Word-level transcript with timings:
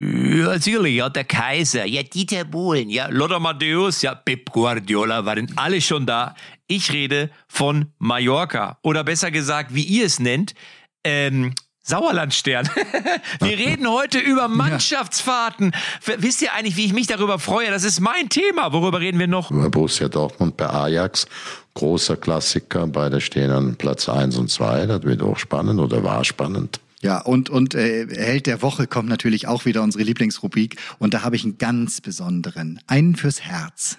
Ja, 0.00 0.44
natürlich, 0.44 0.94
ja, 0.94 1.08
der 1.08 1.24
Kaiser, 1.24 1.84
ja, 1.84 2.04
Dieter 2.04 2.44
Bohlen, 2.44 2.88
ja, 2.88 3.08
Lothar 3.08 3.40
Matthäus, 3.40 4.02
ja, 4.02 4.14
Pep 4.14 4.50
Guardiola 4.52 5.24
waren 5.24 5.52
alle 5.56 5.80
schon 5.80 6.06
da. 6.06 6.36
Ich 6.68 6.92
rede 6.92 7.30
von 7.48 7.86
Mallorca. 7.98 8.78
Oder 8.82 9.02
besser 9.02 9.32
gesagt, 9.32 9.74
wie 9.74 9.82
ihr 9.82 10.06
es 10.06 10.20
nennt, 10.20 10.54
ähm, 11.02 11.52
Sauerlandstern. 11.82 12.68
Wir 13.40 13.58
reden 13.58 13.90
heute 13.90 14.18
über 14.18 14.46
Mannschaftsfahrten. 14.46 15.72
Wisst 16.18 16.42
ihr 16.42 16.52
eigentlich, 16.52 16.76
wie 16.76 16.84
ich 16.84 16.92
mich 16.92 17.06
darüber 17.06 17.38
freue? 17.38 17.70
Das 17.70 17.82
ist 17.82 17.98
mein 18.00 18.28
Thema. 18.28 18.74
Worüber 18.74 19.00
reden 19.00 19.18
wir 19.18 19.26
noch? 19.26 19.50
Über 19.50 19.70
Borussia 19.70 20.08
Dortmund 20.08 20.58
bei 20.58 20.68
Ajax. 20.68 21.26
Großer 21.72 22.18
Klassiker. 22.18 22.86
Beide 22.86 23.22
stehen 23.22 23.50
an 23.50 23.76
Platz 23.76 24.06
eins 24.06 24.36
und 24.36 24.50
zwei. 24.50 24.84
Das 24.84 25.02
wird 25.04 25.22
auch 25.22 25.38
spannend 25.38 25.80
oder 25.80 26.04
war 26.04 26.26
spannend. 26.26 26.78
Ja, 27.00 27.20
und, 27.20 27.48
und 27.48 27.74
äh, 27.74 28.06
Held 28.08 28.46
der 28.46 28.60
Woche 28.62 28.86
kommt 28.86 29.08
natürlich 29.08 29.46
auch 29.46 29.64
wieder 29.64 29.82
unsere 29.82 30.02
Lieblingsrubrik. 30.02 30.76
Und 30.98 31.14
da 31.14 31.22
habe 31.22 31.36
ich 31.36 31.44
einen 31.44 31.58
ganz 31.58 32.00
besonderen. 32.00 32.80
Einen 32.86 33.14
fürs 33.14 33.40
Herz. 33.40 33.96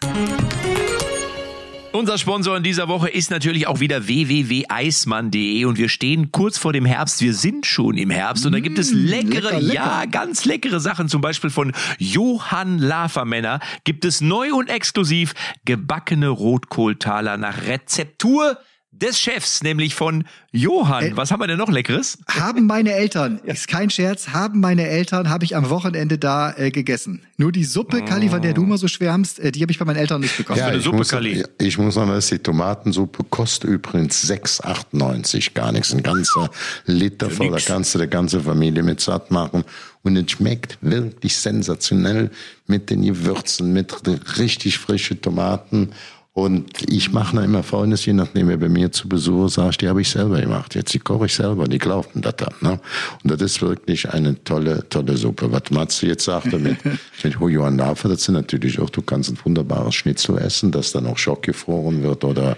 Unser 1.91 2.19
Sponsor 2.19 2.55
in 2.55 2.61
dieser 2.61 2.87
Woche 2.87 3.09
ist 3.09 3.31
natürlich 3.31 3.65
auch 3.65 3.79
wieder 3.79 4.05
www.eismann.de 4.07 5.65
und 5.65 5.77
wir 5.79 5.89
stehen 5.89 6.31
kurz 6.31 6.59
vor 6.59 6.71
dem 6.71 6.85
Herbst. 6.85 7.21
Wir 7.21 7.33
sind 7.33 7.65
schon 7.65 7.97
im 7.97 8.11
Herbst 8.11 8.45
und 8.45 8.51
da 8.51 8.59
gibt 8.59 8.77
es 8.77 8.91
leckere, 8.91 9.53
lecker, 9.53 9.59
lecker. 9.59 9.73
ja, 9.73 10.05
ganz 10.05 10.45
leckere 10.45 10.79
Sachen. 10.79 11.07
Zum 11.07 11.21
Beispiel 11.21 11.49
von 11.49 11.73
Johann 11.97 12.77
Lafermänner 12.77 13.59
gibt 13.85 14.05
es 14.05 14.21
neu 14.21 14.53
und 14.53 14.69
exklusiv 14.69 15.33
gebackene 15.65 16.29
Rotkohltaler 16.29 17.37
nach 17.37 17.63
Rezeptur 17.63 18.59
des 18.91 19.19
Chefs, 19.19 19.61
nämlich 19.61 19.93
von 19.93 20.25
Johann. 20.51 21.03
Äh, 21.03 21.17
Was 21.17 21.31
haben 21.31 21.39
wir 21.39 21.47
denn 21.47 21.59
noch 21.59 21.69
Leckeres? 21.69 22.17
Haben 22.27 22.65
meine 22.65 22.93
Eltern, 22.93 23.39
ist 23.45 23.67
kein 23.67 23.89
Scherz, 23.89 24.29
haben 24.29 24.59
meine 24.59 24.87
Eltern, 24.87 25.29
habe 25.29 25.45
ich 25.45 25.55
am 25.55 25.69
Wochenende 25.69 26.17
da 26.17 26.55
äh, 26.57 26.71
gegessen. 26.71 27.21
Nur 27.37 27.51
die 27.51 27.65
Suppe, 27.65 27.99
oh. 28.01 28.05
Kali, 28.05 28.29
von 28.29 28.41
der 28.41 28.53
du 28.53 28.63
immer 28.63 28.77
so 28.77 28.87
schwärmst, 28.87 29.39
äh, 29.39 29.51
die 29.51 29.61
habe 29.61 29.71
ich 29.71 29.77
bei 29.77 29.85
meinen 29.85 29.97
Eltern 29.97 30.21
nicht 30.21 30.35
bekommen. 30.35 30.59
Ja, 30.59 30.73
ich, 30.73 30.83
Suppe, 30.83 30.97
muss, 30.97 31.09
Kali. 31.09 31.43
ich 31.59 31.77
muss 31.77 31.93
sagen, 31.93 32.09
dass 32.09 32.27
die 32.27 32.39
Tomatensuppe 32.39 33.23
kostet 33.29 33.69
übrigens 33.69 34.27
6,98, 34.29 35.53
gar 35.53 35.71
nichts. 35.71 35.93
Ein 35.93 36.01
ganzer 36.01 36.49
Liter 36.85 37.29
voll, 37.29 37.51
da 37.51 37.59
kannst 37.59 37.93
du 37.93 37.99
die 37.99 38.07
ganze 38.07 38.41
Familie 38.41 38.81
mit 38.81 39.01
satt 39.01 39.29
machen. 39.29 39.63
Und 40.01 40.15
es 40.15 40.31
schmeckt 40.31 40.77
wirklich 40.81 41.35
sensationell 41.37 42.31
mit 42.67 42.89
den 42.89 43.03
Gewürzen, 43.03 43.73
mit 43.73 43.93
richtig 44.37 44.77
frischen 44.77 45.21
Tomaten 45.21 45.91
und 46.39 46.89
ich 46.89 47.11
mache 47.11 47.35
noch 47.35 47.43
immer 47.43 47.63
Folgendes, 47.63 48.05
je 48.05 48.13
nachdem, 48.13 48.47
wer 48.47 48.57
bei 48.57 48.69
mir 48.69 48.91
zu 48.91 49.09
Besuch 49.09 49.49
sagt, 49.49 49.81
die 49.81 49.89
habe 49.89 50.01
ich 50.01 50.09
selber 50.09 50.39
gemacht. 50.39 50.73
Jetzt 50.73 50.93
die 50.93 50.99
koche 50.99 51.25
ich 51.25 51.33
selber, 51.33 51.67
die 51.67 51.79
glauben 51.79 52.21
das 52.21 52.37
dann. 52.37 52.53
Ne? 52.61 52.79
Und 53.23 53.31
das 53.31 53.41
ist 53.41 53.61
wirklich 53.61 54.09
eine 54.09 54.41
tolle, 54.43 54.87
tolle 54.87 55.17
Suppe. 55.17 55.51
Was 55.51 55.69
Matze 55.71 56.07
jetzt 56.07 56.23
sagte 56.23 56.57
mit, 56.57 56.77
mit 57.23 57.35
Johann 57.39 57.77
Lafer, 57.77 58.07
das 58.07 58.23
sind 58.23 58.35
natürlich 58.35 58.79
auch, 58.79 58.89
du 58.89 59.01
kannst 59.01 59.29
ein 59.29 59.37
wunderbares 59.43 59.95
Schnitzel 59.95 60.37
essen, 60.37 60.71
das 60.71 60.93
dann 60.93 61.07
auch 61.07 61.17
schockgefroren 61.17 62.03
wird 62.03 62.23
oder 62.23 62.55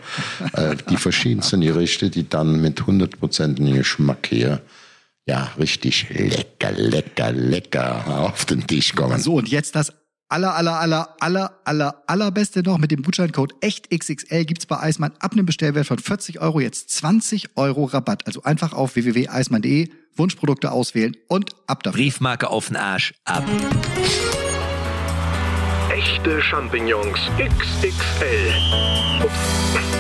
äh, 0.54 0.76
die 0.90 0.98
verschiedensten 0.98 1.62
Gerichte, 1.62 2.12
die 2.12 2.30
dann 2.30 2.62
mit 2.62 2.86
hundertprozentigem 2.86 3.74
Geschmack 3.74 4.28
hier 4.30 4.62
ja, 5.26 5.52
richtig 5.58 6.08
lecker, 6.10 6.72
lecker, 6.72 7.32
lecker 7.32 8.06
auf 8.08 8.46
den 8.46 8.66
Tisch 8.68 8.94
kommen. 8.94 9.20
So, 9.20 9.36
und 9.36 9.50
jetzt 9.50 9.76
das 9.76 9.94
aller, 10.32 10.56
aller, 10.56 10.80
aller, 10.80 11.16
aller, 11.20 11.52
aller, 11.66 12.04
allerbeste 12.08 12.64
noch 12.64 12.78
mit 12.78 12.92
dem 12.92 13.04
Gutscheincode 13.04 13.54
EchtXXL 13.62 14.46
gibt's 14.46 14.66
bei 14.66 14.80
Eismann 14.80 15.12
ab 15.20 15.34
einem 15.34 15.46
Bestellwert 15.46 15.88
von 15.88 16.00
40 16.00 16.40
Euro 16.40 16.60
jetzt 16.60 16.90
20 16.92 17.58
Euro 17.58 17.86
Rabatt. 17.86 18.26
Also 18.28 18.44
einfach 18.44 18.74
auf 18.74 18.96
www.eismann.de 18.96 19.90
Wunschprodukte 20.16 20.72
auswählen 20.72 21.16
und 21.28 21.52
ab 21.68 21.84
dafür. 21.84 22.00
Briefmarke 22.00 22.50
auf 22.50 22.68
den 22.68 22.78
Arsch, 22.78 23.14
ab. 23.26 23.44
Echte 25.94 26.42
Champignons 26.42 27.20
XXL. 27.38 28.54
Ups. 29.24 29.91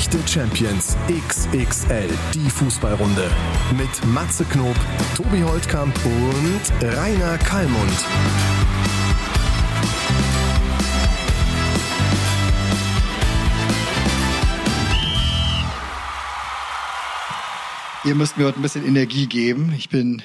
Echte 0.00 0.26
Champions 0.26 0.96
XXL, 1.10 2.08
die 2.32 2.48
Fußballrunde. 2.48 3.30
Mit 3.76 4.06
Matze 4.06 4.46
Knob, 4.46 4.74
Tobi 5.14 5.42
Holtkamp 5.42 5.94
und 6.06 6.72
Rainer 6.96 7.36
Kallmund. 7.36 7.92
Ihr 18.04 18.14
müsst 18.14 18.38
mir 18.38 18.46
heute 18.46 18.58
ein 18.58 18.62
bisschen 18.62 18.86
Energie 18.86 19.26
geben. 19.26 19.74
Ich 19.76 19.90
bin 19.90 20.22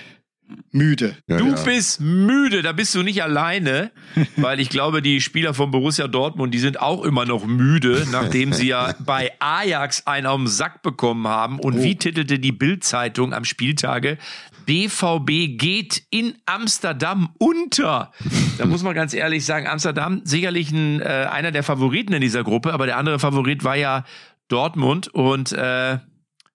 müde. 0.71 1.15
Ja, 1.27 1.37
du 1.37 1.47
ja. 1.47 1.63
bist 1.63 2.01
müde, 2.01 2.61
da 2.61 2.71
bist 2.71 2.93
du 2.95 3.03
nicht 3.03 3.23
alleine, 3.23 3.91
weil 4.35 4.59
ich 4.59 4.69
glaube, 4.69 5.01
die 5.01 5.21
Spieler 5.21 5.53
von 5.53 5.71
Borussia 5.71 6.07
Dortmund, 6.07 6.53
die 6.53 6.59
sind 6.59 6.79
auch 6.79 7.03
immer 7.03 7.25
noch 7.25 7.45
müde, 7.45 8.05
nachdem 8.11 8.53
sie 8.53 8.67
ja 8.67 8.93
bei 9.05 9.31
Ajax 9.39 10.05
einen 10.07 10.27
auf 10.27 10.37
den 10.37 10.47
Sack 10.47 10.81
bekommen 10.81 11.27
haben. 11.27 11.59
Und 11.59 11.79
oh. 11.79 11.83
wie 11.83 11.95
titelte 11.95 12.39
die 12.39 12.51
Bild-Zeitung 12.51 13.33
am 13.33 13.45
Spieltage? 13.45 14.17
BVB 14.65 15.57
geht 15.57 16.03
in 16.09 16.35
Amsterdam 16.45 17.29
unter. 17.37 18.11
Da 18.57 18.65
muss 18.65 18.81
man 18.81 18.95
ganz 18.95 19.13
ehrlich 19.13 19.45
sagen, 19.45 19.67
Amsterdam 19.67 20.21
sicherlich 20.23 20.71
ein, 20.71 21.01
äh, 21.01 21.27
einer 21.31 21.51
der 21.51 21.63
Favoriten 21.63 22.13
in 22.13 22.21
dieser 22.21 22.43
Gruppe, 22.43 22.73
aber 22.73 22.87
der 22.87 22.97
andere 22.97 23.19
Favorit 23.19 23.63
war 23.63 23.75
ja 23.75 24.05
Dortmund 24.47 25.07
und 25.07 25.51
äh, 25.51 25.99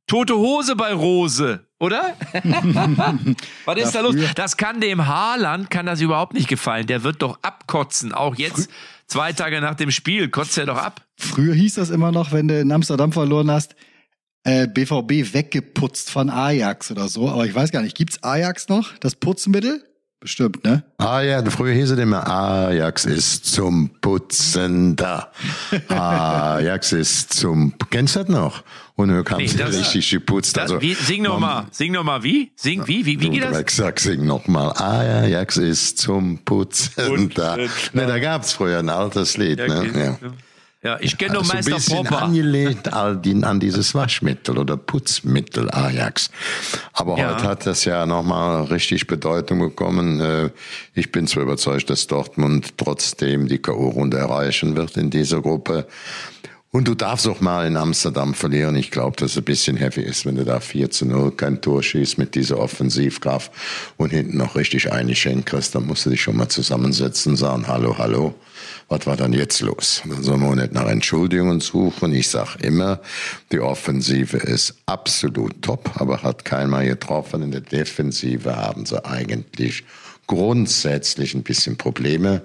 tote 0.07 0.35
Hose 0.35 0.75
bei 0.75 0.93
Rose 0.93 1.70
oder? 1.81 2.17
Was 3.65 3.79
ist 3.79 3.95
da 3.95 4.01
los? 4.01 4.15
Das 4.37 4.57
kann 4.57 4.81
dem 4.81 5.07
Haarland, 5.07 5.71
kann 5.71 5.87
das 5.87 6.01
überhaupt 6.01 6.35
nicht 6.35 6.49
gefallen. 6.49 6.87
Der 6.87 7.03
wird 7.03 7.23
doch 7.23 7.39
abkotzen. 7.43 8.13
Auch 8.13 8.37
jetzt, 8.37 8.71
zwei 9.07 9.33
Tage 9.33 9.61
nach 9.61 9.75
dem 9.75 9.91
Spiel, 9.91 10.29
kotzt 10.29 10.57
er 10.59 10.67
doch 10.67 10.77
ab. 10.77 11.05
Früher 11.17 11.55
hieß 11.55 11.75
das 11.75 11.91
immer 11.91 12.13
noch, 12.13 12.33
wenn 12.33 12.47
du 12.47 12.61
in 12.61 12.71
Amsterdam 12.71 13.13
verloren 13.13 13.51
hast, 13.51 13.75
äh, 14.45 14.69
BVB 14.69 15.35
weggeputzt 15.35 16.11
von 16.11 16.31
Ajax 16.31 16.91
oder 16.91 17.09
so. 17.09 17.29
Aber 17.29 17.47
ich 17.47 17.55
weiß 17.55 17.73
gar 17.73 17.83
nicht, 17.83 17.97
gibt's 17.97 18.23
Ajax 18.23 18.69
noch, 18.69 18.97
das 18.99 19.17
Putzmittel? 19.17 19.85
Bestimmt, 20.21 20.63
ne? 20.65 20.85
Ah 20.99 21.23
ja, 21.23 21.43
früher 21.47 21.73
hieß 21.73 21.93
es 21.93 21.99
immer, 21.99 22.29
Ajax 22.29 23.07
ist 23.07 23.47
zum 23.47 23.89
Putzen 24.03 24.95
da. 24.95 25.33
Ajax 25.89 26.93
ist 26.93 27.33
zum, 27.33 27.73
kennst 27.89 28.17
du 28.17 28.21
das 28.21 28.29
noch? 28.29 28.63
Und 28.97 29.09
du 29.09 29.25
kannst 29.25 29.57
nee, 29.57 29.63
richtig 29.63 30.11
geputzt. 30.11 30.59
Das, 30.59 30.65
also, 30.65 30.83
wie, 30.83 30.93
sing 30.93 31.23
nochmal, 31.23 31.69
sing 31.71 31.93
nochmal, 31.93 32.23
wie? 32.23 32.53
Sing, 32.55 32.87
wie, 32.87 33.07
wie, 33.07 33.19
wie 33.19 33.31
geht 33.31 33.45
das? 33.45 33.61
Ich 33.61 33.71
sag, 33.71 33.99
sing 33.99 34.27
nochmal, 34.27 34.75
Ajax 34.77 35.57
ist 35.57 35.97
zum 35.97 36.45
Putzen 36.45 37.11
Und, 37.11 37.39
da. 37.39 37.57
Äh, 37.57 37.69
ne, 37.95 38.07
da 38.07 38.19
gab's 38.19 38.53
früher 38.53 38.81
ein 38.81 38.91
altes 38.91 39.39
Lied, 39.39 39.59
ja, 39.59 39.69
ne? 39.69 39.81
Okay. 39.81 40.17
Ja. 40.21 40.31
Ja, 40.83 40.97
ich 40.99 41.19
kenne 41.19 41.35
nur 41.35 41.43
also 41.43 41.53
Meister 41.53 41.99
ein 41.99 42.05
Popper. 42.05 42.23
angelegt 42.23 42.91
an 42.91 43.61
dieses 43.61 43.95
Waschmittel 43.95 44.57
oder 44.57 44.79
Putzmittel 44.79 45.71
Ajax. 45.71 46.31
Aber 46.95 47.19
ja. 47.19 47.35
heute 47.35 47.45
hat 47.45 47.67
das 47.67 47.85
ja 47.85 48.07
nochmal 48.07 48.65
richtig 48.65 49.07
Bedeutung 49.07 49.59
bekommen. 49.59 50.21
Äh, 50.21 50.51
ich 50.95 51.13
bin 51.13 51.27
zwar 51.27 51.43
überzeugt, 51.43 51.91
dass 51.91 52.07
Dortmund 52.07 52.79
trotzdem 52.79 53.47
die 53.47 53.59
K.O.-Runde 53.59 54.17
erreichen 54.17 54.75
wird 54.75 54.97
in 54.97 55.11
dieser 55.11 55.43
Gruppe. 55.43 55.87
Und 56.73 56.89
du 56.89 56.95
darfst 56.95 57.29
auch 57.29 57.41
mal 57.41 57.67
in 57.67 57.77
Amsterdam 57.77 58.33
verlieren. 58.33 58.77
Ich 58.77 58.91
glaube, 58.91 59.17
dass 59.17 59.33
es 59.33 59.39
ein 59.39 59.45
bisschen 59.45 59.77
heavy 59.77 60.03
ist, 60.03 60.25
wenn 60.25 60.37
du 60.37 60.45
da 60.45 60.61
4 60.61 60.91
zu 60.91 61.05
0 61.05 61.33
kein 61.33 61.61
Tor 61.61 61.83
schießt 61.83 62.17
mit 62.17 62.35
dieser 62.37 62.59
Offensivkraft 62.59 63.53
und 63.99 64.11
hinten 64.11 64.39
noch 64.39 64.55
richtig 64.55 64.91
einschenkst, 64.91 65.75
dann 65.75 65.87
musst 65.87 66.07
du 66.07 66.11
dich 66.11 66.23
schon 66.23 66.37
mal 66.37 66.49
zusammensetzen 66.49 67.33
und 67.33 67.37
sagen, 67.37 67.67
hallo, 67.67 67.99
hallo, 67.99 68.35
was 68.91 69.07
war 69.07 69.17
dann 69.17 69.33
jetzt 69.33 69.61
los? 69.61 70.03
Dann 70.05 70.23
sollen 70.23 70.41
wir 70.41 70.57
nicht 70.57 70.73
nach 70.73 70.89
Entschuldigungen 70.89 71.61
suchen. 71.61 72.13
Ich 72.13 72.29
sag 72.29 72.57
immer, 72.57 73.01
die 73.53 73.61
Offensive 73.61 74.37
ist 74.37 74.75
absolut 74.87 75.63
top, 75.63 75.93
aber 75.95 76.23
hat 76.25 76.45
keiner 76.45 76.85
getroffen. 76.85 77.43
In 77.43 77.53
der 77.53 77.61
Defensive 77.61 78.57
haben 78.57 78.85
sie 78.85 79.03
eigentlich 79.05 79.85
grundsätzlich 80.27 81.35
ein 81.35 81.45
bisschen 81.45 81.77
Probleme. 81.77 82.43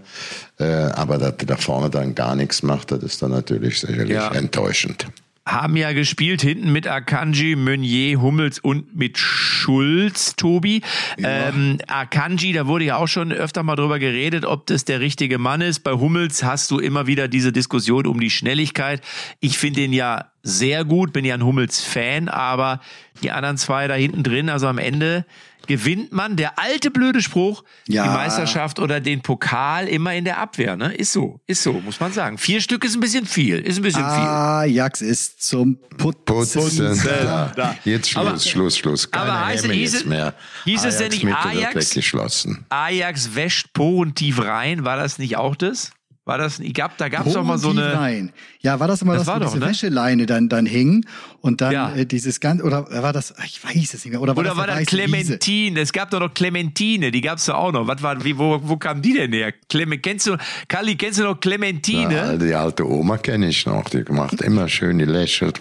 Äh, 0.60 0.66
aber 0.66 1.18
dass 1.18 1.34
da 1.38 1.58
vorne 1.58 1.90
dann 1.90 2.14
gar 2.14 2.36
nichts 2.36 2.62
macht, 2.62 2.92
das 2.92 3.02
ist 3.02 3.22
dann 3.24 3.32
natürlich 3.32 3.80
sicherlich 3.80 4.12
ja. 4.12 4.32
enttäuschend 4.32 5.08
haben 5.46 5.78
ja 5.78 5.94
gespielt 5.94 6.42
hinten 6.42 6.72
mit 6.72 6.88
Akanji, 6.88 7.56
Meunier, 7.56 8.20
Hummels 8.20 8.58
und 8.58 8.96
mit 8.96 9.20
Schulz, 9.20 10.36
Tobi. 10.36 10.82
Ja. 11.18 11.50
Ähm, 11.50 11.78
Akanji, 11.88 12.52
da 12.52 12.66
wurde 12.66 12.86
ja 12.86 12.98
auch 12.98 13.08
schon 13.08 13.32
öfter 13.32 13.62
mal 13.62 13.76
drüber 13.76 14.00
geredet, 14.00 14.44
ob 14.44 14.66
das 14.66 14.86
der 14.86 15.00
richtige 15.00 15.38
Mann 15.38 15.62
ist. 15.62 15.82
Bei 15.82 15.92
Hummels 15.92 16.44
hast 16.44 16.72
du 16.72 16.80
immer 16.80 17.06
wieder 17.06 17.28
diese 17.28 17.52
Diskussion 17.52 18.08
um 18.08 18.20
die 18.20 18.32
Schnelligkeit. 18.32 19.02
Ich 19.40 19.60
finde 19.60 19.82
ihn 19.82 19.94
ja 19.94 20.32
sehr 20.42 20.84
gut, 20.84 21.14
bin 21.14 21.26
ja 21.26 21.36
ein 21.36 21.46
Hummels-Fan, 21.46 22.28
aber 22.28 22.82
die 23.22 23.32
anderen 23.32 23.58
zwei 23.58 23.88
da 23.88 23.94
hinten 23.94 24.24
drin, 24.24 24.50
also 24.50 24.68
am 24.68 24.80
Ende, 24.80 25.26
gewinnt 25.68 26.12
man, 26.12 26.36
der 26.36 26.58
alte 26.60 26.92
blöde 26.92 27.22
Spruch, 27.22 27.64
Ja. 27.88 28.04
die 28.04 28.10
Meisterschaft 28.10 28.80
oder 28.80 29.00
den 29.00 29.22
Pokal 29.22 29.88
immer 29.88 30.14
in 30.14 30.26
der 30.26 30.38
Abwehr, 30.40 30.76
ne? 30.76 30.94
Ist 30.94 31.12
so, 31.14 31.40
ist 31.48 31.64
so, 31.64 31.74
muss 31.74 32.00
man 32.00 32.12
sagen. 32.14 32.38
Vier 32.38 32.62
Stück 32.62 32.84
ist 32.84 32.96
ein 32.96 33.00
bisschen 33.00 33.26
viel, 33.26 33.60
ist 33.60 33.78
ein 33.78 33.84
bisschen 33.84 34.04
Ah. 34.04 34.60
Ajax 34.62 35.02
ist 35.02 35.42
zum 35.44 35.78
Putzen. 35.98 36.26
Putzen. 36.26 37.02
Da. 37.04 37.52
Ja. 37.58 37.76
Jetzt 37.86 38.10
Schluss, 38.10 38.26
Aber- 38.28 38.40
Schluss, 38.40 38.78
Schluss. 38.78 39.12
Keine 39.12 39.32
aber 39.32 39.48
heißt- 39.48 39.72
hieß 39.72 39.94
jetzt 39.94 40.02
es- 40.04 40.06
mehr. 40.06 40.34
hieß 40.66 40.84
es 40.86 40.98
denn 40.98 41.10
nicht 41.12 41.26
Ajax? 41.26 41.76
weggeschlossen. 41.76 42.56
viel. 42.56 42.66
Ajax 42.70 43.36
wäscht 43.36 43.74
porentief 43.74 44.42
rein, 44.42 44.86
war 44.86 44.98
das 44.98 45.18
nicht 45.20 45.38
auch 45.38 45.56
das? 45.56 45.92
War 46.28 46.40
das, 46.40 46.60
ich 46.60 46.74
gab, 46.74 46.98
da 46.98 47.08
gab's 47.08 47.34
doch 47.34 47.44
mal 47.44 47.60
so 47.60 47.70
eine, 47.70 47.94
Rein. 47.94 48.32
Ja, 48.62 48.80
war 48.80 48.88
das 48.88 49.04
immer, 49.04 49.14
Das 49.14 49.22
dass 49.22 49.28
war 49.28 49.36
wo 49.36 49.44
doch, 49.44 49.52
diese 49.54 49.64
ne? 49.64 49.70
Wäscheleine 49.70 50.26
dann, 50.26 50.50
dann 50.50 50.66
hing 50.66 51.06
und 51.40 51.62
dann 51.62 51.72
Ja. 51.72 51.94
äh, 51.96 52.08
dieses 52.08 52.40
ganze, 52.40 52.64
oder 52.64 52.88
war 53.04 53.14
das, 53.14 53.36
ich 53.46 53.64
weiß 53.64 53.94
es 53.94 54.04
nicht 54.04 54.08
mehr, 54.12 54.20
oder 54.20 54.36
war 54.36 54.42
oder 54.42 54.50
das 54.50 54.58
war 54.58 54.66
das? 54.66 54.86
Clementine? 54.88 55.80
Es 55.80 55.94
gab 55.94 56.10
doch 56.10 56.20
noch 56.20 56.34
Clementine, 56.34 57.12
die 57.12 57.22
gab's 57.22 57.46
doch 57.46 57.54
auch 57.54 57.72
noch. 57.72 57.86
Was 57.88 58.02
war, 58.02 58.24
wie, 58.24 58.40
wo, 58.40 58.60
wo 58.64 58.76
kam 58.78 59.04
die 59.04 59.14
denn 59.14 59.34
her? 59.34 59.54
Clem, 59.70 60.02
kennst 60.02 60.26
du, 60.26 60.36
Kali, 60.68 60.96
kennst 60.96 61.20
du 61.20 61.24
noch 61.26 61.40
Clementine? 61.40 62.16
Ja, 62.16 62.36
die 62.38 62.56
alte 62.56 62.90
Oma 62.90 63.18
kenne 63.20 63.50
ich 63.50 63.64
noch, 63.68 63.88
die 63.90 64.04
macht 64.12 64.42
immer 64.42 64.68
schön, 64.68 64.98
die 64.98 65.06
lächelt. 65.06 65.60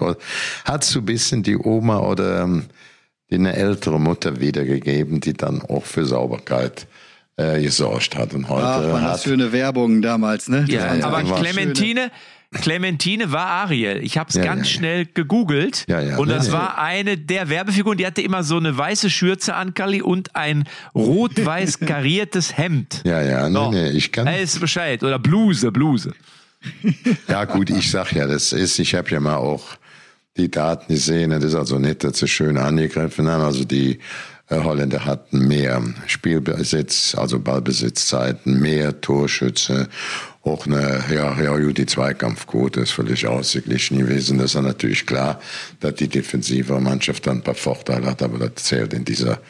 Hat 0.64 0.82
so 0.82 1.00
ein 1.00 1.04
bisschen 1.04 1.42
die 1.42 1.58
Oma 1.58 1.98
oder 1.98 2.42
ähm, 2.42 2.64
die 3.30 3.34
eine 3.34 3.54
ältere 3.54 4.00
Mutter 4.00 4.40
wiedergegeben, 4.40 5.20
die 5.20 5.34
dann 5.34 5.60
auch 5.60 5.84
für 5.84 6.06
Sauberkeit 6.06 6.86
äh, 7.36 7.60
gesorgt 7.60 8.16
hat. 8.16 8.34
Und 8.34 8.48
heute 8.48 8.66
Ach, 8.66 8.82
war 8.92 9.02
hat 9.02 9.14
das 9.14 9.22
für 9.24 9.32
eine 9.32 9.52
Werbung 9.52 10.02
damals, 10.02 10.48
ne? 10.48 10.64
Ja, 10.68 10.94
so 10.96 11.04
aber 11.06 11.22
Clementine, 11.34 12.10
Clementine 12.52 13.32
war 13.32 13.46
Ariel. 13.46 14.00
Ich 14.04 14.16
habe 14.18 14.28
es 14.28 14.36
Ja, 14.36 14.44
ganz 14.44 14.68
ja. 14.70 14.78
schnell 14.78 15.06
gegoogelt 15.06 15.84
Ja, 15.88 16.00
ja, 16.00 16.18
und 16.18 16.28
das 16.28 16.52
war 16.52 16.78
eine 16.78 17.18
der 17.18 17.48
Werbefiguren, 17.48 17.98
die 17.98 18.06
hatte 18.06 18.22
immer 18.22 18.44
so 18.44 18.56
eine 18.56 18.76
weiße 18.78 19.10
Schürze 19.10 19.54
an, 19.54 19.74
Kali, 19.74 20.02
und 20.02 20.36
ein 20.36 20.64
rot-weiß 20.94 21.80
kariertes 21.86 22.56
Hemd. 22.56 23.02
Ja, 23.04 23.20
ja, 23.22 23.48
nee, 23.48 23.54
So. 23.54 23.70
nee, 23.72 23.88
ich 23.90 24.12
kann. 24.12 24.26
Weiß 24.26 24.58
Bescheid. 24.60 25.02
Oder 25.02 25.18
Bluse, 25.18 25.72
Bluse. 25.72 26.12
Ja, 27.28 27.44
gut, 27.44 27.68
ich 27.70 27.90
sag 27.90 28.12
ja, 28.12 28.26
das 28.26 28.52
ist, 28.52 28.78
ich 28.78 28.94
habe 28.94 29.10
ja 29.10 29.20
mal 29.20 29.36
auch 29.36 29.64
die 30.36 30.50
Daten 30.50 30.92
gesehen. 30.94 31.30
Das 31.30 31.44
ist 31.44 31.54
also 31.54 31.78
nicht, 31.78 32.04
dass 32.04 32.18
sie 32.18 32.28
schön 32.28 32.56
angegriffen 32.56 33.28
haben. 33.28 33.42
Also 33.42 33.64
die 33.64 33.98
Holländer 34.50 35.04
hatten 35.04 35.46
mehr 35.46 35.82
Spielbesitz, 36.06 37.14
also 37.14 37.38
Ballbesitzzeiten, 37.38 38.60
mehr 38.60 39.00
Torschütze. 39.00 39.88
Auch 40.42 40.66
eine, 40.66 41.02
ja, 41.10 41.40
ja, 41.40 41.56
gut, 41.56 41.78
die 41.78 41.86
Zweikampfquote 41.86 42.80
ist 42.80 42.90
völlig 42.90 43.26
ausgeglichen 43.26 43.98
gewesen. 43.98 44.36
Das 44.36 44.54
ist 44.54 44.60
natürlich 44.60 45.06
klar, 45.06 45.40
dass 45.80 45.94
die 45.94 46.08
defensive 46.08 46.78
Mannschaft 46.80 47.26
dann 47.26 47.38
ein 47.38 47.42
paar 47.42 47.54
Vorteile 47.54 48.06
hat, 48.06 48.22
aber 48.22 48.38
das 48.38 48.64
zählt 48.64 48.92
in 48.92 49.06
dieser 49.06 49.40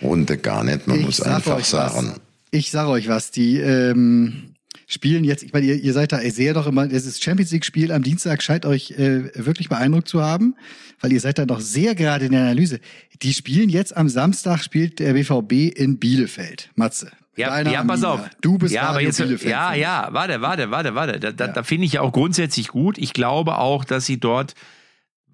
Runde 0.00 0.38
gar 0.38 0.64
nicht. 0.64 0.86
Man 0.86 1.02
muss 1.02 1.18
sag 1.18 1.36
einfach 1.36 1.62
sagen. 1.64 2.12
Was. 2.12 2.20
Ich 2.50 2.70
sage 2.70 2.88
euch 2.88 3.08
was, 3.08 3.30
die 3.30 3.58
ähm, 3.58 4.54
spielen 4.88 5.22
jetzt, 5.22 5.44
ich 5.44 5.52
meine, 5.52 5.66
ihr, 5.66 5.76
ihr 5.76 5.92
seid 5.92 6.12
da, 6.12 6.20
ich 6.20 6.34
sehe 6.34 6.54
doch 6.54 6.66
immer, 6.66 6.88
das 6.88 7.20
Champions 7.20 7.52
League-Spiel 7.52 7.92
am 7.92 8.02
Dienstag 8.02 8.42
scheint 8.42 8.64
euch 8.64 8.92
äh, 8.92 9.30
wirklich 9.34 9.68
beeindruckt 9.68 10.08
zu 10.08 10.22
haben, 10.22 10.56
weil 11.00 11.12
ihr 11.12 11.20
seid 11.20 11.38
da 11.38 11.46
noch 11.46 11.60
sehr 11.60 11.94
gerade 11.94 12.24
in 12.24 12.32
der 12.32 12.40
Analyse. 12.40 12.80
Die 13.22 13.34
spielen 13.34 13.68
jetzt 13.68 13.96
am 13.96 14.08
Samstag, 14.08 14.62
spielt 14.64 14.98
der 14.98 15.12
BVB 15.12 15.78
in 15.78 15.98
Bielefeld. 15.98 16.70
Matze. 16.74 17.12
Ja, 17.36 17.50
Deine 17.50 17.72
ja, 17.72 17.84
pass 17.84 18.02
auf. 18.02 18.28
Du 18.40 18.58
bist 18.58 18.74
ja, 18.74 18.82
aber 18.84 19.00
jetzt, 19.00 19.18
Bielefeld. 19.18 19.50
ja, 19.50 19.74
ja, 19.74 20.08
warte, 20.10 20.40
warte, 20.40 20.70
warte, 20.70 20.94
warte. 20.94 21.20
Da, 21.20 21.32
da, 21.32 21.48
da 21.48 21.62
finde 21.62 21.84
ich 21.86 21.92
ja 21.92 22.00
auch 22.00 22.12
grundsätzlich 22.12 22.68
gut. 22.68 22.98
Ich 22.98 23.12
glaube 23.12 23.58
auch, 23.58 23.84
dass 23.84 24.06
sie 24.06 24.18
dort 24.18 24.54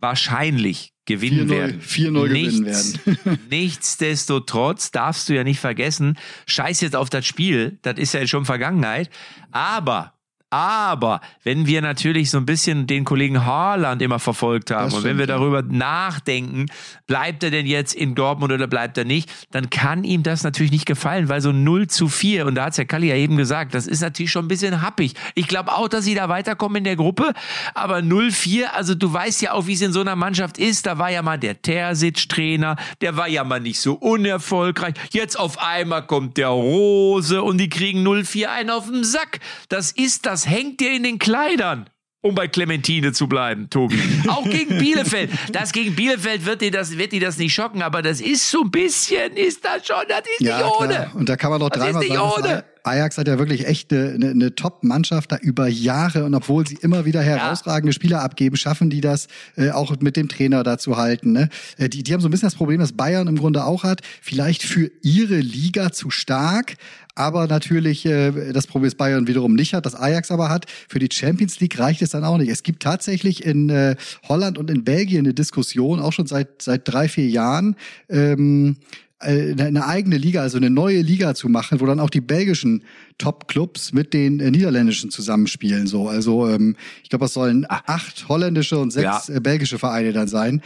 wahrscheinlich 0.01 0.94
gewinnen 1.05 1.49
4-0 1.49 1.51
werden. 1.51 1.81
4-0 1.81 2.29
gewinnen 2.29 2.63
Nichts- 2.63 2.99
Nichtsdestotrotz 3.51 4.91
darfst 4.91 5.29
du 5.29 5.35
ja 5.35 5.45
nicht 5.45 5.61
vergessen, 5.61 6.19
scheiß 6.47 6.81
jetzt 6.81 6.97
auf 6.97 7.11
das 7.11 7.27
Spiel, 7.27 7.79
das 7.83 7.99
ist 7.99 8.15
ja 8.15 8.27
schon 8.27 8.45
Vergangenheit. 8.45 9.11
Aber, 9.53 10.14
aber, 10.55 11.21
wenn 11.43 11.67
wir 11.67 11.83
natürlich 11.83 12.31
so 12.31 12.39
ein 12.39 12.47
bisschen 12.47 12.87
den 12.87 13.05
Kollegen 13.05 13.45
Haaland 13.45 14.01
immer 14.03 14.21
verfolgt 14.21 14.71
haben 14.71 14.85
Das 14.85 14.95
und 14.95 15.03
wenn 15.03 15.19
wir 15.19 15.27
darüber 15.27 15.63
nachdenken, 15.63 16.67
bleibt 17.09 17.43
er 17.43 17.51
denn 17.51 17.67
jetzt 17.67 17.93
in 17.93 18.15
Dortmund 18.15 18.53
oder 18.53 18.69
bleibt 18.69 18.97
er 18.97 19.05
nicht, 19.05 19.29
dann 19.51 19.69
kann 19.69 20.05
ihm 20.05 20.23
das 20.23 20.45
natürlich 20.45 20.71
nicht 20.71 20.87
gefallen, 20.87 21.29
weil 21.29 21.41
so 21.41 21.51
0 21.51 21.89
zu 21.89 22.07
4, 22.07 22.47
und 22.47 22.55
da 22.55 22.67
hat's 22.67 22.77
ja 22.77 22.85
Kalli 22.85 23.09
ja 23.09 23.17
eben 23.17 23.37
gesagt, 23.37 23.75
das 23.75 23.89
ist 23.89 24.01
natürlich 24.01 24.31
schon 24.31 24.45
ein 24.45 24.49
bisschen 24.49 24.81
happig. 24.81 25.15
Ich 25.35 25.49
glaube 25.49 25.73
auch, 25.73 25.89
dass 25.89 26.05
sie 26.05 26.15
da 26.15 26.29
weiterkommen 26.29 26.77
in 26.77 26.85
der 26.85 26.95
Gruppe, 26.95 27.33
aber 27.75 27.99
0-4, 27.99 28.67
also 28.67 28.95
du 28.95 29.13
weißt 29.13 29.43
ja 29.43 29.55
auch, 29.55 29.67
wie 29.67 29.73
es 29.73 29.81
in 29.81 29.93
so 29.93 30.03
einer 30.03 30.15
Mannschaft 30.15 30.59
ist, 30.59 30.87
da 30.87 30.99
war 30.99 31.11
ja 31.11 31.23
mal 31.23 31.37
der 31.37 31.63
Terzic-Trainer, 31.63 32.77
der 33.01 33.17
war 33.17 33.27
ja 33.27 33.43
mal 33.43 33.59
nicht 33.59 33.81
so 33.81 33.95
unerfolgreich, 33.95 34.95
jetzt 35.11 35.37
auf 35.37 35.59
einmal 35.59 36.07
kommt 36.07 36.37
der 36.37 36.51
Rose 36.51 37.43
und 37.43 37.59
die 37.59 37.69
kriegen 37.69 38.07
0-4 38.07 38.47
einen 38.47 38.71
auf 38.71 38.87
den 38.87 39.03
Sack. 39.03 39.41
Das 39.69 39.91
ist, 39.91 40.27
das 40.27 40.44
hängt 40.47 40.81
dir 40.81 40.93
in 40.93 41.03
den 41.03 41.19
Kleidern 41.19 41.89
um 42.25 42.35
bei 42.35 42.49
Clementine 42.49 43.13
zu 43.13 43.27
bleiben, 43.29 43.69
Tobi. 43.69 44.01
Auch 44.29 44.49
gegen 44.49 44.79
Bielefeld. 44.79 45.31
Das 45.53 45.73
gegen 45.73 45.95
Bielefeld 45.95 46.47
wird 46.47 46.63
die 46.63 46.71
das, 46.71 46.97
wird 46.97 47.13
die 47.13 47.21
das 47.21 47.37
nicht 47.37 47.53
schocken, 47.53 47.83
aber 47.83 48.01
das 48.01 48.23
ist 48.23 48.51
so 48.51 48.63
ein 48.63 48.71
bisschen, 48.71 49.37
ist 49.37 49.63
das 49.63 49.87
schon, 49.87 49.97
das 50.09 50.21
ist 50.39 50.41
Ja, 50.41 50.57
nicht 50.57 50.67
ohne. 50.81 50.89
klar. 50.89 51.11
Und 51.15 51.29
da 51.29 51.37
kann 51.37 51.51
man 51.51 51.61
doch 51.61 51.69
dreimal 51.69 52.03
sagen, 52.03 52.19
ohne. 52.19 52.65
Ajax 52.83 53.17
hat 53.17 53.29
ja 53.29 53.39
wirklich 53.39 53.67
echt 53.67 53.93
eine, 53.93 54.11
eine, 54.13 54.31
eine 54.31 54.55
Top-Mannschaft 54.55 55.33
da 55.33 55.37
über 55.37 55.69
Jahre 55.69 56.25
und 56.25 56.35
obwohl 56.35 56.67
sie 56.67 56.77
immer 56.81 57.05
wieder 57.07 57.23
herausragende 57.23 57.95
Spieler 57.95 58.23
abgeben, 58.23 58.57
schaffen 58.57 58.91
die 58.91 59.01
das 59.01 59.27
äh, 59.57 59.71
auch 59.71 59.95
mit 60.01 60.17
dem 60.17 60.29
Trainer 60.29 60.63
da 60.63 60.77
zu 60.77 60.97
halten. 60.99 61.33
Ne? 61.33 61.49
Äh, 61.79 61.89
die, 61.89 62.03
die 62.03 62.13
haben 62.13 62.21
so 62.21 62.29
ein 62.29 62.31
bisschen 62.31 62.47
das 62.47 62.55
Problem, 62.57 62.81
das 62.81 62.93
Bayern 62.93 63.27
im 63.27 63.37
Grunde 63.39 63.65
auch 63.65 63.85
hat, 63.85 64.03
vielleicht 64.21 64.63
für 64.63 64.91
ihre 65.03 65.37
Liga 65.37 65.93
zu 65.93 66.11
stark, 66.11 66.77
aber 67.15 67.47
natürlich 67.47 68.05
äh, 68.07 68.53
das 68.53 68.67
Problem 68.67 68.89
ist 68.89 68.97
Bayern 68.97 69.27
wiederum 69.27 69.55
nicht 69.55 69.75
hat, 69.75 69.87
das 69.87 69.95
Ajax 69.95 70.31
aber 70.31 70.49
hat. 70.49 70.67
Für 70.89 70.99
die 70.99 71.09
Champions 71.13 71.61
League 71.61 71.79
reicht 71.79 72.03
es 72.03 72.11
dann 72.11 72.25
auch 72.25 72.39
nicht. 72.39 72.51
Es 72.51 72.63
gibt 72.63 72.83
tatsächlich 72.83 73.45
in 73.45 73.71
äh, 73.71 73.97
Holland 74.29 74.59
und 74.59 74.71
in 74.71 74.85
Belgien 74.85 75.21
eine 75.21 75.35
Diskussion, 75.35 76.01
auch 76.01 76.13
schon 76.13 76.27
seit 76.27 76.63
seit 76.63 76.83
drei 76.87 77.09
vier 77.09 77.29
Jahren. 77.29 77.77
Ähm, 78.09 78.77
äh, 79.21 79.55
eine 79.59 79.87
eigene 79.87 80.19
Liga, 80.19 80.43
also 80.43 80.57
eine 80.59 80.71
neue 80.71 81.01
Liga 81.01 81.35
zu 81.35 81.49
machen, 81.49 81.81
wo 81.81 81.87
dann 81.87 82.01
auch 82.01 82.11
die 82.11 82.21
belgischen 82.21 82.83
Top-Clubs 83.19 83.93
mit 83.93 84.13
den 84.13 84.41
äh, 84.41 84.51
niederländischen 84.51 85.11
zusammenspielen. 85.11 85.87
So, 85.87 86.09
also 86.09 86.49
ähm, 86.49 86.77
ich 87.03 87.11
glaube, 87.11 87.27
es 87.27 87.33
sollen 87.33 87.65
acht 87.69 88.29
holländische 88.29 88.79
und 88.79 88.91
sechs 88.91 89.29
Ja. 89.29 89.35
äh, 89.37 89.41
belgische 89.41 89.79
Vereine 89.79 90.13
dann 90.13 90.29
sein. 90.29 90.63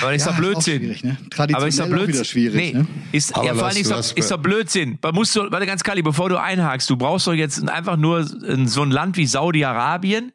Aber 0.00 0.14
ist 0.14 0.24
Ja, 0.26 0.32
doch 0.32 0.38
Blödsinn. 0.38 0.78
schwierig, 0.80 1.04
ne? 1.04 1.16
Aber 1.52 1.68
ist 1.68 1.78
doch 1.78 1.86
Blödsinn. 1.88 2.14
wieder 2.14 2.24
schwierig, 2.24 2.74
nee, 2.74 2.78
ne? 2.80 2.86
Ist, 3.12 3.34
Aber 3.36 3.44
ja, 3.44 3.54
vor 3.54 3.66
allem 3.68 3.76
ist, 3.76 3.90
doch, 3.90 4.16
ist 4.16 4.30
doch 4.30 4.38
Blödsinn. 4.38 4.98
Man 5.02 5.14
muss 5.14 5.32
so, 5.32 5.50
warte 5.50 5.66
ganz 5.66 5.82
Kali, 5.84 6.02
bevor 6.02 6.28
du 6.30 6.40
einhakst, 6.40 6.88
du 6.90 6.96
brauchst 6.96 7.26
doch 7.26 7.34
jetzt 7.34 7.68
einfach 7.68 7.96
nur 7.96 8.20
in 8.44 8.66
so 8.66 8.82
ein 8.82 8.90
Land 8.90 9.16
wie 9.16 9.26
Saudi-Arabien, 9.26 10.32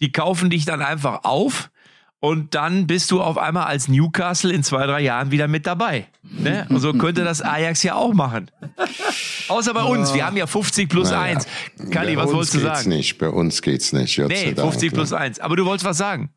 die 0.00 0.12
kaufen 0.12 0.50
dich 0.50 0.64
dann 0.66 0.82
einfach 0.82 1.24
auf 1.24 1.70
und 2.20 2.54
dann 2.54 2.86
bist 2.86 3.10
du 3.10 3.20
auf 3.20 3.38
einmal 3.38 3.66
als 3.66 3.88
Newcastle 3.88 4.52
in 4.52 4.62
zwei, 4.62 4.86
drei 4.86 5.00
Jahren 5.00 5.30
wieder 5.30 5.48
mit 5.48 5.66
dabei. 5.66 6.06
Ne? 6.22 6.66
Und 6.70 6.80
so 6.80 6.92
könnte 6.92 7.24
das 7.24 7.40
Ajax 7.40 7.82
ja 7.82 7.94
auch 7.94 8.12
machen. 8.12 8.50
Außer 9.48 9.72
bei 9.74 9.84
uns, 9.84 10.12
wir 10.12 10.26
haben 10.26 10.36
ja 10.36 10.46
50 10.46 10.88
plus 10.88 11.10
Naja, 11.10 11.36
1. 11.36 11.46
Kali, 11.90 12.16
bei 12.16 12.22
was 12.22 12.26
uns 12.26 12.34
wolltest 12.34 12.54
du 12.54 12.58
geht's 12.60 12.78
sagen? 12.78 12.88
Nicht, 12.88 13.18
bei 13.18 13.28
uns 13.28 13.62
geht's 13.62 13.92
nicht. 13.92 14.16
Gott 14.16 14.28
Nee, 14.28 14.52
Dank, 14.52 14.72
50 14.72 14.90
ne? 14.90 14.96
plus 14.96 15.12
1. 15.12 15.38
Aber 15.38 15.54
du 15.56 15.64
wolltest 15.66 15.84
was 15.84 15.98
sagen. 15.98 16.30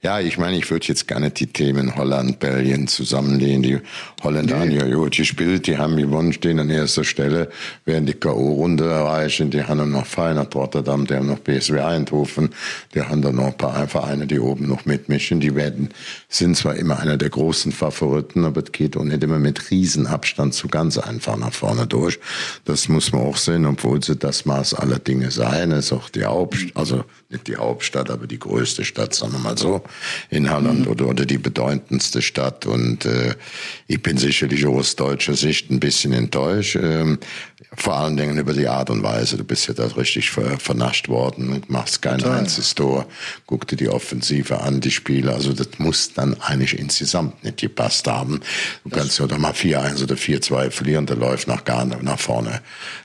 Ja, 0.00 0.20
ich 0.20 0.38
meine, 0.38 0.56
ich 0.56 0.70
würde 0.70 0.86
jetzt 0.86 1.06
gar 1.06 1.20
nicht 1.20 1.38
die 1.40 1.48
Themen 1.48 1.96
Holland, 1.96 2.38
Belgien 2.38 2.86
zusammenlegen. 2.88 3.62
Die 3.62 3.78
Holländer 4.22 4.60
haben 4.60 4.70
ja 4.70 4.86
gut 4.86 5.16
gespielt, 5.16 5.66
die 5.66 5.76
haben 5.76 5.96
gewonnen, 5.96 6.32
stehen 6.32 6.58
an 6.58 6.70
erster 6.70 7.04
Stelle, 7.04 7.50
werden 7.84 8.06
die 8.06 8.14
K.O.-Runde 8.14 8.88
erreichen. 8.88 9.50
Die 9.50 9.62
haben 9.64 9.90
noch 9.90 10.06
Feyenoord 10.06 10.54
Rotterdam, 10.54 11.06
die 11.06 11.14
haben 11.14 11.26
noch 11.26 11.40
BSW 11.40 11.80
Eindhoven, 11.80 12.54
die 12.94 13.02
haben 13.02 13.20
dann 13.20 13.34
noch 13.34 13.46
ein 13.48 13.56
paar 13.56 13.86
Vereine, 13.88 14.26
die 14.26 14.40
oben 14.40 14.66
noch 14.66 14.86
mitmischen. 15.16 15.40
Die 15.40 15.54
werden, 15.54 15.88
sind 16.28 16.56
zwar 16.56 16.76
immer 16.76 16.98
einer 16.98 17.16
der 17.16 17.30
großen 17.30 17.72
Favoriten, 17.72 18.44
aber 18.44 18.62
es 18.62 18.72
geht 18.72 18.96
auch 18.96 19.04
nicht 19.04 19.22
immer 19.22 19.38
mit 19.38 19.70
Riesenabstand 19.70 20.54
so 20.54 20.68
ganz 20.68 20.98
einfach 20.98 21.36
nach 21.36 21.52
vorne 21.52 21.86
durch. 21.86 22.18
Das 22.64 22.88
muss 22.88 23.12
man 23.12 23.22
auch 23.22 23.36
sehen, 23.36 23.66
obwohl 23.66 24.02
sie 24.02 24.16
das 24.16 24.44
Maß 24.44 24.74
aller 24.74 24.98
Dinge 24.98 25.30
seien. 25.30 25.72
Es 25.72 25.86
ist 25.86 25.92
auch 25.92 26.08
die 26.08 26.24
Hauptstadt, 26.24 26.76
also 26.76 27.04
nicht 27.30 27.48
die 27.48 27.56
Hauptstadt, 27.56 28.10
aber 28.10 28.26
die 28.26 28.38
größte 28.38 28.84
Stadt, 28.84 29.14
sagen 29.14 29.32
wir 29.32 29.38
mal 29.38 29.58
so, 29.58 29.82
in 30.30 30.50
Holland 30.50 30.86
oder, 30.86 31.08
oder 31.08 31.26
die 31.26 31.38
bedeutendste 31.38 32.22
Stadt. 32.22 32.66
Und 32.66 33.04
äh, 33.06 33.34
ich 33.86 34.02
bin 34.02 34.18
sicherlich 34.18 34.66
aus 34.66 34.96
deutscher 34.96 35.34
Sicht 35.34 35.70
ein 35.70 35.80
bisschen 35.80 36.12
enttäuscht. 36.12 36.76
Ähm, 36.76 37.18
vor 37.74 37.94
allen 37.94 38.16
Dingen 38.16 38.38
über 38.38 38.52
die 38.52 38.68
Art 38.68 38.90
und 38.90 39.02
Weise. 39.02 39.36
Du 39.36 39.44
bist 39.44 39.66
ja 39.68 39.74
da 39.74 39.86
richtig 39.86 40.30
ver 40.30 40.58
vernascht 40.58 41.08
worden, 41.08 41.62
machst 41.68 42.02
kein 42.02 42.22
einziges 42.22 42.74
Tor, 42.74 43.06
guck 43.46 43.66
dir 43.66 43.76
die 43.76 43.88
Offensive 43.88 44.60
an, 44.60 44.80
die 44.80 44.90
Spiele. 45.06 45.32
Also 45.32 45.52
das 45.52 45.68
muss 45.78 46.12
dann 46.14 46.34
eigentlich 46.40 46.76
insgesamt 46.78 47.44
nicht 47.44 47.58
gepasst 47.58 48.08
haben. 48.08 48.40
Du 48.82 48.90
kannst 48.90 49.18
ja 49.20 49.26
doch 49.26 49.38
mal 49.38 49.52
4-1 49.52 50.02
oder 50.02 50.16
4-2 50.16 50.70
verlieren, 50.70 51.06
da 51.06 51.14
läuft 51.14 51.46
nach 51.46 51.64
gar 51.64 51.84
nach 51.84 52.18
vorne 52.18 52.60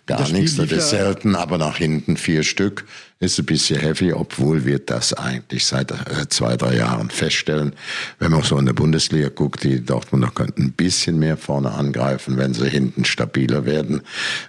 gar 0.08 0.18
Das 0.18 0.30
Spiel 0.30 0.42
nichts. 0.42 0.58
Das 0.58 0.66
ist 0.72 0.92
ja- 0.92 1.00
selten, 1.04 1.36
aber 1.36 1.60
nach 1.60 1.78
hinten 1.78 2.18
vier 2.18 2.42
Stück 2.44 2.86
ist 3.22 3.38
ein 3.38 3.46
bisschen 3.46 3.80
heavy, 3.80 4.12
obwohl 4.14 4.66
wir 4.66 4.80
das 4.80 5.14
eigentlich 5.14 5.66
seit 5.66 5.92
äh, 5.92 6.28
zwei, 6.28 6.58
drei 6.58 6.76
Jahren 6.76 7.12
feststellen. 7.12 7.74
Wenn 8.18 8.32
man 8.32 8.42
so 8.42 8.58
in 8.58 8.66
der 8.66 8.74
Bundesliga 8.74 9.30
guckt, 9.30 9.64
die 9.64 9.86
Dortmunder 9.86 10.32
könnten 10.34 10.64
ein 10.64 10.72
bisschen 10.72 11.20
mehr 11.20 11.38
vorne 11.38 11.72
angreifen, 11.72 12.38
wenn 12.38 12.56
sie 12.56 12.68
hinten 12.68 13.06
stabiler 13.06 13.66
werden. 13.66 14.02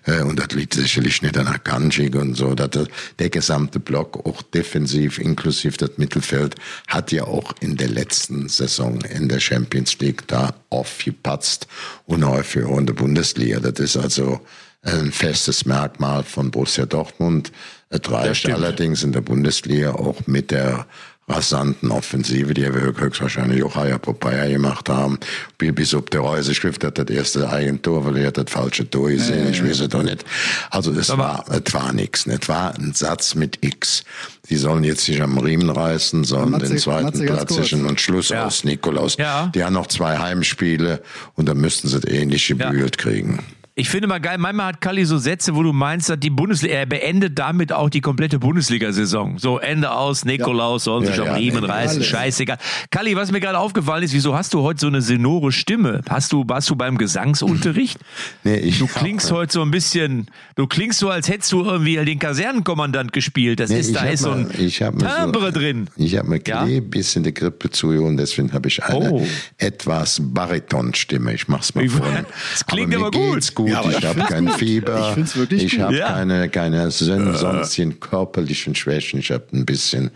Äh, 0.06 0.22
und 0.22 0.38
das 0.38 0.52
liegt 0.52 0.72
sicherlich 0.72 1.20
nicht 1.20 1.36
an 1.36 1.48
Akanjik 1.48 2.16
und 2.16 2.34
so. 2.34 2.54
Dass 2.54 2.88
der 3.18 3.28
gesamte 3.28 3.78
Block, 3.78 4.26
auch 4.26 4.40
defensiv, 4.40 5.18
inklusive 5.18 5.76
das 5.76 5.98
Mittelfeld, 5.98 6.54
hat 6.88 7.12
ja 7.12 7.24
auch 7.24 7.52
in 7.60 7.76
der 7.76 7.88
letzten 7.88 8.48
Saison 8.48 9.02
in 9.02 9.28
der 9.28 9.40
Champions 9.40 9.98
League 9.98 10.26
da 10.28 10.54
aufgepatzt 10.70 11.66
und 12.06 12.26
häufig 12.26 12.64
auch 12.64 12.78
in 12.78 12.86
der 12.86 12.94
Bundesliga. 12.94 13.60
Das 13.60 13.78
ist 13.78 13.98
also 13.98 14.40
ein 14.82 15.12
festes 15.12 15.64
Merkmal 15.64 16.24
von 16.24 16.50
Borussia 16.50 16.86
Dortmund. 16.86 17.52
Es 17.92 18.10
reicht 18.10 18.48
allerdings 18.48 19.02
in 19.02 19.12
der 19.12 19.20
Bundesliga 19.20 19.92
auch 19.92 20.26
mit 20.26 20.50
der 20.50 20.86
rasanten 21.28 21.90
Offensive, 21.90 22.52
die 22.52 22.62
wir 22.62 22.94
höchstwahrscheinlich 22.96 23.62
auch 23.62 23.76
Haya 23.76 23.98
Popeye 23.98 24.50
gemacht 24.50 24.88
haben. 24.88 25.18
Bis 25.58 25.94
ob 25.94 26.10
der 26.10 26.20
Reuse 26.20 26.54
Schrift 26.54 26.82
hat 26.84 26.98
das 26.98 27.08
erste 27.08 27.48
Eigentor, 27.48 28.04
weil 28.04 28.16
er 28.18 28.28
hat 28.28 28.38
das 28.38 28.50
falsche 28.50 28.88
Tor 28.88 29.08
gesehen. 29.08 29.50
Ich 29.50 29.62
weiß 29.62 29.80
es 29.80 29.88
doch 29.88 30.02
nicht. 30.02 30.24
Also 30.70 30.90
es 30.92 31.16
war, 31.16 31.44
es 31.48 31.72
war 31.72 31.92
nichts. 31.92 32.26
Es 32.26 32.48
war 32.48 32.74
ein 32.74 32.92
Satz 32.92 33.34
mit 33.34 33.58
X. 33.64 34.04
Die 34.50 34.56
sollen 34.56 34.84
jetzt 34.84 35.04
sich 35.04 35.22
am 35.22 35.38
Riemen 35.38 35.70
reißen, 35.70 36.24
sollen 36.24 36.50
Matze, 36.50 36.66
den 36.66 36.78
zweiten 36.78 37.04
Matze 37.04 37.24
Platz 37.24 37.54
sichern 37.54 37.86
und 37.86 38.00
Schluss 38.00 38.30
ja. 38.30 38.46
aus 38.46 38.64
Nikolaus. 38.64 39.16
Ja. 39.16 39.50
Die 39.54 39.62
haben 39.62 39.74
noch 39.74 39.86
zwei 39.86 40.18
Heimspiele 40.18 41.02
und 41.34 41.48
dann 41.48 41.58
müssten 41.58 41.88
sie 41.88 41.98
es 41.98 42.04
ähnlich 42.04 42.48
gebühlt 42.48 42.96
ja. 42.96 43.02
kriegen. 43.02 43.38
Ich 43.74 43.88
finde 43.88 44.06
mal 44.06 44.18
geil, 44.18 44.36
manchmal 44.36 44.66
hat 44.66 44.82
Kalli 44.82 45.06
so 45.06 45.16
Sätze, 45.16 45.54
wo 45.54 45.62
du 45.62 45.72
meinst, 45.72 46.10
dass 46.10 46.20
die 46.20 46.28
Bundesliga, 46.28 46.74
er 46.74 46.84
beendet 46.84 47.38
damit 47.38 47.72
auch 47.72 47.88
die 47.88 48.02
komplette 48.02 48.38
Bundesliga-Saison. 48.38 49.38
So, 49.38 49.58
Ende 49.58 49.92
aus, 49.92 50.26
Nikolaus 50.26 50.84
sollen 50.84 51.06
sich 51.06 51.16
ja, 51.16 51.24
am 51.24 51.36
Riemen 51.36 51.62
nee, 51.62 51.70
reißen, 51.70 52.02
scheißegal. 52.02 52.58
Kalli, 52.90 53.16
was 53.16 53.32
mir 53.32 53.40
gerade 53.40 53.58
aufgefallen 53.58 54.02
ist, 54.02 54.12
wieso 54.12 54.36
hast 54.36 54.52
du 54.52 54.60
heute 54.60 54.80
so 54.80 54.88
eine 54.88 55.00
sonore 55.00 55.52
Stimme? 55.52 56.02
Hast 56.06 56.34
du, 56.34 56.44
warst 56.46 56.68
du 56.68 56.76
beim 56.76 56.98
Gesangsunterricht? 56.98 57.98
nee, 58.44 58.56
ich 58.56 58.78
Du 58.78 58.86
klingst 58.86 59.30
hab, 59.30 59.38
heute 59.38 59.52
so 59.54 59.62
ein 59.62 59.70
bisschen, 59.70 60.26
du 60.54 60.66
klingst 60.66 60.98
so, 60.98 61.08
als 61.08 61.30
hättest 61.30 61.50
du 61.52 61.64
irgendwie 61.64 61.96
den 61.96 62.18
Kasernenkommandant 62.18 63.14
gespielt. 63.14 63.58
Das 63.58 63.70
nee, 63.70 63.80
ist, 63.80 63.96
da 63.96 64.02
ist 64.02 64.24
so 64.24 64.32
ein 64.32 64.50
Timbre 64.50 65.46
so, 65.46 65.50
drin. 65.50 65.88
Ich 65.96 66.18
habe 66.18 66.28
mir 66.28 66.42
ja? 66.46 66.64
ein 66.64 66.90
bisschen 66.90 67.22
die 67.22 67.32
Grippe 67.32 67.70
zu 67.70 67.88
und 67.88 68.18
deswegen 68.18 68.52
habe 68.52 68.68
ich 68.68 68.84
eine 68.84 69.12
oh. 69.12 69.26
etwas 69.56 70.20
Baritonstimme. 70.22 71.32
Ich 71.32 71.48
mach's 71.48 71.74
mal 71.74 71.88
vor. 71.88 72.06
das 72.52 72.66
klingt 72.66 72.94
aber, 72.94 73.06
aber 73.06 73.18
gut 73.18 73.61
gut, 73.64 73.70
ja, 73.70 73.98
ich 73.98 74.04
habe 74.04 74.20
kein 74.20 74.46
gut. 74.46 74.54
Fieber, 74.56 75.16
ich, 75.50 75.52
ich 75.52 75.80
habe 75.80 75.96
ja. 75.96 76.08
keine, 76.08 76.48
keine 76.48 76.90
sonstigen 76.90 78.00
körperlichen 78.00 78.74
Schwächen. 78.74 79.20
Ich 79.20 79.30
habe 79.30 79.44
ein 79.52 79.64
bisschen, 79.64 80.10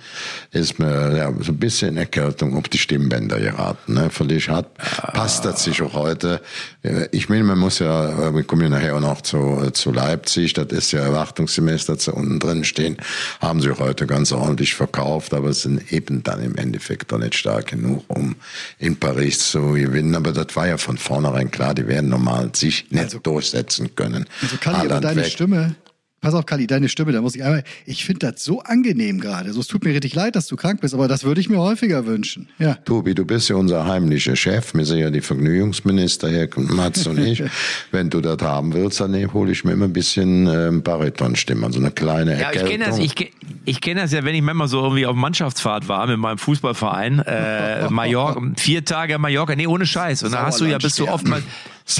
ist 0.52 0.78
mir 0.78 1.16
ja, 1.16 1.32
so 1.40 1.52
ein 1.52 1.58
bisschen 1.58 1.96
Erkältung 1.96 2.56
auf 2.56 2.68
die 2.68 2.78
Stimmbänder 2.78 3.38
geraten. 3.38 3.94
Ne? 3.94 4.08
Vielleicht 4.10 4.48
hat, 4.48 4.74
passt 4.76 5.44
das 5.44 5.64
sich 5.64 5.82
auch 5.82 5.94
heute. 5.94 6.40
Ich 7.10 7.28
meine, 7.28 7.44
man 7.44 7.58
muss 7.58 7.78
ja, 7.78 8.34
wir 8.34 8.42
kommen 8.44 8.62
ja 8.62 8.68
nachher 8.68 8.96
auch 8.96 9.00
noch 9.00 9.20
zu, 9.22 9.70
zu 9.72 9.92
Leipzig, 9.92 10.52
das 10.52 10.66
ist 10.68 10.92
ja 10.92 11.00
Erwartungssemester, 11.00 11.98
zu 11.98 12.14
unten 12.14 12.38
drin 12.38 12.64
stehen, 12.64 12.96
haben 13.40 13.60
sie 13.60 13.70
heute 13.78 14.06
ganz 14.06 14.32
ordentlich 14.32 14.74
verkauft, 14.74 15.34
aber 15.34 15.52
sind 15.52 15.92
eben 15.92 16.22
dann 16.22 16.42
im 16.42 16.56
Endeffekt 16.56 17.12
doch 17.12 17.18
nicht 17.18 17.34
stark 17.34 17.68
genug, 17.68 18.04
um 18.08 18.36
in 18.78 18.96
Paris 18.96 19.50
zu 19.50 19.72
gewinnen. 19.72 20.14
Aber 20.14 20.32
das 20.32 20.54
war 20.54 20.68
ja 20.68 20.76
von 20.76 20.98
vornherein 20.98 21.50
klar, 21.50 21.74
die 21.74 21.86
werden 21.86 22.10
normal 22.10 22.50
sich 22.54 22.90
nicht 22.90 23.04
also, 23.04 23.20
durchsetzen 23.36 23.94
können. 23.94 24.26
Also 24.42 24.56
Kalli, 24.56 24.78
aber 24.78 25.00
deine 25.00 25.22
weg. 25.22 25.30
Stimme, 25.30 25.76
pass 26.22 26.32
auf 26.32 26.46
Kalli, 26.46 26.66
deine 26.66 26.88
Stimme, 26.88 27.12
da 27.12 27.20
muss 27.20 27.36
ich 27.36 27.44
einmal, 27.44 27.62
ich 27.84 28.04
finde 28.04 28.30
das 28.30 28.42
so 28.42 28.60
angenehm 28.60 29.20
gerade. 29.20 29.52
So, 29.52 29.60
es 29.60 29.66
tut 29.66 29.84
mir 29.84 29.90
richtig 29.90 30.14
leid, 30.14 30.34
dass 30.34 30.46
du 30.46 30.56
krank 30.56 30.80
bist, 30.80 30.94
aber 30.94 31.06
das 31.06 31.24
würde 31.24 31.40
ich 31.40 31.50
mir 31.50 31.58
häufiger 31.58 32.06
wünschen. 32.06 32.48
Ja. 32.58 32.74
Tobi, 32.74 33.14
du 33.14 33.26
bist 33.26 33.50
ja 33.50 33.56
unser 33.56 33.84
heimlicher 33.84 34.36
Chef, 34.36 34.74
wir 34.74 34.86
sind 34.86 34.98
ja 34.98 35.10
die 35.10 35.20
Vergnügungsminister, 35.20 36.30
Herr 36.30 36.48
Mats 36.56 37.06
und 37.06 37.18
ich. 37.18 37.42
Wenn 37.90 38.08
du 38.08 38.20
das 38.20 38.38
haben 38.40 38.72
willst, 38.72 39.00
dann 39.00 39.32
hole 39.32 39.52
ich 39.52 39.64
mir 39.64 39.72
immer 39.72 39.84
ein 39.84 39.92
bisschen 39.92 40.46
ähm, 40.46 40.82
Baritonstimme, 40.82 41.66
also 41.66 41.78
eine 41.78 41.90
kleine 41.90 42.40
Ja, 42.40 42.50
ich 42.52 42.64
kenne 42.64 42.86
das, 42.86 42.98
ich, 42.98 43.32
ich 43.66 43.80
kenne 43.82 44.00
das 44.00 44.12
ja, 44.12 44.24
wenn 44.24 44.34
ich 44.34 44.42
manchmal 44.42 44.68
so 44.68 44.82
irgendwie 44.82 45.06
auf 45.06 45.14
Mannschaftsfahrt 45.14 45.88
war 45.88 46.06
mit 46.06 46.18
meinem 46.18 46.38
Fußballverein, 46.38 47.18
äh, 47.20 47.88
Mallorca, 47.90 48.40
vier 48.56 48.84
Tage 48.84 49.18
Mallorca, 49.18 49.54
nee, 49.54 49.66
ohne 49.66 49.84
Scheiß. 49.84 50.22
Und 50.22 50.32
da 50.32 50.46
hast 50.46 50.60
du 50.60 50.64
ja, 50.64 50.78
bist 50.78 50.98
du 50.98 51.08
oftmals, 51.08 51.44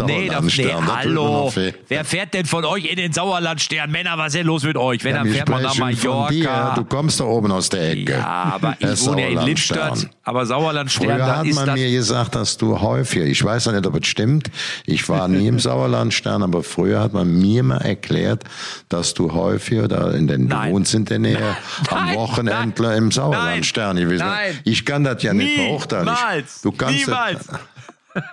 Nee, 0.05 0.28
das, 0.28 0.57
nee, 0.57 0.73
hallo. 0.73 1.52
Wer 1.87 2.05
fährt 2.05 2.35
denn 2.35 2.45
von 2.45 2.64
euch 2.64 2.87
in 2.87 2.97
den 2.97 3.12
Sauerlandstern? 3.12 3.88
Männer, 3.88 4.19
was 4.19 4.28
ist 4.28 4.35
denn 4.35 4.47
los 4.47 4.64
mit 4.64 4.76
euch? 4.76 5.05
Wenn, 5.05 5.14
ja, 5.14 5.23
dann 5.23 5.33
fährt 5.33 5.49
man 5.49 5.62
nach 5.62 5.78
Mallorca. 5.78 6.75
Du 6.75 6.85
kommst 6.85 7.21
da 7.21 7.25
oben 7.25 7.52
aus 7.52 7.69
der 7.69 7.93
Ecke. 7.93 8.14
Ja, 8.14 8.52
aber 8.55 8.76
ich 8.81 9.07
wohne 9.07 9.23
ja 9.23 9.40
in 9.40 9.47
Lippstadt. 9.47 10.09
Aber 10.25 10.45
Sauerlandstern, 10.45 11.07
Früher 11.07 11.19
da 11.19 11.37
hat 11.37 11.47
man 11.47 11.75
mir 11.75 11.88
gesagt, 11.88 12.35
dass 12.35 12.57
du 12.57 12.81
häufiger, 12.81 13.25
ich 13.26 13.43
weiß 13.45 13.66
ja 13.66 13.73
nicht, 13.73 13.87
ob 13.87 13.95
es 13.95 14.09
stimmt, 14.09 14.50
ich 14.87 15.09
war 15.09 15.28
nie 15.28 15.47
im 15.47 15.59
Sauerlandstern, 15.61 16.43
aber 16.43 16.64
früher 16.64 17.00
hat 17.00 17.12
man 17.12 17.38
mir 17.38 17.62
mal 17.62 17.78
erklärt, 17.78 18.43
dass 18.88 19.14
du 19.14 19.33
häufiger 19.33 19.87
da 19.87 20.11
in 20.11 20.26
den, 20.26 20.49
du 20.49 20.57
wohnst 20.57 20.95
in 20.95 21.05
der 21.05 21.21
Nähe, 21.21 21.57
am 21.90 22.14
Wochenende 22.16 22.93
im 22.97 23.12
Sauerlandstern 23.12 23.99
gewesen. 23.99 24.26
Nein, 24.26 24.59
ich 24.64 24.85
kann 24.85 25.05
das 25.05 25.23
ja 25.23 25.33
nicht 25.33 25.57
beurteilen. 25.57 26.07
Niemals, 26.07 26.62
du 26.62 26.73
kannst 26.73 27.07
niemals. 27.07 27.47
Das, 27.47 27.61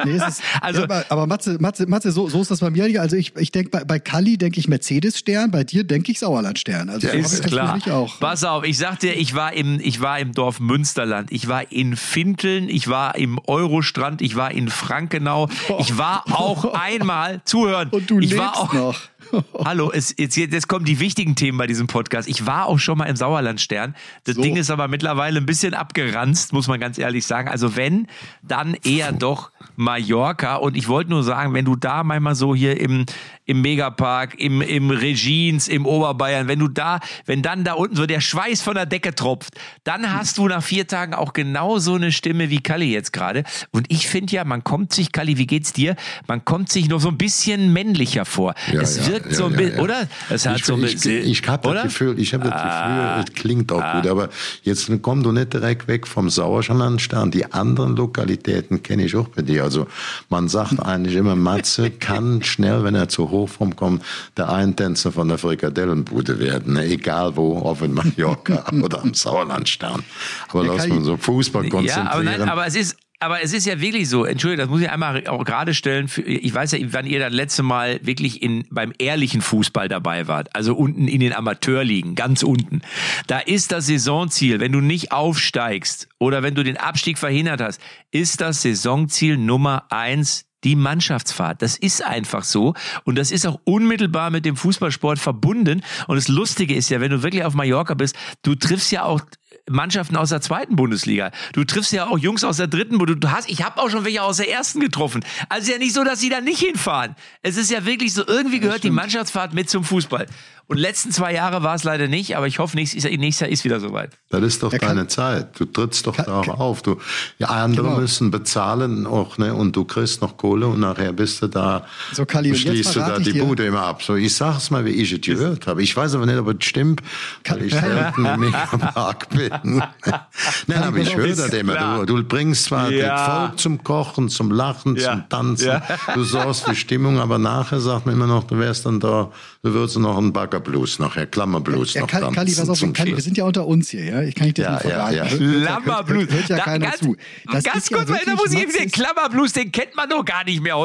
Nee, 0.05 0.15
ist, 0.15 0.41
also, 0.61 0.79
ja, 0.79 0.85
aber, 0.85 1.05
aber 1.09 1.27
Matze, 1.27 1.57
Matze, 1.59 1.87
Matze 1.87 2.11
so, 2.11 2.29
so 2.29 2.41
ist 2.41 2.51
das 2.51 2.59
bei 2.59 2.69
mir. 2.69 3.01
Also 3.01 3.15
ich, 3.15 3.35
ich 3.37 3.51
denke, 3.51 3.69
bei, 3.69 3.83
bei 3.83 3.99
Kali 3.99 4.37
denke 4.37 4.59
ich 4.59 4.67
Mercedes-Stern, 4.67 5.51
bei 5.51 5.63
dir 5.63 5.83
denke 5.83 6.11
ich 6.11 6.19
Sauerland-Stern. 6.19 6.89
Also 6.89 7.07
ja, 7.07 7.13
ist 7.13 7.43
klar. 7.43 7.79
Auch. 7.91 8.19
Pass 8.19 8.43
auf, 8.43 8.63
ich 8.63 8.77
sag 8.77 8.99
dir, 8.99 9.13
ich 9.13 9.35
war, 9.35 9.53
im, 9.53 9.79
ich 9.81 10.01
war 10.01 10.19
im 10.19 10.33
Dorf 10.33 10.59
Münsterland, 10.59 11.31
ich 11.31 11.47
war 11.47 11.71
in 11.71 11.95
Finteln, 11.95 12.69
ich 12.69 12.87
war 12.87 13.15
im 13.15 13.39
Eurostrand, 13.45 14.21
ich 14.21 14.35
war 14.35 14.51
in 14.51 14.69
Frankenau, 14.69 15.49
ich 15.79 15.97
war 15.97 16.23
auch 16.31 16.73
einmal, 16.73 17.41
zuhören, 17.45 17.89
Und 17.89 18.09
du 18.09 18.19
ich 18.19 18.37
war 18.37 18.57
auch, 18.57 18.73
noch. 18.73 18.99
Hallo, 19.65 19.91
es, 19.91 20.13
jetzt, 20.17 20.35
jetzt 20.35 20.67
kommen 20.67 20.85
die 20.85 20.99
wichtigen 20.99 21.35
Themen 21.35 21.57
bei 21.57 21.67
diesem 21.67 21.87
Podcast. 21.87 22.27
Ich 22.27 22.45
war 22.45 22.67
auch 22.67 22.79
schon 22.79 22.97
mal 22.97 23.05
im 23.05 23.15
Sauerlandstern. 23.15 23.95
Das 24.25 24.35
so. 24.35 24.41
Ding 24.41 24.55
ist 24.55 24.69
aber 24.69 24.87
mittlerweile 24.87 25.39
ein 25.39 25.45
bisschen 25.45 25.73
abgeranzt, 25.73 26.53
muss 26.53 26.67
man 26.67 26.79
ganz 26.79 26.97
ehrlich 26.97 27.25
sagen. 27.25 27.49
Also 27.49 27.75
wenn, 27.75 28.07
dann 28.41 28.75
eher 28.83 29.11
doch 29.11 29.51
Mallorca. 29.75 30.57
Und 30.57 30.77
ich 30.77 30.87
wollte 30.87 31.09
nur 31.09 31.23
sagen, 31.23 31.53
wenn 31.53 31.65
du 31.65 31.75
da 31.75 32.03
manchmal 32.03 32.35
so 32.35 32.53
hier 32.53 32.79
im, 32.79 33.05
im 33.45 33.61
Megapark, 33.61 34.39
im, 34.39 34.61
im 34.61 34.89
Regins, 34.89 35.67
im 35.67 35.85
Oberbayern, 35.85 36.47
wenn 36.47 36.59
du 36.59 36.67
da, 36.67 36.99
wenn 37.25 37.41
dann 37.41 37.63
da 37.63 37.73
unten 37.73 37.95
so 37.95 38.05
der 38.05 38.21
Schweiß 38.21 38.61
von 38.61 38.75
der 38.75 38.85
Decke 38.85 39.13
tropft, 39.15 39.53
dann 39.83 40.13
hast 40.13 40.37
du 40.37 40.47
nach 40.47 40.63
vier 40.63 40.87
Tagen 40.87 41.13
auch 41.13 41.33
genau 41.33 41.79
so 41.79 41.95
eine 41.95 42.11
Stimme 42.11 42.49
wie 42.49 42.61
Kalli 42.61 42.93
jetzt 42.93 43.11
gerade. 43.11 43.43
Und 43.71 43.91
ich 43.91 44.07
finde 44.07 44.33
ja, 44.35 44.45
man 44.45 44.63
kommt 44.63 44.93
sich, 44.93 45.11
Kalli, 45.11 45.37
wie 45.37 45.47
geht's 45.47 45.73
dir? 45.73 45.95
Man 46.27 46.45
kommt 46.45 46.71
sich 46.71 46.87
noch 46.87 46.99
so 46.99 47.09
ein 47.09 47.17
bisschen 47.17 47.73
männlicher 47.73 48.25
vor. 48.25 48.53
Ja, 48.71 48.81
es 48.81 48.97
ja, 48.97 49.07
wirkt 49.07 49.31
ja, 49.31 49.33
so 49.33 49.45
ein 49.45 49.55
bisschen, 49.55 49.79
oder? 49.79 50.07
Es 50.29 50.45
hat 50.45 50.59
ich, 50.59 50.65
so 50.65 50.75
ein 50.75 50.81
bisschen, 50.81 51.23
ich, 51.23 51.41
ich 51.41 51.47
habe 51.47 51.73
das 51.73 51.83
Gefühl, 51.83 52.19
ich 52.19 52.33
habe 52.33 52.45
das 52.45 52.53
ah, 52.53 53.17
Gefühl, 53.17 53.25
es 53.27 53.41
klingt 53.41 53.71
auch 53.71 53.81
ah, 53.81 53.99
gut, 53.99 54.09
aber 54.09 54.29
jetzt 54.63 54.89
komm 55.01 55.23
du 55.23 55.31
nicht 55.31 55.53
direkt 55.53 55.87
weg 55.87 56.07
vom 56.07 56.29
Sauerschanlandstern. 56.29 57.31
Die 57.31 57.51
anderen 57.51 57.95
Lokalitäten 57.95 58.81
kenne 58.83 59.05
ich 59.05 59.15
auch 59.15 59.27
bei 59.27 59.41
dir. 59.41 59.63
Also 59.63 59.87
man 60.29 60.47
sagt 60.47 60.79
eigentlich 60.85 61.15
immer, 61.15 61.35
Matze 61.35 61.91
kann 61.91 62.41
schnell, 62.43 62.83
wenn 62.83 62.95
er 62.95 63.09
zu 63.09 63.32
Hochform 63.33 63.75
kommt, 63.75 64.03
der 64.37 64.49
Eintänzer 64.49 65.11
von 65.11 65.27
der 65.27 65.37
Frikadellenbude 65.37 66.39
werden. 66.39 66.73
Ne? 66.73 66.85
Egal 66.85 67.35
wo, 67.35 67.61
ob 67.63 67.81
in 67.81 67.93
Mallorca 67.93 68.65
oder 68.81 69.01
am 69.01 69.13
Sauerlandstern. 69.13 70.03
Aber 70.49 70.63
lass 70.63 70.87
mal 70.87 71.03
so 71.03 71.17
Fußball 71.17 71.69
konzentrieren. 71.69 72.05
Ja, 72.05 72.11
aber, 72.11 72.23
nein, 72.23 72.41
aber 72.49 72.65
es 72.65 72.75
ist, 72.75 72.97
aber 73.23 73.41
es 73.41 73.53
ist 73.53 73.65
ja 73.65 73.79
wirklich 73.79 74.09
so, 74.09 74.25
Entschuldigung, 74.25 74.65
das 74.65 74.69
muss 74.69 74.81
ich 74.81 74.89
einmal 74.89 75.25
auch 75.27 75.45
gerade 75.45 75.73
stellen. 75.73 76.09
Ich 76.25 76.53
weiß 76.53 76.73
ja, 76.73 76.79
wann 76.91 77.05
ihr 77.05 77.19
das 77.19 77.31
letzte 77.31 77.63
Mal 77.63 77.99
wirklich 78.03 78.41
in, 78.41 78.65
beim 78.69 78.91
ehrlichen 78.97 79.41
Fußball 79.41 79.87
dabei 79.87 80.27
wart. 80.27 80.53
Also 80.55 80.75
unten 80.75 81.07
in 81.07 81.21
den 81.21 81.33
Amateurligen, 81.33 82.15
ganz 82.15 82.43
unten. 82.43 82.81
Da 83.27 83.39
ist 83.39 83.71
das 83.71 83.87
Saisonziel, 83.87 84.59
wenn 84.59 84.73
du 84.73 84.81
nicht 84.81 85.13
aufsteigst 85.13 86.09
oder 86.19 86.43
wenn 86.43 86.53
du 86.53 86.63
den 86.63 86.75
Abstieg 86.75 87.17
verhindert 87.17 87.61
hast, 87.61 87.79
ist 88.11 88.41
das 88.41 88.61
Saisonziel 88.61 89.37
Nummer 89.37 89.85
eins 89.89 90.45
die 90.63 90.75
Mannschaftsfahrt. 90.75 91.61
Das 91.61 91.77
ist 91.77 92.03
einfach 92.03 92.43
so. 92.43 92.73
Und 93.03 93.17
das 93.17 93.31
ist 93.31 93.45
auch 93.45 93.59
unmittelbar 93.63 94.29
mit 94.29 94.45
dem 94.45 94.55
Fußballsport 94.55 95.19
verbunden. 95.19 95.83
Und 96.07 96.15
das 96.15 96.27
Lustige 96.27 96.75
ist 96.75 96.89
ja, 96.89 97.01
wenn 97.01 97.11
du 97.11 97.23
wirklich 97.23 97.43
auf 97.43 97.53
Mallorca 97.53 97.93
bist, 97.93 98.15
du 98.41 98.55
triffst 98.55 98.91
ja 98.91 99.03
auch 99.03 99.21
Mannschaften 99.69 100.17
aus 100.17 100.29
der 100.29 100.41
zweiten 100.41 100.75
Bundesliga. 100.75 101.31
Du 101.53 101.63
triffst 101.63 101.91
ja 101.93 102.07
auch 102.07 102.17
Jungs 102.17 102.43
aus 102.43 102.57
der 102.57 102.67
dritten, 102.67 102.99
wo 102.99 103.05
du, 103.05 103.15
du 103.15 103.31
hast, 103.31 103.49
ich 103.49 103.63
habe 103.63 103.81
auch 103.81 103.89
schon 103.89 104.03
welche 104.03 104.21
aus 104.21 104.37
der 104.37 104.49
ersten 104.51 104.79
getroffen. 104.81 105.23
Also 105.49 105.71
ja 105.71 105.77
nicht 105.77 105.93
so, 105.93 106.03
dass 106.03 106.19
sie 106.19 106.29
da 106.29 106.41
nicht 106.41 106.59
hinfahren. 106.59 107.15
Es 107.41 107.55
ist 107.57 107.71
ja 107.71 107.85
wirklich 107.85 108.13
so, 108.13 108.23
irgendwie 108.27 108.59
gehört 108.59 108.83
die 108.83 108.89
Mannschaftsfahrt 108.89 109.53
mit 109.53 109.69
zum 109.69 109.83
Fußball. 109.83 110.25
Und 110.67 110.77
letzten 110.77 111.11
zwei 111.11 111.33
Jahre 111.33 111.61
war 111.61 111.75
es 111.75 111.83
leider 111.83 112.07
nicht, 112.07 112.37
aber 112.37 112.47
ich 112.47 112.57
hoffe, 112.59 112.77
nächstes, 112.77 113.03
nächstes 113.03 113.39
Jahr 113.41 113.49
ist 113.49 113.65
wieder 113.65 113.81
soweit. 113.81 114.11
Das 114.29 114.41
ist 114.43 114.63
doch 114.63 114.71
Ja, 114.71 114.79
kann- 114.79 114.95
deine 114.95 115.07
Zeit. 115.07 115.59
Du 115.59 115.65
trittst 115.65 116.07
doch 116.07 116.15
Kann- 116.15 116.25
darauf 116.25 116.45
kann- 116.45 116.55
auf. 116.55 116.81
Du, 116.81 116.97
ja, 117.37 117.47
andere 117.49 117.87
Genau. 117.87 117.99
müssen 117.99 118.31
bezahlen 118.31 119.05
auch, 119.05 119.37
ne? 119.37 119.53
Und 119.53 119.75
du 119.75 119.83
kriegst 119.83 120.21
noch 120.21 120.37
Kohle 120.37 120.67
und 120.67 120.79
nachher 120.79 121.11
bist 121.11 121.41
du 121.41 121.47
da, 121.47 121.85
So, 122.13 122.25
Kalli, 122.25 122.49
und 122.51 122.55
jetzt 122.55 122.61
schließt 122.63 122.95
du 122.95 122.99
da 122.99 123.19
die 123.19 123.33
dir- 123.33 123.43
Bude 123.43 123.65
immer 123.65 123.81
ab. 123.83 124.03
So, 124.03 124.15
ich 124.15 124.33
sag's 124.33 124.71
mal, 124.71 124.85
wie 124.85 124.91
ich 124.91 125.11
es 125.11 125.19
gehört 125.21 125.67
habe. 125.67 125.83
Ich 125.83 125.95
weiß 125.95 126.15
aber 126.15 126.25
nicht, 126.25 126.37
ob 126.37 126.47
es 126.47 126.65
stimmt, 126.65 127.01
weil 127.45 127.63
ich 127.63 127.73
selten 127.73 128.25
im 128.25 128.39
Megapark 128.39 129.29
bin. 129.29 129.52
Nein, 130.67 130.83
aber 130.83 130.97
ich 130.97 131.15
höre 131.15 131.27
das 131.35 131.49
immer. 131.49 132.05
Du, 132.05 132.15
du 132.17 132.23
bringst 132.23 132.65
zwar 132.65 132.89
Ja. 132.91 133.07
das 133.15 133.25
Volk 133.47 133.59
zum 133.59 133.83
Kochen, 133.83 134.29
zum 134.29 134.51
Lachen, 134.51 134.95
Ja. 134.95 135.11
zum 135.11 135.29
Tanzen. 135.29 135.67
Ja. 135.67 135.81
Du 136.13 136.23
sorgst 136.23 136.63
für 136.65 136.75
Stimmung, 136.75 137.19
aber 137.19 137.37
nachher 137.37 137.79
sagt 137.79 138.05
man 138.05 138.15
immer 138.15 138.27
noch, 138.27 138.43
du 138.45 138.57
wärst 138.57 138.85
dann 138.85 138.99
da, 138.99 139.31
du 139.61 139.73
würdest 139.73 139.97
noch 139.99 140.17
einen 140.17 140.33
Baggerblues 140.33 140.99
nachher, 140.99 141.25
Klammerblues 141.27 141.93
Ja, 141.93 142.01
noch 142.01 142.07
Kalli, 142.07 142.23
tanzen. 142.23 142.35
Kalli, 142.35 142.55
pass 142.55 142.69
auf, 142.83 142.93
Kalli, 142.93 143.15
wir 143.15 143.21
sind 143.21 143.37
ja 143.37 143.43
unter 143.45 143.65
uns 143.67 143.89
hier, 143.89 144.05
ja? 144.05 144.21
Ich 144.21 144.35
kann 144.35 144.47
ich 144.47 144.53
dir 144.55 144.63
Ja, 144.63 144.73
nicht 144.73 144.83
ja, 144.85 144.89
verraten. 144.89 145.15
ja. 145.15 145.23
Hört- 145.25 145.39
hört- 145.39 145.63
Klammerblues. 145.83 146.21
Hört, 146.23 146.31
hört 146.33 146.49
ja 146.49 146.57
Da- 146.57 146.63
keiner 146.63 146.85
ganz, 146.87 146.99
zu. 146.99 147.15
Das 147.51 147.63
ganz 147.63 147.77
ist 147.77 147.89
ja 147.91 147.97
kurz 147.97 148.09
mal, 148.09 148.19
da 148.25 148.35
muss 148.35 148.51
ich 148.53 148.59
eben 148.61 148.71
den 148.73 148.91
Klammerblues, 148.91 149.53
den 149.53 149.71
kennt 149.71 149.95
man 149.95 150.09
doch 150.09 150.23
gar 150.25 150.43
nicht 150.45 150.61
mehr. 150.61 150.75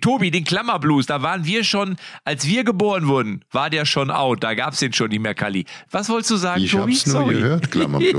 Tobi, 0.00 0.30
den 0.30 0.44
Klammerblues, 0.44 1.06
da 1.06 1.22
waren 1.22 1.44
wir 1.44 1.64
schon, 1.64 1.96
als 2.24 2.46
wir 2.46 2.64
geboren 2.64 3.06
wurden, 3.08 3.42
war 3.52 3.70
der 3.70 3.84
schon 3.84 4.10
out. 4.10 4.42
Da 4.42 4.54
gab's 4.54 4.78
den 4.80 4.92
schon 4.92 5.08
nicht 5.08 5.20
mehr, 5.20 5.34
Kalli. 5.34 5.64
Was 5.90 6.08
wolltest 6.08 6.30
du 6.30 6.36
sagen, 6.36 6.62
Ich 6.62 6.70
Tobi? 6.70 6.92
hab's 6.94 7.06
nur 7.06 7.22
Sorry. 7.22 7.34
gehört, 7.36 7.70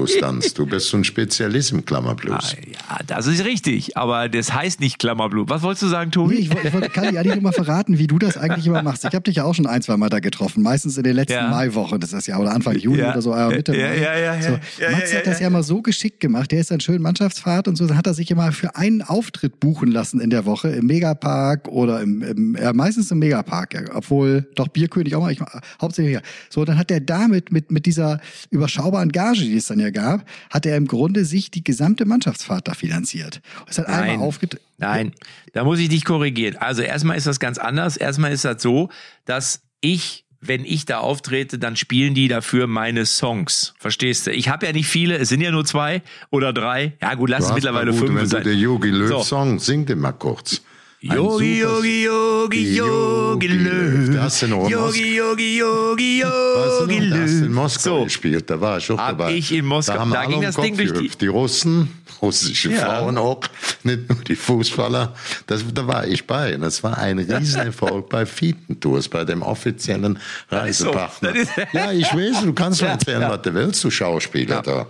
Klammerblues-Tanz. 0.05 0.53
Du 0.53 0.65
bist 0.65 0.87
so 0.89 0.97
ein 0.97 1.03
Spezialist 1.03 1.71
im 1.71 1.85
Klammerblues. 1.85 2.55
Ja, 2.71 2.99
das 3.05 3.27
ist 3.27 3.43
richtig, 3.45 3.97
aber 3.97 4.29
das 4.29 4.53
heißt 4.53 4.79
nicht 4.79 4.99
Klammerblues. 4.99 5.49
Was 5.49 5.61
wolltest 5.61 5.83
du 5.83 5.87
sagen, 5.87 6.11
Tobi? 6.11 6.35
Nee, 6.35 6.41
ich 6.41 6.49
wollte, 6.53 6.67
ich 6.67 6.73
wollte 6.73 6.89
Kalli 6.89 7.17
eigentlich 7.17 7.33
nur 7.35 7.43
mal 7.43 7.51
verraten, 7.51 7.97
wie 7.97 8.07
du 8.07 8.19
das 8.19 8.37
eigentlich 8.37 8.65
immer 8.67 8.81
machst. 8.83 9.03
Ich 9.05 9.13
habe 9.13 9.23
dich 9.23 9.35
ja 9.35 9.43
auch 9.43 9.53
schon 9.55 9.67
ein, 9.67 9.81
zwei 9.81 9.97
Mal 9.97 10.09
da 10.09 10.19
getroffen. 10.19 10.63
Meistens 10.63 10.97
in 10.97 11.03
den 11.03 11.15
letzten 11.15 11.33
Ja. 11.33 11.49
Maiwochen, 11.49 11.99
das 11.99 12.13
ist 12.13 12.27
ja, 12.27 12.37
oder 12.37 12.51
Anfang 12.53 12.75
Juni 12.77 12.99
Ja. 12.99 13.11
oder 13.11 13.21
so, 13.21 13.33
äh, 13.33 13.47
Mitte 13.49 13.75
Ja, 13.75 13.87
Mai. 13.87 13.97
ja, 13.97 14.17
ja, 14.17 14.35
ja. 14.35 14.41
So, 14.41 14.49
Ja, 14.81 14.91
Max 14.91 15.11
ja, 15.11 15.19
hat 15.19 15.25
ja, 15.25 15.31
das 15.31 15.39
ja 15.39 15.49
mal 15.49 15.63
so 15.63 15.81
geschickt 15.81 16.19
gemacht. 16.19 16.51
Der 16.51 16.59
ist 16.59 16.71
dann 16.71 16.79
schön 16.79 17.01
Mannschaftsfahrt 17.01 17.67
und 17.67 17.75
so, 17.75 17.87
dann 17.87 17.97
hat 17.97 18.07
er 18.07 18.13
sich 18.13 18.29
immer 18.31 18.51
für 18.51 18.75
einen 18.75 19.01
Auftritt 19.01 19.59
buchen 19.59 19.91
lassen 19.91 20.19
in 20.19 20.29
der 20.29 20.45
Woche 20.45 20.69
im 20.69 20.85
Megapark 20.85 21.67
oder 21.67 22.01
im, 22.01 22.21
im 22.21 22.57
ja, 22.59 22.73
meistens 22.73 23.11
im 23.11 23.19
Megapark, 23.19 23.73
ja, 23.73 23.81
obwohl 23.93 24.47
doch 24.55 24.67
Bierkönig 24.67 25.15
auch 25.15 25.21
mal, 25.21 25.31
ich, 25.31 25.39
hauptsächlich 25.81 26.13
hier. 26.13 26.21
So, 26.49 26.65
dann 26.65 26.77
hat 26.77 26.91
er 26.91 26.99
damit 26.99 27.51
mit, 27.51 27.71
mit 27.71 27.85
dieser 27.85 28.19
überschaubaren 28.49 29.11
Gage, 29.11 29.39
die 29.41 29.55
es 29.57 29.67
dann 29.67 29.79
ja 29.79 29.88
gab, 29.91 30.25
hat 30.49 30.65
er 30.65 30.77
im 30.77 30.87
Grunde 30.87 31.25
sich 31.25 31.51
die 31.51 31.63
gesamte 31.63 32.05
Mannschaftsfahrt 32.05 32.67
da 32.67 32.73
finanziert. 32.73 33.41
Es 33.67 33.77
hat 33.77 33.87
einmal 33.87 34.17
aufgetreten. 34.25 34.63
Nein, 34.77 35.13
da 35.53 35.63
muss 35.63 35.79
ich 35.79 35.89
dich 35.89 36.05
korrigieren. 36.05 36.55
Also 36.57 36.81
erstmal 36.81 37.17
ist 37.17 37.27
das 37.27 37.39
ganz 37.39 37.57
anders. 37.57 37.97
Erstmal 37.97 38.31
ist 38.31 38.45
das 38.45 38.61
so, 38.61 38.89
dass 39.25 39.61
ich 39.81 40.25
wenn 40.41 40.63
ich 40.63 40.85
da 40.85 40.99
auftrete, 40.99 41.59
dann 41.59 41.75
spielen 41.75 42.13
die 42.13 42.29
dafür 42.29 42.65
meine 42.67 43.05
Songs. 43.05 43.73
Verstehst 43.77 44.25
du? 44.27 44.31
Ich 44.31 44.47
habe 44.47 44.65
ja 44.65 44.71
nicht 44.71 44.87
viele, 44.87 45.17
es 45.17 45.27
sind 45.27 45.41
ja 45.41 45.51
nur 45.51 45.65
zwei 45.65 46.01
oder 46.29 46.53
drei. 46.53 46.93
Ja 47.01 47.15
gut, 47.15 47.29
lass 47.29 47.43
Du 47.43 47.49
es 47.49 47.55
mittlerweile 47.55 47.91
gut, 47.91 47.99
fünf 47.99 48.15
Wenn 48.15 48.23
du 48.23 48.25
sein. 48.29 48.43
der 48.43 48.55
Yogi 48.55 48.89
Löw 48.89 49.09
So. 49.09 49.21
Song, 49.23 49.59
sing 49.59 49.85
den 49.85 49.99
mal 49.99 50.13
kurz. 50.13 50.61
Yogi, 51.01 51.59
Yogi, 51.61 52.03
Yogi, 52.03 52.75
Yogi 52.75 53.47
Löw. 53.47 54.13
Da 54.15 54.23
hast 54.23 54.41
du 54.41 54.47
noch 54.47 54.67
in 54.69 54.75
Moskau- 54.75 54.85
Yogi, 54.89 55.15
Yogi, 55.15 55.57
Yogi, 55.57 56.19
Yogi 56.19 56.23
noch, 56.23 56.29
da 56.29 56.65
hast 56.65 56.79
du 56.81 56.93
in 56.93 57.09
Löw. 57.09 57.49
Moskau 57.49 57.97
So. 57.99 58.03
gespielt, 58.03 58.49
da 58.49 58.59
war 58.59 58.77
ich 58.79 58.91
auch 58.91 58.97
Hab 58.97 59.17
dabei. 59.17 59.33
ich 59.33 59.49
in 59.53 59.65
Moskau. 59.65 59.93
Da, 59.93 59.99
haben 60.01 60.11
Da 60.11 60.19
alle 60.19 60.29
ging 60.29 60.41
das 60.41 60.55
den 60.55 60.63
Ding 60.75 60.75
Kopf 60.87 60.97
durch 60.97 61.11
die- 61.13 61.17
die 61.19 61.27
Russen, 61.27 61.89
russische 62.21 62.71
Ja. 62.71 62.79
Frauen 62.79 63.17
auch, 63.17 63.39
nicht 63.83 64.09
nur 64.09 64.17
die 64.27 64.35
Fußballer. 64.35 65.15
Das, 65.47 65.63
da 65.73 65.87
war 65.87 66.05
ich 66.05 66.27
bei. 66.27 66.53
Und 66.55 66.61
das 66.61 66.83
war 66.83 66.97
ein 66.97 67.17
Riesenerfolg 67.19 68.09
bei 68.09 68.25
Fietentours, 68.25 69.07
bei 69.07 69.23
dem 69.23 69.41
offiziellen 69.41 70.19
so. 70.49 70.55
Reisepartner. 70.57 71.33
Ist- 71.33 71.51
ja, 71.71 71.93
ich 71.93 72.13
weiß, 72.13 72.43
du 72.43 72.51
kannst 72.51 72.81
mir 72.81 72.87
Ja, 72.87 72.93
erzählen, 72.95 73.21
ja. 73.21 73.29
was 73.29 73.41
du 73.43 73.53
willst, 73.53 73.81
du 73.85 73.89
Schauspieler 73.89 74.61
da. 74.61 74.85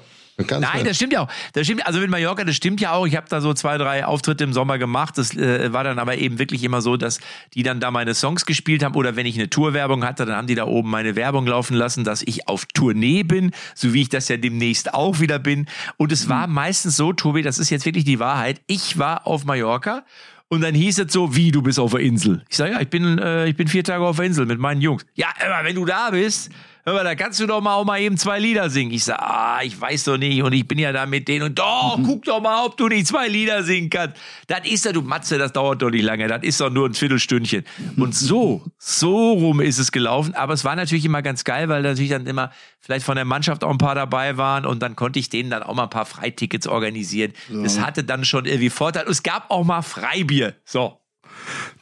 Kannst 0.48 0.74
Nein, 0.74 0.86
das 0.86 0.96
stimmt 0.96 1.13
ja 1.13 1.22
auch. 1.22 1.29
Das 1.53 1.65
stimmt, 1.65 1.86
also 1.86 2.00
mit 2.00 2.10
Mallorca, 2.10 2.43
das 2.43 2.55
stimmt 2.55 2.81
ja 2.81 2.93
auch. 2.93 3.05
Ich 3.05 3.15
habe 3.15 3.27
da 3.29 3.41
so 3.41 3.53
zwei, 3.53 3.77
drei 3.77 4.05
Auftritte 4.05 4.43
im 4.43 4.53
Sommer 4.53 4.77
gemacht. 4.77 5.17
Das 5.17 5.36
äh, 5.36 5.74
war 5.74 5.84
dann 5.84 6.00
aber 6.00 6.17
eben 6.17 6.39
wirklich 6.39 6.63
immer 6.63 6.81
so, 6.81 6.98
dass 6.98 7.19
die 7.53 7.63
dann 7.63 7.79
da 7.79 7.91
meine 7.91 8.13
Songs 8.13 8.46
gespielt 8.46 8.84
haben 8.84 8.96
oder 8.96 9.15
wenn 9.15 9.25
ich 9.25 9.36
eine 9.36 9.50
Tourwerbung 9.50 10.05
hatte, 10.05 10.25
dann 10.25 10.36
haben 10.36 10.48
die 10.48 10.55
da 10.55 10.65
oben 10.65 10.89
meine 10.89 11.15
Werbung 11.15 11.46
laufen 11.46 11.75
lassen, 11.75 12.03
dass 12.03 12.22
ich 12.22 12.48
auf 12.48 12.65
Tournee 12.65 13.24
bin, 13.24 13.51
so 13.75 13.93
wie 13.93 14.01
ich 14.01 14.10
das 14.10 14.29
ja 14.29 14.38
demnächst 14.38 14.93
auch 14.93 15.19
wieder 15.19 15.39
bin. 15.39 15.67
Und 15.98 16.12
es 16.12 16.29
war 16.29 16.48
meistens 16.48 16.96
so, 16.96 17.13
Tobi, 17.13 17.41
das 17.41 17.60
ist 17.60 17.69
jetzt 17.69 17.86
wirklich 17.86 18.05
die 18.05 18.19
Wahrheit. 18.19 18.62
Ich 18.67 18.98
war 18.98 19.27
auf 19.27 19.46
Mallorca 19.46 20.03
und 20.48 20.62
dann 20.62 20.74
hieß 20.74 21.00
es 21.00 21.13
so, 21.13 21.36
wie, 21.36 21.51
du 21.51 21.62
bist 21.62 21.79
auf 21.79 21.91
der 21.91 22.00
Insel. 22.00 22.43
Ich 22.50 22.58
sage, 22.58 22.74
ja, 22.74 22.81
ich 22.81 22.89
bin, 22.89 23.19
äh, 23.19 23.48
ich 23.48 23.55
bin 23.55 23.67
vier 23.67 23.84
Tage 23.84 24.03
auf 24.03 24.15
der 24.15 24.25
Insel 24.25 24.46
mit 24.46 24.60
meinen 24.60 24.81
Jungs. 24.81 25.05
Ja, 25.13 25.27
aber 25.46 25.67
wenn 25.67 25.75
du 25.75 25.86
da 25.86 26.10
bist, 26.10 26.50
hör 26.86 26.93
mal, 26.93 27.03
da 27.03 27.15
kannst 27.15 27.39
du 27.39 27.48
doch 27.48 27.62
mal 27.62 27.75
auch 27.75 27.86
mal 27.86 28.00
eben 28.00 28.17
zwei 28.17 28.39
Lieder 28.39 28.69
singen. 28.69 28.91
Ich 28.91 29.03
sage, 29.03 29.21
ah, 29.21 29.59
ich 29.63 29.79
weiß 29.79 30.05
doch 30.05 30.17
nicht 30.17 30.41
und 30.41 30.53
ich 30.53 30.67
bin 30.67 30.79
ja 30.79 30.91
da 30.91 31.05
mit 31.05 31.27
denen 31.27 31.43
und 31.43 31.59
doch, 31.59 32.00
guck 32.03 32.24
doch 32.25 32.41
mal, 32.41 32.65
ob 32.65 32.77
du 32.77 32.88
nicht 32.88 33.07
zwei 33.07 33.27
Lieder 33.27 33.63
singen 33.63 33.89
kannst. 33.89 34.17
Das 34.48 34.62
ist 34.63 34.86
ja, 34.86 34.91
du 34.91 35.01
Matze, 35.01 35.38
das 35.38 35.51
dauert 35.51 35.81
doch 35.81 35.89
nicht 35.89 36.03
lange, 36.03 36.27
das 36.27 36.43
ist 36.43 36.59
doch 36.62 36.69
nur 36.69 36.88
ein 36.88 36.93
Viertelstündchen. 36.93 37.63
Und 37.98 38.15
so, 38.15 38.63
so 38.77 39.33
rum 39.33 39.62
ist 39.62 39.77
es 39.77 39.91
gelaufen, 39.91 40.33
aber 40.36 40.53
es 40.53 40.63
war 40.63 40.75
natürlich 40.75 41.05
immer 41.05 41.21
ganz 41.21 41.43
geil, 41.43 41.69
weil 41.69 41.81
natürlich 41.81 42.12
dann 42.12 42.25
immer 42.27 42.51
vielleicht 42.79 43.05
von 43.05 43.15
der 43.15 43.25
Mannschaft 43.25 43.63
auch 43.63 43.71
ein 43.71 43.77
paar 43.77 43.95
dabei 43.95 44.38
waren 44.38 44.65
und 44.65 44.82
dann 44.82 44.95
konnte 44.95 45.19
ich 45.19 45.30
denen 45.30 45.49
dann 45.49 45.63
auch 45.63 45.75
mal 45.75 45.84
ein 45.84 45.89
paar 45.89 46.06
Freitickets 46.06 46.67
organisieren. 46.67 47.34
Das 47.49 47.80
hatte 47.80 48.03
dann 48.03 48.25
schon 48.25 48.45
irgendwie 48.45 48.69
Vorteil. 48.69 49.06
Und 49.06 49.12
es 49.12 49.23
gab 49.23 49.51
auch 49.51 49.63
mal 49.63 49.82
Freibier. 49.82 50.56
So. 50.65 50.99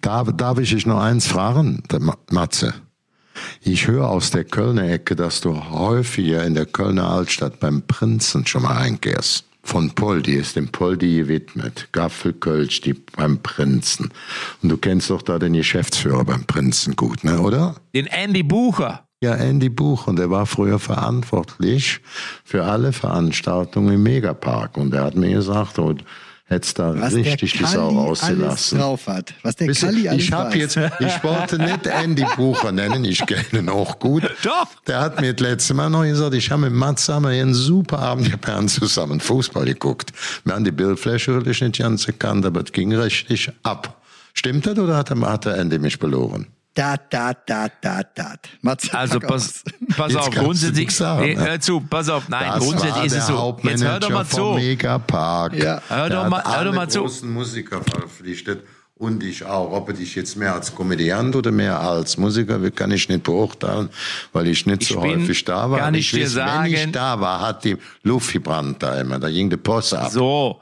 Darf, 0.02 0.30
darf 0.36 0.60
ich 0.60 0.69
dich 0.69 0.86
noch 0.86 1.00
eins 1.00 1.28
fragen, 1.28 1.84
Matze? 2.32 2.74
Ich 3.62 3.88
höre 3.88 4.10
aus 4.10 4.32
der 4.32 4.43
Kölner 4.43 4.89
Ecke, 4.89 5.15
dass 5.15 5.41
du 5.41 5.69
häufiger 5.69 6.45
in 6.45 6.56
der 6.56 6.65
Kölner 6.65 7.10
Altstadt 7.10 7.60
beim 7.60 7.82
Prinzen 7.82 8.45
schon 8.45 8.63
mal 8.63 8.78
einkehrst. 8.78 9.45
Von 9.63 9.91
Poldi 9.91 10.36
ist 10.36 10.56
dem 10.56 10.69
Poldi 10.69 11.17
gewidmet. 11.17 11.89
Gaffelkölsch, 11.91 12.80
die 12.80 12.93
beim 12.93 13.39
Prinzen. 13.39 14.12
Und 14.63 14.69
du 14.69 14.78
kennst 14.78 15.10
doch 15.10 15.21
da 15.21 15.39
den 15.39 15.54
Geschäftsführer 15.54 16.23
beim 16.23 16.45
Prinzen 16.45 16.95
gut, 16.95 17.26
ne, 17.26 17.41
oder? 17.41 17.76
Den 17.93 18.06
Andy 18.08 18.43
Bucher. 18.43 19.04
Ja, 19.21 19.34
Andy 19.34 19.69
Buch 19.69 20.08
und 20.08 20.19
der 20.19 20.30
war 20.30 20.45
früher 20.45 20.78
verantwortlich 20.78 22.02
für 22.45 22.65
alle 22.65 22.93
Veranstaltungen 22.93 23.95
im 23.95 24.04
Megapark. 24.04 24.78
Und 24.78 24.93
er 24.93 25.06
hat 25.06 25.15
mir 25.15 25.32
gesagt, 25.32 25.80
du 25.80 25.95
hättest 26.47 26.79
da 26.79 26.93
Was 26.99 27.13
richtig 27.13 27.53
die 27.53 27.65
Sau 27.65 27.89
rausgelassen. 27.89 28.79
drauf 28.79 29.07
hat. 29.07 29.33
Was 29.43 29.55
der 29.55 29.67
ihr, 29.67 29.75
Kalli 29.75 30.10
alles 30.10 30.23
ich 30.23 30.31
habe 30.31 30.49
weiß. 30.49 30.75
jetzt, 30.75 30.77
ich 30.99 31.23
wollte 31.23 31.60
nicht 31.60 31.86
Andy 31.86 32.25
Bucher 32.36 32.71
nennen, 32.71 33.05
ich 33.05 33.25
kenne 33.25 33.43
ihn 33.53 33.69
auch 33.69 33.99
gut. 33.99 34.23
Doch. 34.43 34.67
Der 34.88 35.01
hat 35.01 35.21
mir 35.21 35.33
das 35.33 35.47
letzte 35.47 35.73
Mal 35.73 35.89
noch 35.89 36.03
gesagt, 36.03 36.33
ich 36.33 36.49
habe 36.49 36.63
mit 36.63 36.73
Mats 36.73 37.05
hier 37.07 37.15
einen 37.15 37.53
super 37.53 37.99
Abend, 37.99 38.31
wir 38.31 38.53
haben 38.53 38.67
zusammen 38.67 39.19
Fußball 39.19 39.65
geguckt. 39.65 40.12
Wir 40.45 40.55
haben 40.55 40.63
die 40.63 40.71
Bildfläche 40.71 41.31
natürlich 41.31 41.62
nicht 41.62 41.79
ganz 41.79 42.07
erkannt, 42.07 42.45
aber 42.45 42.62
es 42.62 42.71
ging 42.71 42.93
richtig 42.95 43.51
ab. 43.63 44.01
Stimmt 44.33 44.65
das 44.65 44.77
oder 44.77 44.97
hat 44.97 45.12
er, 45.12 45.19
hat 45.21 45.45
der 45.45 45.57
Andy 45.57 45.79
mich 45.79 45.97
verloren? 45.97 46.47
Dat, 46.78 47.00
dat, 47.10 47.38
dat, 47.48 47.72
dat, 47.82 48.06
dat. 48.13 48.40
Matze, 48.62 48.94
Also 48.96 49.20
pass, 49.20 49.63
pass 49.96 50.16
auf, 50.16 50.30
grundsätzlich, 50.30 50.92
sagen, 50.92 51.26
nee, 51.26 51.34
ne? 51.36 51.42
hör 51.44 51.60
zu, 51.60 51.82
pass 51.82 52.08
auf, 52.08 52.30
nein, 52.30 52.52
Das 52.54 52.63
grundsätzlich 52.63 53.06
ist 53.06 53.13
es 53.16 53.26
so. 53.28 53.58
Jetzt 53.63 53.84
hör 53.84 54.00
doch 54.00 54.10
mal 54.12 54.26
zu. 54.28 54.54
Megapark. 54.54 55.56
Ja. 55.56 55.82
Hör 55.90 56.10
doch 56.10 56.30
mal- 56.30 56.44
hör 56.46 56.66
doch 56.66 56.74
mal 56.76 56.88
zu. 56.88 57.00
großen 57.02 57.32
Musiker 57.34 57.82
verpflichtet. 57.82 58.60
Und 59.00 59.24
ich 59.24 59.44
auch. 59.46 59.72
Ob 59.74 59.90
ich 60.00 60.16
jetzt 60.16 60.36
mehr 60.38 60.54
als 60.56 60.74
Komödiant 60.74 61.36
oder 61.36 61.52
mehr 61.52 61.80
als 61.80 62.18
Musiker, 62.18 62.62
will, 62.62 62.72
kann 62.72 62.90
ich 62.92 63.08
nicht 63.10 63.24
beurteilen, 63.24 63.90
weil 64.34 64.48
ich 64.48 64.66
nicht 64.68 64.82
Ich 64.84 64.88
so 64.90 65.02
häufig 65.02 65.46
da 65.46 65.70
war. 65.70 65.78
kann 65.80 65.88
Aber 65.90 65.98
ich 65.98 66.10
dir 66.12 66.26
weiß, 66.26 66.36
Wenn 66.36 66.46
sagen- 66.46 66.74
ich 66.74 66.92
da 66.92 67.20
war, 67.20 67.42
hat 67.42 67.63
die 67.63 67.78
Luft 68.04 68.34
gebrannt 68.34 68.82
da 68.84 69.00
immer. 69.00 69.18
Da 69.20 69.30
ging 69.30 69.50
die 69.52 69.58
Posse 69.58 70.00
ab. 70.00 70.12
So, 70.12 70.60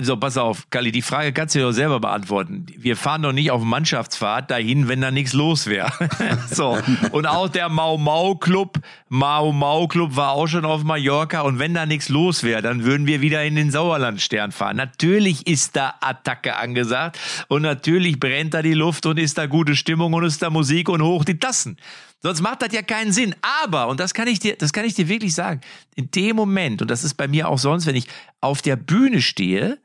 so, 0.00 0.16
pass 0.16 0.36
auf, 0.36 0.70
Kalli, 0.70 0.92
die 0.92 1.02
Frage 1.02 1.32
kannst 1.32 1.54
du 1.54 1.58
dir 1.58 1.64
doch 1.64 1.72
selber 1.72 1.98
beantworten. 1.98 2.66
Wir 2.76 2.96
fahren 2.96 3.22
doch 3.22 3.32
nicht 3.32 3.50
auf 3.50 3.62
Mannschaftsfahrt 3.62 4.52
dahin, 4.52 4.86
wenn 4.86 5.00
da 5.00 5.10
nichts 5.10 5.32
los 5.32 5.66
wäre. 5.66 5.90
so. 6.50 6.78
Und 7.10 7.26
auch 7.26 7.48
der 7.48 7.68
Mau 7.68 7.96
Mau 7.96 8.36
Club, 8.36 8.78
Mau 9.08 9.50
Mau 9.50 9.88
Club 9.88 10.14
war 10.14 10.32
auch 10.32 10.46
schon 10.46 10.64
auf 10.64 10.84
Mallorca 10.84 11.40
und 11.40 11.58
wenn 11.58 11.74
da 11.74 11.86
nichts 11.86 12.08
los 12.08 12.44
wäre, 12.44 12.62
dann 12.62 12.84
würden 12.84 13.08
wir 13.08 13.20
wieder 13.20 13.44
in 13.44 13.56
den 13.56 13.72
Sauerlandstern 13.72 14.52
fahren. 14.52 14.76
Natürlich 14.76 15.48
ist 15.48 15.74
da 15.74 15.94
Attacke 16.00 16.56
angesagt 16.56 17.18
und 17.48 17.62
natürlich 17.62 18.20
brennt 18.20 18.54
da 18.54 18.62
die 18.62 18.74
Luft 18.74 19.06
und 19.06 19.18
ist 19.18 19.38
da 19.38 19.46
gute 19.46 19.74
Stimmung 19.74 20.12
und 20.12 20.22
ist 20.22 20.40
da 20.40 20.50
Musik 20.50 20.88
und 20.88 21.02
hoch 21.02 21.24
die 21.24 21.38
Tassen. 21.38 21.78
Sonst 22.20 22.40
macht 22.40 22.62
das 22.62 22.72
ja 22.72 22.82
keinen 22.82 23.12
Sinn. 23.12 23.34
Aber, 23.62 23.88
und 23.88 24.00
das 24.00 24.12
kann 24.12 24.28
ich 24.28 24.40
dir, 24.40 24.56
das 24.56 24.72
kann 24.72 24.84
ich 24.84 24.94
dir 24.94 25.08
wirklich 25.08 25.34
sagen, 25.34 25.60
in 25.94 26.10
dem 26.10 26.36
Moment, 26.36 26.82
und 26.82 26.90
das 26.90 27.04
ist 27.04 27.14
bei 27.14 27.28
mir 27.28 27.48
auch 27.48 27.58
sonst, 27.58 27.86
wenn 27.86 27.96
ich 27.96 28.08
auf 28.40 28.62
der 28.62 28.76
Bühne 28.76 29.22
stehe, 29.22 29.78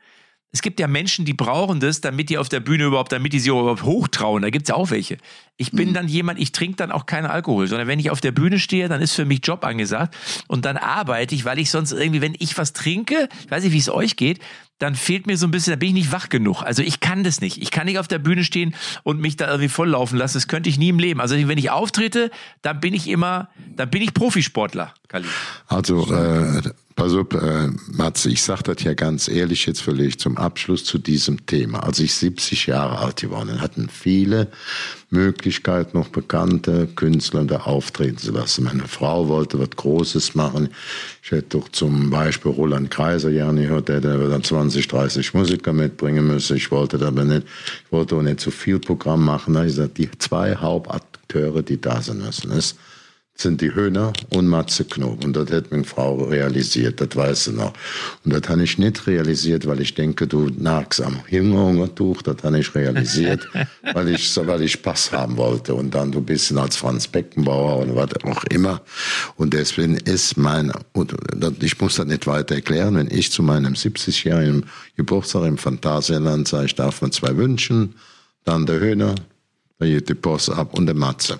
es 0.53 0.61
gibt 0.61 0.79
ja 0.79 0.87
Menschen, 0.87 1.25
die 1.25 1.33
brauchen 1.33 1.79
das, 1.79 1.99
damit 1.99 2.29
die 2.29 2.37
auf 2.37 2.47
der 2.47 2.59
Bühne 2.59 2.85
überhaupt, 2.85 3.11
damit 3.11 3.33
die 3.33 3.39
sich 3.39 3.49
überhaupt 3.49 3.81
hochtrauen. 3.81 4.43
Da 4.43 4.51
gibt's 4.51 4.69
ja 4.69 4.75
auch 4.75 4.91
welche. 4.91 5.17
Ich 5.57 5.71
bin 5.71 5.89
mhm. 5.89 5.93
dann 5.95 6.07
jemand, 6.07 6.39
ich 6.39 6.51
trinke 6.51 6.75
dann 6.75 6.91
auch 6.91 7.07
keinen 7.07 7.25
Alkohol, 7.25 7.67
sondern 7.67 7.87
wenn 7.87 7.99
ich 7.99 8.11
auf 8.11 8.21
der 8.21 8.31
Bühne 8.31 8.59
stehe, 8.59 8.87
dann 8.87 9.01
ist 9.01 9.15
für 9.15 9.25
mich 9.25 9.39
Job 9.43 9.65
angesagt. 9.65 10.15
Und 10.47 10.65
dann 10.65 10.77
arbeite 10.77 11.33
ich, 11.33 11.43
weil 11.43 11.57
ich 11.57 11.71
sonst 11.71 11.91
irgendwie, 11.91 12.21
wenn 12.21 12.35
ich 12.37 12.55
was 12.55 12.71
trinke, 12.71 13.29
ich 13.43 13.49
weiß 13.49 13.63
nicht, 13.63 13.73
wie 13.73 13.79
es 13.79 13.89
euch 13.89 14.15
geht, 14.15 14.41
dann 14.77 14.95
fehlt 14.95 15.27
mir 15.27 15.37
so 15.37 15.47
ein 15.47 15.51
bisschen, 15.51 15.71
da 15.71 15.77
bin 15.77 15.89
ich 15.89 15.93
nicht 15.93 16.11
wach 16.11 16.29
genug. 16.29 16.61
Also 16.61 16.83
ich 16.83 16.99
kann 16.99 17.23
das 17.23 17.41
nicht. 17.41 17.61
Ich 17.61 17.71
kann 17.71 17.85
nicht 17.85 17.97
auf 17.97 18.07
der 18.07 18.19
Bühne 18.19 18.43
stehen 18.43 18.75
und 19.03 19.19
mich 19.19 19.37
da 19.37 19.47
irgendwie 19.47 19.69
volllaufen 19.69 20.17
lassen. 20.17 20.37
Das 20.37 20.47
könnte 20.47 20.69
ich 20.69 20.77
nie 20.77 20.89
im 20.89 20.99
Leben. 20.99 21.21
Also 21.21 21.35
wenn 21.35 21.57
ich 21.57 21.71
auftrete, 21.71 22.29
dann 22.61 22.79
bin 22.79 22.93
ich 22.93 23.07
immer, 23.07 23.49
dann 23.75 23.89
bin 23.89 24.01
ich 24.01 24.13
Profisportler, 24.13 24.93
Kali. 25.07 25.25
Also 25.67 26.13
äh, 26.13 26.61
Pass 26.95 27.13
auf, 27.13 27.33
äh, 27.33 27.69
Matze, 27.91 28.29
ich 28.29 28.43
sage 28.43 28.63
das 28.63 28.83
ja 28.83 28.93
ganz 28.93 29.27
ehrlich 29.27 29.65
jetzt 29.65 29.81
vielleicht 29.81 30.19
zum 30.19 30.37
Abschluss 30.37 30.85
zu 30.85 30.99
diesem 30.99 31.45
Thema. 31.47 31.79
Als 31.83 31.99
ich 31.99 32.13
70 32.13 32.67
Jahre 32.67 32.99
alt 32.99 33.21
geworden 33.21 33.61
hatten 33.61 33.89
viele 33.89 34.49
Möglichkeiten, 35.09 35.97
noch 35.97 36.09
bekannte 36.09 36.87
Künstler 36.95 37.45
da 37.45 37.61
auftreten 37.61 38.17
zu 38.17 38.31
lassen. 38.31 38.65
Meine 38.65 38.87
Frau 38.87 39.27
wollte 39.27 39.57
was 39.59 39.71
Großes 39.71 40.35
machen. 40.35 40.69
Ich 41.23 41.31
hätte 41.31 41.57
doch 41.57 41.69
zum 41.69 42.11
Beispiel 42.11 42.51
Roland 42.51 42.91
Kaiser 42.91 43.31
gerne 43.31 43.63
gehört, 43.63 43.89
der, 43.89 43.99
der 43.99 44.17
dann 44.29 44.43
20, 44.43 44.87
30 44.87 45.33
Musiker 45.33 45.73
mitbringen 45.73 46.27
müssen. 46.27 46.57
Ich 46.57 46.69
wollte 46.69 47.03
aber 47.05 47.23
nicht, 47.23 47.47
ich 47.85 47.91
wollte 47.91 48.17
auch 48.17 48.21
nicht 48.21 48.39
zu 48.39 48.51
viel 48.51 48.77
Programm 48.77 49.25
machen. 49.25 49.55
Da 49.55 49.61
ich 49.61 49.69
gesagt, 49.69 49.97
die 49.97 50.11
zwei 50.19 50.55
Hauptakteure, 50.55 51.63
die 51.63 51.81
da 51.81 52.01
sein 52.01 52.19
müssen, 52.19 52.51
ist 52.51 52.77
sind 53.35 53.61
die 53.61 53.73
Höhner 53.73 54.13
und 54.29 54.47
Matze 54.47 54.85
Knob. 54.85 55.23
Und 55.23 55.35
das 55.35 55.51
hat 55.51 55.71
meine 55.71 55.83
Frau 55.83 56.23
realisiert, 56.23 57.01
das 57.01 57.15
weiß 57.15 57.45
sie 57.45 57.53
noch. 57.53 57.73
Und 58.23 58.33
das 58.33 58.47
habe 58.47 58.63
ich 58.63 58.77
nicht 58.77 59.07
realisiert, 59.07 59.65
weil 59.65 59.81
ich 59.81 59.95
denke, 59.95 60.27
du 60.27 60.49
nagst 60.55 61.01
am 61.01 61.19
Hungertuch, 61.29 62.21
das 62.21 62.37
habe 62.43 62.59
ich 62.59 62.73
realisiert, 62.75 63.47
weil 63.93 64.09
ich, 64.09 64.37
weil 64.37 64.61
ich 64.61 64.73
Spaß 64.73 65.11
haben 65.11 65.37
wollte. 65.37 65.73
Und 65.73 65.95
dann 65.95 66.11
du 66.11 66.21
bist 66.21 66.55
als 66.55 66.75
Franz 66.75 67.07
Beckenbauer 67.07 67.79
und 67.79 67.95
was 67.95 68.09
auch 68.23 68.43
immer. 68.45 68.81
Und 69.35 69.53
deswegen 69.53 69.97
ist 69.97 70.37
mein, 70.37 70.71
und 70.93 71.15
ich 71.61 71.79
muss 71.81 71.95
das 71.95 72.05
nicht 72.05 72.27
weiter 72.27 72.55
erklären, 72.55 72.95
wenn 72.95 73.09
ich 73.09 73.31
zu 73.31 73.41
meinem 73.41 73.73
70-jährigen 73.73 74.65
Geburtstag 74.95 75.45
im 75.45 75.57
Phantasialand 75.57 76.47
sage, 76.47 76.67
ich 76.67 76.75
darf 76.75 77.01
mir 77.01 77.09
zwei 77.09 77.35
wünschen, 77.35 77.95
dann 78.43 78.67
der 78.67 78.79
Höhner, 78.79 79.15
dann 79.79 79.89
geht 79.89 80.07
die 80.07 80.13
Post 80.13 80.51
ab 80.51 80.77
und 80.77 80.85
der 80.85 80.95
Matze. 80.95 81.39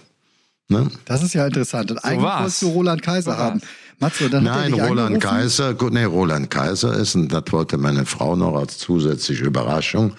Ne? 0.70 0.90
Das 1.06 1.22
ist 1.24 1.34
ja 1.34 1.46
interessant. 1.46 1.92
Und 1.92 2.02
so 2.02 2.08
eigentlich 2.08 2.24
war's. 2.24 2.42
wolltest 2.42 2.62
du 2.62 2.68
Roland 2.70 3.02
Kaiser 3.02 3.32
so 3.32 3.38
haben. 3.38 3.62
Matze, 4.00 4.30
dann 4.30 4.44
Nein, 4.44 4.74
Roland 4.74 5.22
Kaiser, 5.22 5.74
gut, 5.74 5.94
nee, 5.94 6.04
Roland 6.04 6.50
Kaiser 6.50 6.94
ist, 6.96 7.16
und 7.16 7.32
das 7.32 7.44
wollte 7.52 7.78
meine 7.78 8.06
Frau 8.06 8.36
noch 8.36 8.56
als 8.56 8.78
zusätzliche 8.78 9.46
Überraschung. 9.46 10.14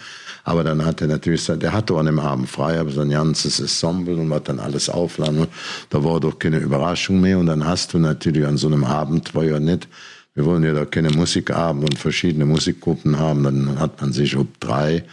Aber 0.45 0.63
dann 0.63 0.85
hat 0.85 1.01
er 1.01 1.09
natürlich, 1.09 1.47
der 1.47 1.73
hatte 1.73 1.95
an 1.95 2.07
dem 2.07 2.19
Abend 2.19 2.49
frei, 2.49 2.79
aber 2.79 2.91
so 2.91 3.01
ein 3.01 3.11
ganzes 3.11 3.61
Ensemble 3.61 4.17
und 4.17 4.29
was 4.29 4.45
dann 4.45 4.61
alles 4.61 4.91
aufladen. 4.91 5.47
Da 5.89 6.05
war 6.05 6.21
doch 6.21 6.39
keine 6.39 6.59
Überraschung 6.59 7.21
mehr. 7.21 7.39
Und 7.39 7.47
dann 7.47 7.67
hast 7.67 7.95
du 7.95 7.99
natürlich 7.99 8.47
an 8.47 8.59
so 8.59 8.67
einem 8.67 8.85
Abend, 8.85 9.35
war 9.35 9.45
ja 9.45 9.59
nicht, 9.59 9.89
wir 10.35 10.45
wollen 10.45 10.63
ja 10.63 10.75
da 10.75 10.85
keine 10.85 11.11
Musikabend 11.11 11.85
und 11.85 11.99
verschiedene 11.99 12.45
Musikgruppen 12.45 13.19
haben, 13.19 13.45
dann 13.45 13.79
hat 13.79 14.01
man 14.01 14.13
sich 14.13 14.37
ob 14.37 14.61
drei 14.61 15.05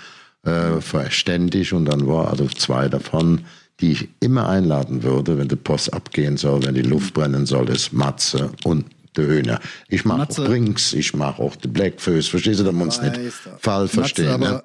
äh, 0.44 0.82
verständigt 0.82 1.74
und 1.74 1.86
dann 1.86 2.08
war 2.08 2.30
also 2.30 2.48
zwei 2.48 2.90
davon 2.90 3.46
die 3.82 3.92
ich 3.94 4.10
immer 4.20 4.48
einladen 4.48 5.04
würde, 5.04 5.38
wenn 5.38 5.48
die 5.48 5.56
Post 5.56 5.94
abgehen 5.94 6.38
soll, 6.38 6.64
wenn 6.64 6.76
die 6.76 6.82
Luft 6.82 7.14
brennen 7.14 7.46
soll, 7.46 7.70
ist 7.70 7.92
Matze 7.92 8.52
und 8.64 8.86
der 9.18 9.26
Höhner. 9.26 9.60
Ich 9.90 10.06
mache 10.06 10.30
auch 10.30 10.36
Brinks, 10.36 10.94
ich 10.94 11.14
mache 11.14 11.42
auch 11.42 11.56
die 11.56 11.68
Blackfoes. 11.68 12.28
Verstehst 12.28 12.60
du, 12.60 12.64
dass 12.64 12.74
wir 12.74 12.84
uns 12.84 13.02
nicht 13.02 13.20
Fall 13.60 13.88
verstehen. 13.88 14.40
Matze, 14.40 14.54
ne? 14.54 14.64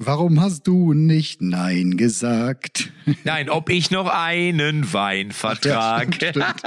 Warum 0.00 0.40
hast 0.40 0.68
du 0.68 0.92
nicht 0.92 1.42
Nein 1.42 1.96
gesagt? 1.96 2.92
Nein, 3.24 3.50
ob 3.50 3.68
ich 3.68 3.90
noch 3.90 4.06
einen 4.06 4.92
Weinvertrag. 4.92 6.22
Ja, 6.22 6.30
stimmt, 6.30 6.36
stimmt. 6.36 6.62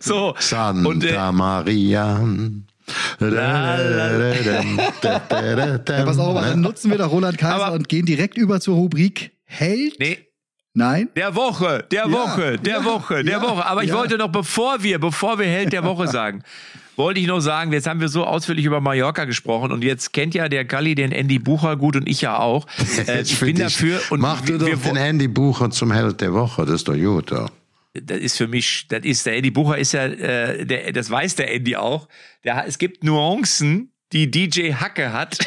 so. 0.00 0.34
Santa 0.40 0.88
und, 0.88 1.04
äh, 1.04 1.30
Maria. 1.30 2.20
ja, 3.20 3.76
pass 6.04 6.18
auf, 6.18 6.42
dann 6.42 6.60
nutzen 6.60 6.90
wir 6.90 6.98
doch 6.98 7.12
Roland 7.12 7.38
Kaiser 7.38 7.66
aber, 7.66 7.76
und 7.76 7.88
gehen 7.88 8.06
direkt 8.06 8.36
über 8.36 8.60
zur 8.60 8.74
Rubrik 8.74 9.36
Held. 9.44 10.00
Nee, 10.00 10.18
Nein? 10.74 11.10
Der 11.16 11.34
Woche, 11.34 11.84
der 11.90 12.06
ja, 12.06 12.12
Woche, 12.12 12.58
der 12.58 12.78
ja, 12.78 12.84
Woche, 12.84 13.22
der 13.22 13.34
ja, 13.34 13.42
Woche. 13.42 13.66
Aber 13.66 13.84
ich 13.84 13.92
wollte 13.92 14.16
noch, 14.16 14.28
bevor 14.28 14.82
wir, 14.82 14.98
bevor 14.98 15.38
wir 15.38 15.44
Held 15.46 15.72
der 15.72 15.84
Woche 15.84 16.08
sagen, 16.08 16.42
wollte 16.96 17.20
ich 17.20 17.26
noch 17.26 17.40
sagen, 17.40 17.72
jetzt 17.72 17.86
haben 17.86 18.00
wir 18.00 18.08
so 18.08 18.24
ausführlich 18.24 18.64
über 18.64 18.80
Mallorca 18.80 19.26
gesprochen 19.26 19.70
und 19.70 19.84
jetzt 19.84 20.14
kennt 20.14 20.34
ja 20.34 20.48
der 20.48 20.64
Galli 20.64 20.94
den 20.94 21.12
Andy 21.12 21.38
Bucher 21.38 21.76
gut 21.76 21.96
und 21.96 22.08
ich 22.08 22.22
ja 22.22 22.38
auch. 22.38 22.66
Äh, 23.06 23.22
ich 23.22 23.38
bin 23.40 23.56
dafür. 23.56 24.00
Und 24.10 24.20
Mach 24.20 24.42
du 24.42 24.58
doch 24.58 24.66
den 24.66 24.96
Andy 24.96 25.26
Bucher 25.26 25.70
zum 25.70 25.92
Held 25.92 26.20
der 26.20 26.32
Woche, 26.32 26.64
das 26.64 26.76
ist 26.76 26.88
doch 26.88 26.94
gut. 26.94 27.32
Das 27.94 28.18
ist 28.18 28.36
für 28.36 28.46
mich, 28.46 28.86
das 28.88 29.04
ist, 29.04 29.26
der 29.26 29.36
Andy 29.36 29.50
Bucher 29.50 29.76
ist 29.76 29.92
ja, 29.92 30.04
äh, 30.06 30.64
der, 30.64 30.92
das 30.92 31.10
weiß 31.10 31.36
der 31.36 31.52
Andy 31.52 31.76
auch. 31.76 32.08
Der, 32.44 32.64
es 32.66 32.78
gibt 32.78 33.02
Nuancen, 33.04 33.92
die 34.12 34.30
DJ 34.30 34.72
Hacke 34.74 35.12
hat. 35.12 35.38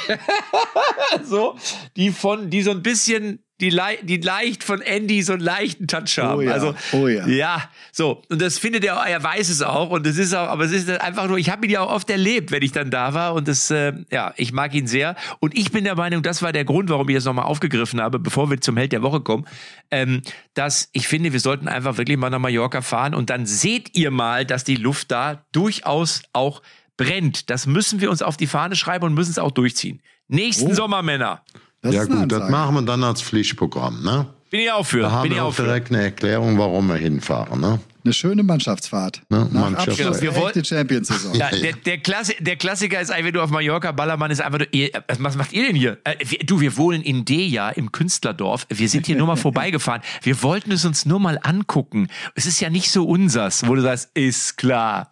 so, 1.24 1.56
die 1.96 2.12
von, 2.12 2.50
die 2.50 2.62
so 2.62 2.72
ein 2.72 2.84
bisschen 2.84 3.45
die, 3.62 3.70
le 3.70 3.98
die 4.02 4.18
leicht 4.18 4.64
von 4.64 4.82
Andy 4.82 5.22
so 5.22 5.34
einen 5.34 5.42
leichten 5.42 5.88
Touch 5.88 6.18
haben. 6.18 6.40
Oh 6.40 6.42
ja, 6.42 6.52
also 6.52 6.76
oh 6.92 7.08
ja. 7.08 7.26
ja, 7.28 7.70
so 7.92 8.22
und 8.30 8.42
das 8.42 8.60
findet 8.60 8.84
er, 8.84 8.96
er 8.96 9.24
weiß 9.24 9.50
es 9.50 9.62
auch 9.62 9.90
und 9.92 10.06
es 10.06 10.18
ist 10.18 10.34
auch, 10.34 10.50
aber 10.50 10.66
es 10.66 10.72
ist 10.72 10.90
einfach 10.90 11.28
nur, 11.28 11.38
ich 11.38 11.50
habe 11.50 11.66
ihn 11.66 11.72
ja 11.72 11.82
auch 11.82 11.92
oft 11.92 12.10
erlebt, 12.10 12.52
wenn 12.52 12.64
ich 12.64 12.74
dann 12.74 12.92
da 12.92 13.14
war 13.14 13.34
und 13.34 13.48
das, 13.48 13.72
äh, 13.72 13.94
ja, 14.12 14.34
ich 14.36 14.52
mag 14.52 14.74
ihn 14.74 14.88
sehr 14.88 15.16
und 15.40 15.58
ich 15.58 15.72
bin 15.72 15.86
der 15.86 15.96
Meinung, 15.96 16.22
das 16.22 16.42
war 16.42 16.52
der 16.52 16.66
Grund, 16.66 16.90
warum 16.90 17.08
ich 17.10 17.16
das 17.16 17.26
nochmal 17.26 17.46
aufgegriffen 17.46 18.02
habe, 18.02 18.20
bevor 18.20 18.50
wir 18.50 18.60
zum 18.60 18.76
Held 18.76 18.92
der 18.92 19.02
Woche 19.02 19.22
kommen, 19.22 19.46
ähm, 19.90 20.22
dass 20.54 20.90
ich 20.92 21.08
finde, 21.08 21.32
wir 21.32 21.40
sollten 21.40 21.68
einfach 21.68 21.98
wirklich 21.98 22.18
mal 22.18 22.30
nach 22.30 22.40
Mallorca 22.40 22.82
fahren 22.82 23.16
und 23.16 23.30
dann 23.30 23.46
seht 23.46 23.96
ihr 23.96 24.12
mal, 24.12 24.46
dass 24.46 24.64
die 24.64 24.76
Luft 24.76 25.12
da 25.12 25.46
durchaus 25.54 26.24
auch 26.34 26.62
brennt. 26.98 27.50
Das 27.50 27.68
müssen 27.68 28.02
wir 28.02 28.10
uns 28.10 28.22
auf 28.22 28.38
die 28.38 28.48
Fahne 28.48 28.76
schreiben 28.76 29.06
und 29.06 29.14
müssen 29.14 29.32
es 29.32 29.40
auch 29.40 29.52
durchziehen. 29.52 30.02
Nächsten 30.28 30.72
oh. 30.72 30.74
Sommer, 30.74 31.02
Männer. 31.02 31.44
Das 31.86 31.94
ja 31.94 32.06
gut, 32.06 32.32
das 32.32 32.50
machen 32.50 32.74
wir 32.74 32.82
dann 32.82 33.04
als 33.04 33.22
Pflichtprogramm, 33.22 34.02
ne? 34.04 34.26
Bin 34.50 34.62
ich 34.62 34.72
auch 34.72 34.86
für. 34.86 35.02
Da 35.02 35.12
haben 35.12 35.30
Bin 35.30 35.38
wir 35.38 35.44
auch 35.44 35.56
direkt 35.56 35.92
eine 35.92 36.02
Erklärung, 36.02 36.58
warum 36.58 36.88
wir 36.88 36.96
hinfahren, 36.96 37.62
ne? 37.62 37.80
Eine 38.04 38.14
schöne 38.14 38.42
Mannschaftsfahrt. 38.42 39.22
Ne? 39.30 39.50
Nach 39.52 39.62
Mannschaftsfahrt. 39.62 40.00
Abschluss 40.00 40.22
wir 40.22 40.36
wollten 40.36 40.66
Champions-Saison. 40.66 41.36
Ja, 41.36 41.50
der, 41.52 41.74
der, 41.74 41.98
Klassi 42.00 42.36
der, 42.40 42.56
Klassiker 42.56 43.00
ist 43.00 43.12
eigentlich, 43.12 43.26
wenn 43.26 43.34
du 43.34 43.42
auf 43.42 43.52
Mallorca 43.52 43.92
Ballermann 43.92 44.32
ist 44.32 44.42
einfach, 44.42 44.66
ihr, 44.72 44.90
was 45.20 45.36
macht 45.36 45.54
ihr 45.54 45.68
denn 45.68 45.76
hier? 45.76 46.00
Äh, 46.04 46.16
wir, 46.24 46.40
du, 46.40 46.60
wir 46.60 46.76
wohnen 46.78 47.04
in 47.04 47.26
Deja 47.26 47.70
im 47.70 47.92
Künstlerdorf. 47.92 48.66
Wir 48.70 48.90
sind 48.90 49.06
hier 49.06 49.16
nur 49.16 49.28
mal 49.28 49.36
vorbeigefahren. 49.36 50.02
Wir 50.24 50.42
wollten 50.42 50.72
es 50.72 50.86
uns 50.86 51.06
nur 51.06 51.20
mal 51.20 51.40
angucken. 51.44 52.08
Es 52.34 52.48
ist 52.48 52.60
ja 52.60 52.72
nicht 52.72 52.90
so 52.90 53.06
unsers, 53.06 53.68
wo 53.68 53.76
du 53.76 53.82
sagst, 53.82 54.10
ist 54.16 54.58
klar. 54.58 55.10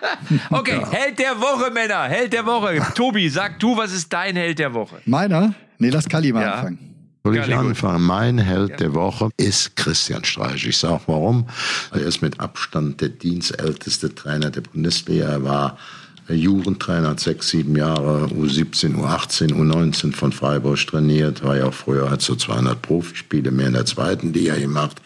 okay, 0.50 0.80
ja. 0.80 0.90
Held 0.90 1.18
der 1.18 1.40
Woche, 1.40 1.70
Männer. 1.70 2.04
Held 2.04 2.34
der 2.34 2.44
Woche. 2.44 2.86
Tobi, 2.94 3.28
sag 3.30 3.58
du, 3.60 3.76
was 3.76 3.92
ist 3.92 4.12
dein 4.12 4.36
Held 4.36 4.58
der 4.58 4.74
Woche? 4.74 5.00
Meiner? 5.04 5.54
Nee, 5.80 5.88
lass 5.88 6.08
Kali 6.08 6.32
mal 6.32 6.42
ja. 6.42 6.54
anfangen. 6.54 6.78
Soll 7.24 7.36
ich 7.36 7.54
anfangen? 7.54 8.04
Mein 8.04 8.38
Held 8.38 8.70
ja. 8.70 8.76
der 8.76 8.94
Woche 8.94 9.30
ist 9.36 9.76
Christian 9.76 10.24
Streich. 10.24 10.66
Ich 10.66 10.78
sage 10.78 11.02
warum. 11.06 11.46
Er 11.90 12.00
ist 12.00 12.22
mit 12.22 12.40
Abstand 12.40 13.00
der 13.00 13.10
dienstälteste 13.10 14.14
Trainer 14.14 14.50
der 14.50 14.62
Bundesliga. 14.62 15.26
Er 15.26 15.42
war 15.42 15.78
Jugendtrainer, 16.28 17.10
hat 17.10 17.20
sechs, 17.20 17.48
sieben 17.48 17.76
Jahre 17.76 18.26
U17, 18.26 18.94
U18, 18.96 19.52
U19 19.52 20.14
von 20.14 20.32
Freiburg 20.32 20.78
trainiert, 20.86 21.42
war 21.42 21.56
ja 21.56 21.66
auch 21.66 21.74
früher, 21.74 22.10
hat 22.10 22.22
so 22.22 22.36
200 22.36 22.80
Profispiele 22.80 23.50
mehr 23.50 23.68
in 23.68 23.72
der 23.72 23.86
zweiten 23.86 24.32
Liga 24.32 24.54
gemacht, 24.54 25.00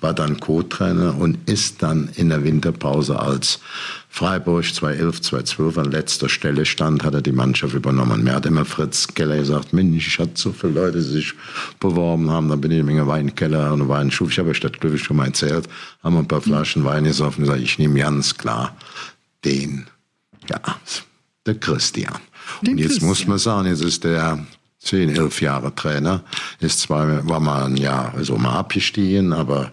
war 0.00 0.12
dann 0.12 0.38
Co-Trainer 0.38 1.16
und 1.16 1.48
ist 1.48 1.82
dann 1.82 2.10
in 2.16 2.28
der 2.28 2.44
Winterpause 2.44 3.18
als 3.18 3.60
Freiburg 4.16 4.64
2011, 4.64 5.20
2012 5.20 5.76
an 5.76 5.90
letzter 5.90 6.30
Stelle 6.30 6.64
stand, 6.64 7.04
hat 7.04 7.12
er 7.12 7.20
die 7.20 7.32
Mannschaft 7.32 7.74
übernommen. 7.74 8.24
Mir 8.24 8.32
hat 8.32 8.46
immer 8.46 8.64
Fritz 8.64 9.08
Keller 9.08 9.36
gesagt, 9.36 9.74
Mensch, 9.74 10.08
ich 10.08 10.18
hatte 10.18 10.32
so 10.36 10.52
viele 10.52 10.72
Leute, 10.72 10.96
die 10.96 11.04
sich 11.04 11.34
beworben 11.80 12.30
haben, 12.30 12.48
dann 12.48 12.62
bin 12.62 12.70
ich 12.70 12.78
in 12.78 12.88
einen 12.88 13.06
Weinkeller 13.06 13.74
und 13.74 13.90
Weinschuf. 13.90 14.30
Ich 14.30 14.38
habe 14.38 14.54
statt 14.54 14.80
glücklich 14.80 15.02
schon 15.02 15.18
mal 15.18 15.26
erzählt, 15.26 15.68
haben 16.02 16.16
ein 16.16 16.26
paar 16.26 16.40
Flaschen 16.40 16.82
Wein 16.82 17.04
gesoffen 17.04 17.42
und 17.42 17.50
gesagt, 17.50 17.62
ich 17.62 17.78
nehme 17.78 18.00
ganz 18.00 18.38
klar 18.38 18.74
den, 19.44 19.86
ja, 20.48 20.62
der 21.44 21.56
Christian. 21.56 22.14
Den 22.62 22.70
und 22.70 22.78
jetzt 22.78 22.88
Christian. 22.92 23.08
muss 23.10 23.26
man 23.26 23.36
sagen, 23.36 23.68
jetzt 23.68 23.84
ist 23.84 24.02
der 24.02 24.46
zehn, 24.78 25.10
elf 25.10 25.42
Jahre 25.42 25.74
Trainer, 25.74 26.22
ist 26.60 26.80
zwar, 26.80 27.28
war 27.28 27.40
mal 27.40 27.64
ein 27.64 27.76
Jahr 27.76 28.14
so 28.22 28.38
mal 28.38 28.58
abgestiegen, 28.58 29.34
aber 29.34 29.72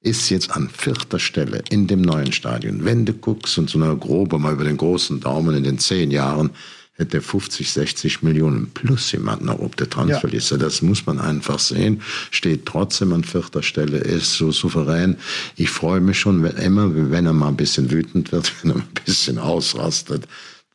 ist 0.00 0.30
jetzt 0.30 0.50
an 0.52 0.70
vierter 0.70 1.18
Stelle 1.18 1.62
in 1.70 1.86
dem 1.86 2.02
neuen 2.02 2.32
Stadion. 2.32 2.84
Wenn 2.84 3.04
du 3.04 3.12
guckst 3.12 3.58
und 3.58 3.68
so 3.68 3.80
eine 3.80 3.96
grobe 3.96 4.38
mal 4.38 4.52
über 4.52 4.64
den 4.64 4.76
großen 4.76 5.20
Daumen 5.20 5.56
in 5.56 5.64
den 5.64 5.78
zehn 5.78 6.10
Jahren, 6.10 6.50
hätte 6.94 7.18
er 7.18 7.22
50, 7.22 7.70
60 7.70 8.22
Millionen 8.22 8.70
plus 8.70 9.12
jemand 9.12 9.44
noch 9.44 9.60
auf 9.60 9.76
der 9.76 9.88
Transferliste. 9.88 10.56
Ja. 10.56 10.60
Das 10.60 10.82
muss 10.82 11.06
man 11.06 11.20
einfach 11.20 11.58
sehen. 11.58 12.02
Steht 12.30 12.66
trotzdem 12.66 13.12
an 13.12 13.24
vierter 13.24 13.62
Stelle, 13.62 13.98
ist 13.98 14.34
so 14.34 14.50
souverän. 14.50 15.16
Ich 15.56 15.70
freue 15.70 16.00
mich 16.00 16.18
schon 16.18 16.42
wenn, 16.42 16.56
immer, 16.56 16.90
wenn 17.10 17.26
er 17.26 17.32
mal 17.32 17.48
ein 17.48 17.56
bisschen 17.56 17.90
wütend 17.90 18.32
wird, 18.32 18.52
wenn 18.62 18.72
er 18.72 18.76
ein 18.76 18.88
bisschen 19.04 19.38
ausrastet 19.38 20.26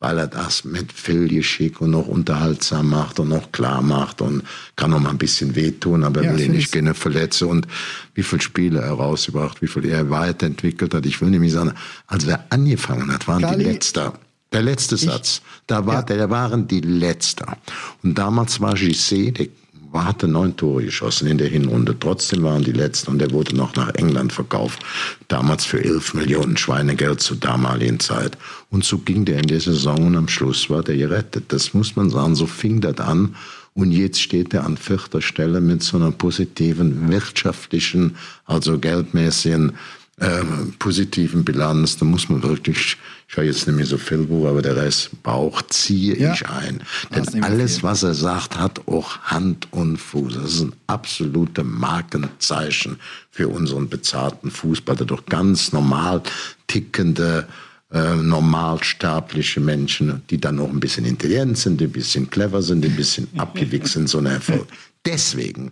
weil 0.04 0.18
er 0.18 0.28
das 0.28 0.66
mit 0.66 0.92
viel 0.92 1.30
Geschick 1.30 1.80
und 1.80 1.92
noch 1.92 2.08
unterhaltsam 2.08 2.90
macht 2.90 3.22
und 3.22 3.30
noch 3.30 3.54
klar 3.54 3.82
macht 3.82 4.22
und 4.22 4.44
kann 4.76 4.92
noch 4.92 5.00
mal 5.00 5.12
ein 5.12 5.18
bisschen 5.18 5.56
wehtun, 5.56 6.04
aber 6.04 6.24
Ja, 6.24 6.34
will 6.34 6.42
ihn 6.42 6.52
nicht 6.52 6.74
gerne 6.74 6.94
verletzen 6.94 7.48
und 7.48 7.68
wie 8.14 8.22
viele 8.22 8.42
Spiele 8.42 8.82
er 8.82 8.92
rausgebracht, 8.92 9.62
wie 9.62 9.68
viel 9.68 9.86
er 9.86 10.10
weiterentwickelt 10.10 10.94
hat. 10.94 11.06
Ich 11.06 11.22
will 11.22 11.30
nämlich 11.30 11.54
sagen, 11.54 11.72
als 12.08 12.26
er 12.26 12.44
angefangen 12.50 13.14
hat, 13.14 13.30
waren 13.30 13.44
Kali, 13.44 13.64
die 13.64 13.72
Letzter. 13.72 14.14
Der 14.52 14.62
letzte 14.62 14.98
Satz, 14.98 15.42
da 15.68 15.86
war, 15.86 16.04
der 16.04 16.30
waren 16.30 16.68
die 16.68 16.82
Letzter. 16.82 17.58
Und 18.04 18.18
damals 18.18 18.60
war 18.60 18.74
Gisset, 18.74 19.40
der 19.40 19.48
hatte 19.94 20.28
neun 20.28 20.56
Tore 20.56 20.84
geschossen 20.84 21.28
in 21.28 21.38
der 21.38 21.48
Hinrunde. 21.48 21.96
Trotzdem 22.00 22.44
waren 22.44 22.64
die 22.64 22.72
Letzten 22.72 23.12
und 23.12 23.20
der 23.20 23.32
wurde 23.32 23.56
noch 23.56 23.76
nach 23.76 23.94
England 23.96 24.34
verkauft. 24.34 24.84
Damals 25.28 25.66
für 25.66 25.84
11 25.84 26.16
Millionen 26.16 26.58
Schweinegeld 26.58 27.22
zur 27.22 27.38
damaligen 27.38 28.00
Zeit. 28.00 28.38
Und 28.70 28.84
so 28.84 28.98
ging 28.98 29.26
der 29.26 29.40
in 29.40 29.48
der 29.48 29.62
Saison 29.62 30.08
und 30.08 30.16
am 30.16 30.28
Schluss 30.28 30.70
war 30.70 30.84
der 30.84 30.98
gerettet. 30.98 31.46
Das 31.50 31.74
muss 31.74 31.96
man 31.96 32.10
sagen, 32.10 32.36
so 32.36 32.48
fing 32.48 32.82
das 32.82 32.98
an. 32.98 33.36
Und 33.76 33.92
jetzt 33.92 34.22
steht 34.22 34.54
er 34.54 34.66
an 34.66 34.78
vierter 34.78 35.22
Stelle 35.22 35.60
mit 35.60 35.82
so 35.82 35.98
einer 35.98 36.12
positiven 36.12 37.10
wirtschaftlichen, 37.10 38.16
also 38.46 38.78
geldmäßigen 38.78 39.74
ähm, 40.22 40.76
positiven 40.78 41.44
Bilanz, 41.44 41.98
da 41.98 42.06
muss 42.06 42.30
man 42.30 42.44
wirklich, 42.44 42.98
ich 43.28 43.36
höre 43.38 43.46
jetzt 43.46 43.66
nicht 43.68 43.76
mehr 43.76 43.86
so 43.86 43.98
viel 43.98 44.20
Buch, 44.20 44.48
aber 44.48 44.62
der 44.62 44.76
Rest 44.76 45.10
Bauch 45.24 45.62
ziehe 45.64 46.16
Ja. 46.18 46.34
ich 46.34 46.48
ein. 46.48 46.84
Denn 47.16 47.44
alles, 47.44 47.76
viel. 47.76 47.84
was 47.84 48.04
er 48.04 48.14
sagt, 48.14 48.58
hat 48.58 48.88
auch 48.88 49.18
Hand 49.24 49.68
und 49.72 49.98
Fuß. 49.98 50.36
Das 50.36 50.54
ist 50.54 50.62
ein 50.62 50.74
absolutes 50.88 51.66
Markenzeichen 51.66 52.98
für 53.32 53.48
unseren 53.48 53.90
bezahlten 53.90 54.52
Fußball, 54.52 54.96
der 54.96 55.08
doch 55.08 55.26
ganz 55.26 55.72
normal 55.74 56.22
tickende, 56.68 57.48
äh, 57.92 58.16
normalsterbliche 58.16 59.60
Menschen, 59.60 60.22
die 60.30 60.40
dann 60.40 60.60
auch 60.60 60.70
ein 60.70 60.80
bisschen 60.80 61.06
intelligent 61.06 61.58
sind, 61.58 61.82
ein 61.82 61.92
bisschen 61.92 62.30
clever 62.30 62.62
sind, 62.62 62.86
ein 62.86 62.96
bisschen 62.96 63.28
abgewichst 63.38 63.94
sind, 63.94 64.10
so 64.10 64.20
ein 64.20 64.28
Erfolg. 64.28 64.68
Deswegen 65.06 65.72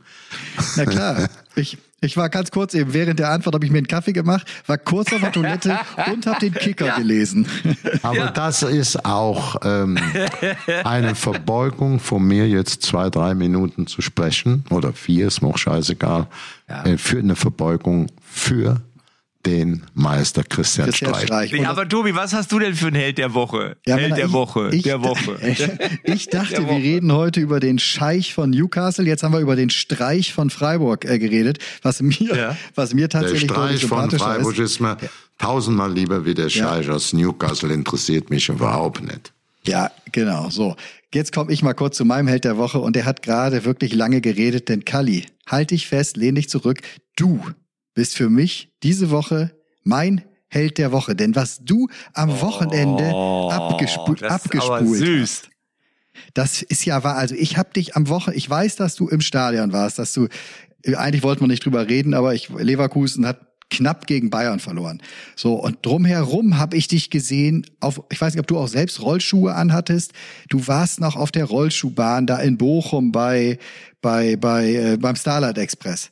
Na 0.76 0.86
klar. 0.86 1.30
Ich, 1.56 1.78
ich 2.02 2.18
war 2.18 2.30
ganz 2.30 2.50
kurz 2.50 2.74
eben, 2.74 2.94
während 2.94 3.20
der 3.20 3.30
Antwort 3.30 3.54
habe 3.54 3.66
ich 3.66 3.72
mir 3.72 3.78
einen 3.78 3.88
Kaffee 3.88 4.12
gemacht, 4.12 4.48
war 4.66 4.80
kurz 4.80 5.14
auf 5.14 5.22
der 5.22 5.32
Toilette 5.32 5.80
und 6.12 6.26
habe 6.26 6.40
den 6.40 6.54
Kicker 6.54 6.96
gelesen. 6.98 7.48
Aber 8.02 8.32
das 8.32 8.64
ist 8.64 9.06
auch 9.06 9.58
ähm, 9.64 9.98
eine 10.84 11.14
Verbeugung 11.14 12.00
von 12.00 12.24
mir, 12.24 12.48
jetzt 12.48 12.82
zwei, 12.82 13.12
drei 13.12 13.36
Minuten 13.36 13.86
zu 13.86 14.02
sprechen, 14.02 14.66
oder 14.72 14.94
vier, 14.94 15.28
ist 15.28 15.42
mir 15.42 15.50
auch 15.50 15.60
scheißegal, 15.60 16.28
äh, 16.68 16.98
für 16.98 17.20
eine 17.20 17.36
Verbeugung 17.36 18.08
für 18.20 18.82
den 19.46 19.84
Meister 19.94 20.44
Christian, 20.44 20.88
Christian 20.90 21.14
Streich. 21.16 21.50
Streich. 21.50 21.68
Aber 21.68 21.88
Tobi, 21.88 22.16
was 22.16 22.34
hast 22.34 22.52
du 22.52 22.60
denn 22.60 22.76
für 22.76 22.88
einen 22.88 22.96
Held 22.96 23.18
der 23.18 23.34
Woche? 23.34 23.78
Ja, 23.86 23.96
Held 23.98 24.18
der 24.18 24.26
ich- 24.28 24.32
Woche, 24.32 24.70
ich, 24.72 24.84
der 24.84 25.02
Woche. 25.04 25.38
Ich 26.04 26.28
dachte, 26.30 26.52
Der 26.56 26.60
wir 26.62 26.68
Woche. 26.68 26.76
reden 26.78 27.12
heute 27.12 27.40
über 27.40 27.60
den 27.60 27.80
Scheich 27.80 28.34
von 28.34 28.50
Newcastle. 28.52 29.06
Jetzt 29.06 29.24
haben 29.24 29.34
wir 29.34 29.40
über 29.40 29.56
den 29.56 29.70
Streich 29.70 30.34
von 30.34 30.50
Freiburg 30.50 31.06
äh, 31.06 31.20
geredet, 31.20 31.60
was 31.82 32.02
mir, 32.02 32.14
Ja. 32.36 32.58
was 32.76 32.94
mir 32.94 33.08
Der 33.08 33.22
tatsächlich 33.22 33.48
deutlich 33.48 33.80
Streich 33.82 33.90
von 33.90 34.10
sympathischer 34.10 34.26
Freiburg 34.26 34.54
ist. 34.60 34.72
ist 34.74 34.80
mir 34.80 34.98
tausendmal 35.38 35.92
lieber 35.92 36.26
wie 36.26 36.34
der 36.34 36.50
Scheich 36.50 36.90
aus 36.90 37.14
Newcastle, 37.14 37.74
interessiert 37.74 38.30
mich 38.30 38.50
überhaupt 38.50 39.02
nicht. 39.04 39.32
Ja, 39.66 39.92
genau, 40.12 40.50
so. 40.50 40.76
Jetzt 41.14 41.34
komme 41.34 41.52
ich 41.52 41.62
mal 41.62 41.74
kurz 41.74 41.98
zu 41.98 42.06
meinem 42.06 42.28
Held 42.28 42.46
der 42.46 42.58
Woche 42.58 42.80
und 42.80 42.96
der 42.96 43.06
hat 43.06 43.22
gerade 43.22 43.66
wirklich 43.66 43.94
lange 43.94 44.22
geredet, 44.22 44.70
denn 44.70 44.86
Kalli, 44.86 45.26
halt 45.46 45.72
dich 45.72 45.88
fest, 45.88 46.16
lehn 46.18 46.36
dich 46.36 46.48
zurück. 46.50 46.80
Du 47.18 47.42
bist 47.94 48.16
für 48.16 48.30
mich 48.30 48.72
diese 48.84 49.10
Woche 49.10 49.52
mein 49.84 50.24
Held 50.48 50.78
der 50.78 50.92
Woche, 50.92 51.16
denn 51.16 51.36
was 51.36 51.64
du 51.64 51.88
am 52.14 52.42
Wochenende 52.42 53.06
abgespu 53.10 54.12
Oh, 54.12 54.16
das 54.16 54.22
ist 54.22 54.62
aber 54.62 54.76
abgespult 54.76 54.98
süß. 54.98 55.42
Das 56.34 56.62
ist 56.62 56.86
ja 56.86 57.04
wahr. 57.06 57.16
Also 57.16 57.36
ich 57.36 57.58
habe 57.58 57.72
dich 57.74 57.96
am 57.96 58.10
Wochen, 58.10 58.32
ich 58.34 58.50
weiß, 58.50 58.76
dass 58.76 58.96
du 58.96 59.08
im 59.08 59.22
Stadion 59.22 59.72
warst, 59.72 59.98
dass 59.98 60.14
du 60.14 60.28
eigentlich 60.96 61.24
wollten 61.24 61.42
wir 61.42 61.48
nicht 61.48 61.64
drüber 61.64 61.88
reden, 61.88 62.14
aber 62.14 62.34
ich 62.34 62.50
Leverkusen 62.50 63.26
hat 63.26 63.48
knapp 63.70 64.06
gegen 64.08 64.30
Bayern 64.30 64.60
verloren. 64.60 65.02
So 65.36 65.54
und 65.56 65.78
drumherum 65.86 66.58
habe 66.58 66.76
ich 66.76 66.88
dich 66.88 67.10
gesehen 67.10 67.66
auf 67.80 68.02
ich 68.12 68.20
weiß 68.20 68.34
nicht, 68.34 68.42
ob 68.42 68.48
du 68.48 68.58
auch 68.58 68.68
selbst 68.68 69.02
Rollschuhe 69.02 69.56
anhattest. 69.56 70.12
Du 70.50 70.68
warst 70.68 71.00
noch 71.00 71.16
auf 71.16 71.32
der 71.32 71.46
Rollschuhbahn 71.46 72.28
da 72.28 72.38
in 72.40 72.58
Bochum 72.58 73.12
bei 73.12 73.58
bei 74.02 74.36
bei 74.36 74.74
äh, 74.74 74.98
beim 74.98 75.16
Starlight 75.16 75.58
Express. 75.58 76.12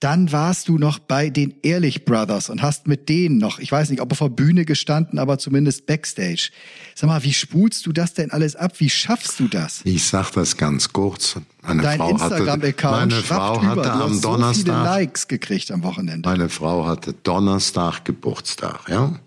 Dann 0.00 0.30
warst 0.30 0.68
du 0.68 0.76
noch 0.76 0.98
bei 0.98 1.30
den 1.30 1.54
Ehrlich 1.62 2.04
Brothers 2.04 2.50
und 2.50 2.60
hast 2.60 2.86
mit 2.86 3.08
denen 3.08 3.38
noch, 3.38 3.58
ich 3.58 3.72
weiß 3.72 3.88
nicht, 3.88 4.02
ob 4.02 4.12
auf 4.12 4.18
der 4.18 4.28
Bühne 4.28 4.66
gestanden, 4.66 5.18
aber 5.18 5.38
zumindest 5.38 5.86
Backstage. 5.86 6.50
Sag 6.94 7.08
mal, 7.08 7.24
wie 7.24 7.32
spulst 7.32 7.86
du 7.86 7.92
das 7.92 8.12
denn 8.12 8.30
alles 8.30 8.56
ab? 8.56 8.74
Wie 8.78 8.90
schaffst 8.90 9.40
du 9.40 9.48
das? 9.48 9.80
Ich 9.84 10.04
sag 10.04 10.32
das 10.32 10.58
ganz 10.58 10.92
kurz. 10.92 11.36
Meine 11.62 11.80
Dein 11.80 11.98
Frau 11.98 12.10
Instagram-Account 12.10 13.10
meine 13.10 13.22
Frau 13.22 13.56
über. 13.56 13.68
hatte 13.68 13.82
Du 13.82 13.88
am 13.88 13.98
hast 14.00 14.10
so 14.10 14.12
viele 14.12 14.20
Donnerstag 14.20 14.84
Likes 14.84 15.28
gekriegt 15.28 15.70
am 15.70 15.82
Wochenende. 15.82 16.28
Meine 16.28 16.50
Frau 16.50 16.86
hatte 16.86 17.14
Donnerstag 17.14 18.04
Geburtstag, 18.04 18.80
ja. 18.90 19.18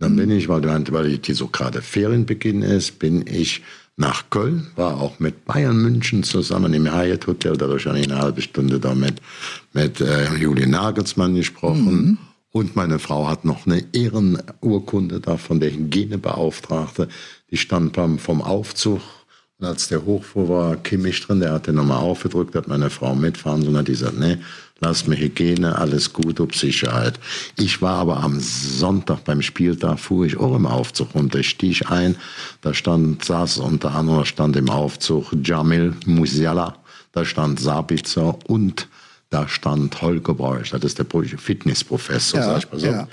Dann 0.00 0.16
bin 0.16 0.30
ich, 0.30 0.48
weil, 0.48 0.62
weil 0.64 1.18
die 1.18 1.32
so 1.34 1.48
gerade 1.48 1.82
Ferienbeginn 1.82 2.62
ist, 2.62 2.98
bin 2.98 3.26
ich 3.26 3.62
nach 4.00 4.30
Köln, 4.30 4.66
war 4.76 4.98
auch 4.98 5.20
mit 5.20 5.44
Bayern 5.44 5.76
München 5.76 6.22
zusammen 6.22 6.72
im 6.72 6.90
Hyatt 6.90 7.26
Hotel, 7.26 7.56
da 7.56 7.66
habe 7.66 7.76
ich 7.76 7.86
eine 7.86 8.18
halbe 8.18 8.40
Stunde 8.40 8.80
da 8.80 8.94
mit, 8.94 9.20
mit 9.72 10.00
äh, 10.00 10.34
Julian 10.34 10.70
Nagelsmann 10.70 11.34
gesprochen. 11.34 12.18
Und 12.52 12.74
meine 12.74 12.98
Frau 12.98 13.28
hat 13.28 13.44
noch 13.44 13.66
eine 13.66 13.84
Ehrenurkunde 13.92 15.20
da 15.20 15.36
von 15.36 15.60
der 15.60 15.70
Hygienebeauftragte. 15.70 17.08
Die 17.50 17.56
stand 17.56 17.92
beim, 17.92 18.18
vom 18.18 18.42
Aufzug. 18.42 19.00
Und 19.58 19.66
als 19.66 19.88
der 19.88 20.04
hochfuhr, 20.04 20.48
war 20.48 20.76
Kimmich 20.76 21.20
drin, 21.20 21.40
der 21.40 21.52
hat 21.52 21.66
den 21.66 21.74
nochmal 21.76 21.98
aufgedrückt, 21.98 22.56
hat 22.56 22.66
meine 22.66 22.90
Frau 22.90 23.14
mitfahren 23.14 23.62
sollen, 23.62 23.76
hat 23.76 23.86
die 23.86 23.92
gesagt, 23.92 24.18
nee, 24.18 24.38
lass 24.80 25.06
mir 25.06 25.16
Hygiene, 25.16 25.76
alles 25.78 26.12
gut, 26.12 26.40
ob 26.40 26.54
Sicherheit. 26.54 27.20
Ich 27.56 27.80
war 27.82 27.98
aber 27.98 28.22
am 28.22 28.40
Sonntag 28.40 29.24
beim 29.24 29.42
Spieltag, 29.42 30.00
fuhr 30.00 30.26
ich 30.26 30.36
auch 30.38 30.56
im 30.56 30.66
Aufzug 30.66 31.14
runter, 31.14 31.38
ich 31.38 31.50
stieg 31.50 31.90
ein, 31.90 32.16
da 32.62 32.74
stand, 32.74 33.24
saß 33.24 33.58
unter 33.58 33.94
anderem, 33.94 34.24
stand 34.24 34.56
im 34.56 34.70
Aufzug 34.70 35.32
Jamil 35.44 35.94
Musiala, 36.06 36.76
da 37.12 37.24
stand 37.24 37.60
Sabitzer 37.60 38.38
und 38.46 38.88
da 39.28 39.46
stand 39.46 40.00
Holger 40.02 40.34
Beusch, 40.34 40.70
das 40.70 40.82
ist 40.82 40.98
der 40.98 41.06
Fitnessprofessor, 41.38 42.40
Ja, 42.40 42.46
sag 42.46 42.58
ich 42.58 42.72
mal 42.72 42.80
so. 42.80 42.86
ja. 42.86 43.08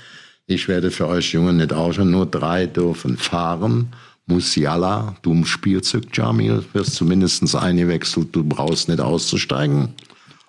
Ich 0.50 0.66
werde 0.66 0.90
für 0.90 1.06
euch 1.06 1.32
Jungen 1.32 1.58
nicht 1.58 1.74
ausschauen, 1.74 2.10
nur 2.10 2.24
drei 2.24 2.64
dürfen 2.64 3.18
fahren. 3.18 3.88
Musiala, 4.26 5.14
du 5.20 5.44
Spielzeug, 5.44 6.04
Jamil, 6.12 6.64
wirst 6.72 6.94
zumindest 6.94 7.54
eingewechselt, 7.54 8.28
du 8.32 8.44
brauchst 8.44 8.88
nicht 8.88 9.00
auszusteigen. 9.00 9.90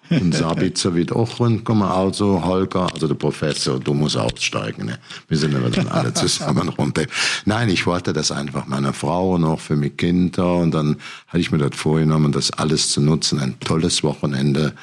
Und 0.09 0.33
Sabitzer 0.33 0.95
wird 0.95 1.11
auch 1.11 1.39
rundkommen, 1.39 1.83
also 1.83 2.43
Holger, 2.43 2.91
also 2.91 3.07
der 3.07 3.15
Professor, 3.15 3.79
du 3.79 3.93
musst 3.93 4.17
aussteigen. 4.17 4.85
Ne? 4.85 4.99
Wir 5.27 5.37
sind 5.37 5.55
aber 5.55 5.69
dann 5.69 5.87
alle 5.87 6.13
zusammen 6.13 6.69
runter. 6.77 7.03
Nein, 7.45 7.69
ich 7.69 7.85
wollte 7.85 8.13
das 8.13 8.31
einfach 8.31 8.65
meiner 8.67 8.93
Frau 8.93 9.35
auch 9.35 9.59
für 9.59 9.75
meine 9.75 9.91
Kinder. 9.91 10.55
Und 10.55 10.71
dann 10.71 10.97
hatte 11.27 11.39
ich 11.39 11.51
mir 11.51 11.57
das 11.57 11.79
vorgenommen, 11.79 12.31
das 12.31 12.51
alles 12.51 12.89
zu 12.89 13.01
nutzen. 13.01 13.39
Ein 13.39 13.59
tolles 13.59 14.03
Wochenende. 14.03 14.73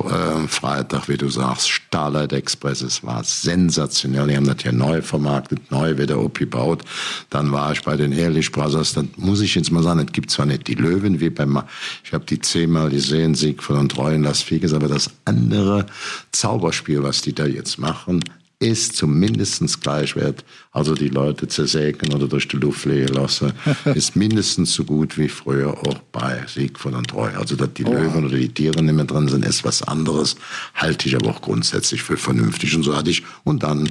Äh, 0.00 0.48
Freitag, 0.48 1.08
wie 1.08 1.16
du 1.16 1.28
sagst, 1.28 1.68
Starlight 1.68 2.32
Express, 2.32 2.82
es 2.82 3.02
war 3.04 3.24
sensationell. 3.24 4.26
Die 4.26 4.36
haben 4.36 4.46
das 4.46 4.62
ja 4.62 4.72
neu 4.72 5.02
vermarktet, 5.02 5.70
neu 5.70 5.98
wieder 5.98 6.18
aufgebaut. 6.18 6.82
Dann 7.30 7.52
war 7.52 7.72
ich 7.72 7.82
bei 7.82 7.96
den 7.96 8.12
Ehrlich 8.12 8.52
Brothers. 8.52 8.94
Dann 8.94 9.10
muss 9.16 9.40
ich 9.40 9.54
jetzt 9.54 9.70
mal 9.70 9.82
sagen, 9.82 10.00
es 10.00 10.12
gibt 10.12 10.30
zwar 10.30 10.46
nicht 10.46 10.66
die 10.68 10.74
Löwen 10.74 11.20
wie 11.20 11.30
beim, 11.30 11.62
ich 12.04 12.12
habe 12.12 12.24
die 12.24 12.40
zehnmal 12.40 12.90
gesehen, 12.90 13.34
Siegfried 13.34 13.78
und 13.78 13.92
Treuen, 13.92 14.22
Las 14.22 14.50
Vegas, 14.50 14.72
aber 14.72 14.88
das 14.88 15.10
andere 15.24 15.86
Zauberspiel, 16.32 17.02
was 17.02 17.22
die 17.22 17.34
da 17.34 17.46
jetzt 17.46 17.78
machen, 17.78 18.22
ist 18.58 18.96
zumindestens 18.96 19.80
gleichwert. 19.80 20.44
Also 20.72 20.94
die 20.94 21.08
Leute 21.08 21.46
zersägen 21.46 22.14
oder 22.14 22.26
durch 22.26 22.48
die 22.48 22.56
Luft 22.56 22.80
fliegen 22.80 23.12
lassen, 23.14 23.52
ist 23.94 24.16
mindestens 24.16 24.72
so 24.72 24.84
gut 24.84 25.18
wie 25.18 25.28
früher 25.28 25.76
auch 25.86 25.98
bei 26.12 26.42
Siegfried 26.46 26.94
und 26.94 27.08
Treu. 27.08 27.30
Also 27.36 27.56
dass 27.56 27.74
die 27.74 27.82
Löwen 27.84 28.24
oder 28.24 28.36
die 28.36 28.48
Tiere 28.48 28.82
nicht 28.82 28.94
mehr 28.94 29.04
drin 29.04 29.28
sind, 29.28 29.44
ist 29.44 29.64
was 29.64 29.82
anderes. 29.82 30.36
Halte 30.74 31.08
ich 31.08 31.16
aber 31.16 31.30
auch 31.30 31.42
grundsätzlich 31.42 32.02
für 32.02 32.16
vernünftig 32.16 32.74
und 32.74 32.82
so 32.82 32.96
hatte 32.96 33.10
ich. 33.10 33.24
Und 33.44 33.62
dann 33.62 33.90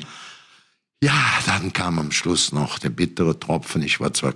ja, 1.04 1.14
dann 1.46 1.72
kam 1.74 2.00
am 2.00 2.12
Schluss 2.12 2.52
noch 2.52 2.80
der 2.80 2.90
bittere 2.90 3.40
Tropfen. 3.40 3.84
Ich 3.84 4.00
war 4.00 4.14
zwar, 4.14 4.34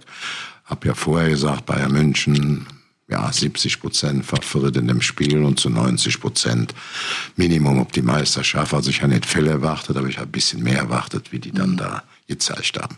hab 0.65 0.85
ja 0.85 0.93
vorher 0.93 1.29
gesagt, 1.29 1.65
Bayern 1.65 1.91
München, 1.91 2.67
ja, 3.09 3.31
70 3.31 3.79
Prozent 3.79 4.25
Favorit 4.25 4.77
in 4.77 4.87
dem 4.87 5.01
Spiel 5.01 5.43
und 5.43 5.59
zu 5.59 5.69
90 5.69 6.19
Prozent 6.19 6.75
Minimum 7.35 7.79
ob 7.79 7.91
die 7.91 8.01
Meisterschaft. 8.01 8.73
Also 8.73 8.89
ich 8.89 9.01
habe 9.01 9.13
nicht 9.13 9.25
Fälle 9.25 9.51
erwartet, 9.51 9.97
aber 9.97 10.07
ich 10.07 10.17
habe 10.17 10.29
ein 10.29 10.31
bisschen 10.31 10.63
mehr 10.63 10.77
erwartet, 10.77 11.31
wie 11.31 11.39
die 11.39 11.51
dann 11.51 11.77
da 11.77 12.03
gezeigt 12.27 12.79
haben. 12.79 12.97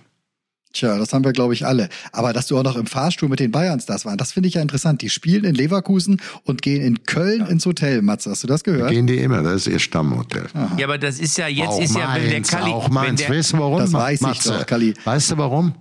Tja, 0.74 0.98
das 0.98 1.12
haben 1.12 1.26
wir, 1.26 1.34
glaube 1.34 1.54
ich, 1.54 1.66
alle. 1.66 1.90
Aber 2.14 2.32
dass 2.32 2.48
du 2.48 2.58
auch 2.58 2.64
noch 2.64 2.78
im 2.78 2.86
Fahrstuhl 2.86 3.28
mit 3.28 3.42
den 3.42 3.52
Bayerns 3.52 3.86
das 3.86 4.06
waren, 4.06 4.18
das 4.18 4.32
finde 4.32 4.48
ich 4.48 4.56
ja 4.56 4.62
interessant. 4.62 5.02
Die 5.02 5.10
spielen 5.10 5.44
in 5.44 5.54
Leverkusen 5.54 6.22
und 6.46 6.62
gehen 6.62 6.82
in 6.82 7.04
Köln 7.04 7.46
ins 7.48 7.66
Hotel. 7.66 8.02
Matze, 8.02 8.30
hast 8.30 8.44
du 8.44 8.48
das 8.48 8.64
gehört? 8.64 8.90
Gehen 8.90 9.06
die 9.06 9.18
immer, 9.18 9.44
das 9.44 9.68
ist 9.68 9.68
ihr 9.68 9.80
Stammhotel. 9.80 10.48
Ja, 10.78 10.86
aber 10.86 10.98
das 10.98 11.20
ist 11.20 11.38
ja, 11.38 11.48
jetzt 11.48 11.68
auch 11.68 11.82
ist 11.82 11.96
ja, 11.96 12.14
wenn 12.16 12.24
der 12.24 12.32
Mainz, 12.32 12.50
Kali, 12.50 12.72
auch 12.72 12.86
wenn 12.86 12.94
Mainz. 12.94 13.20
der, 13.20 13.30
weißt 13.30 13.54
du 13.54 13.58
warum? 13.60 13.80
Das 13.80 13.92
weiß 13.92 14.22
ich 14.22 14.28
Matze? 14.28 14.50
doch, 14.50 14.66
Kalli. 14.66 14.94
Weißt 15.04 15.32
du 15.32 15.38
warum? 15.38 15.74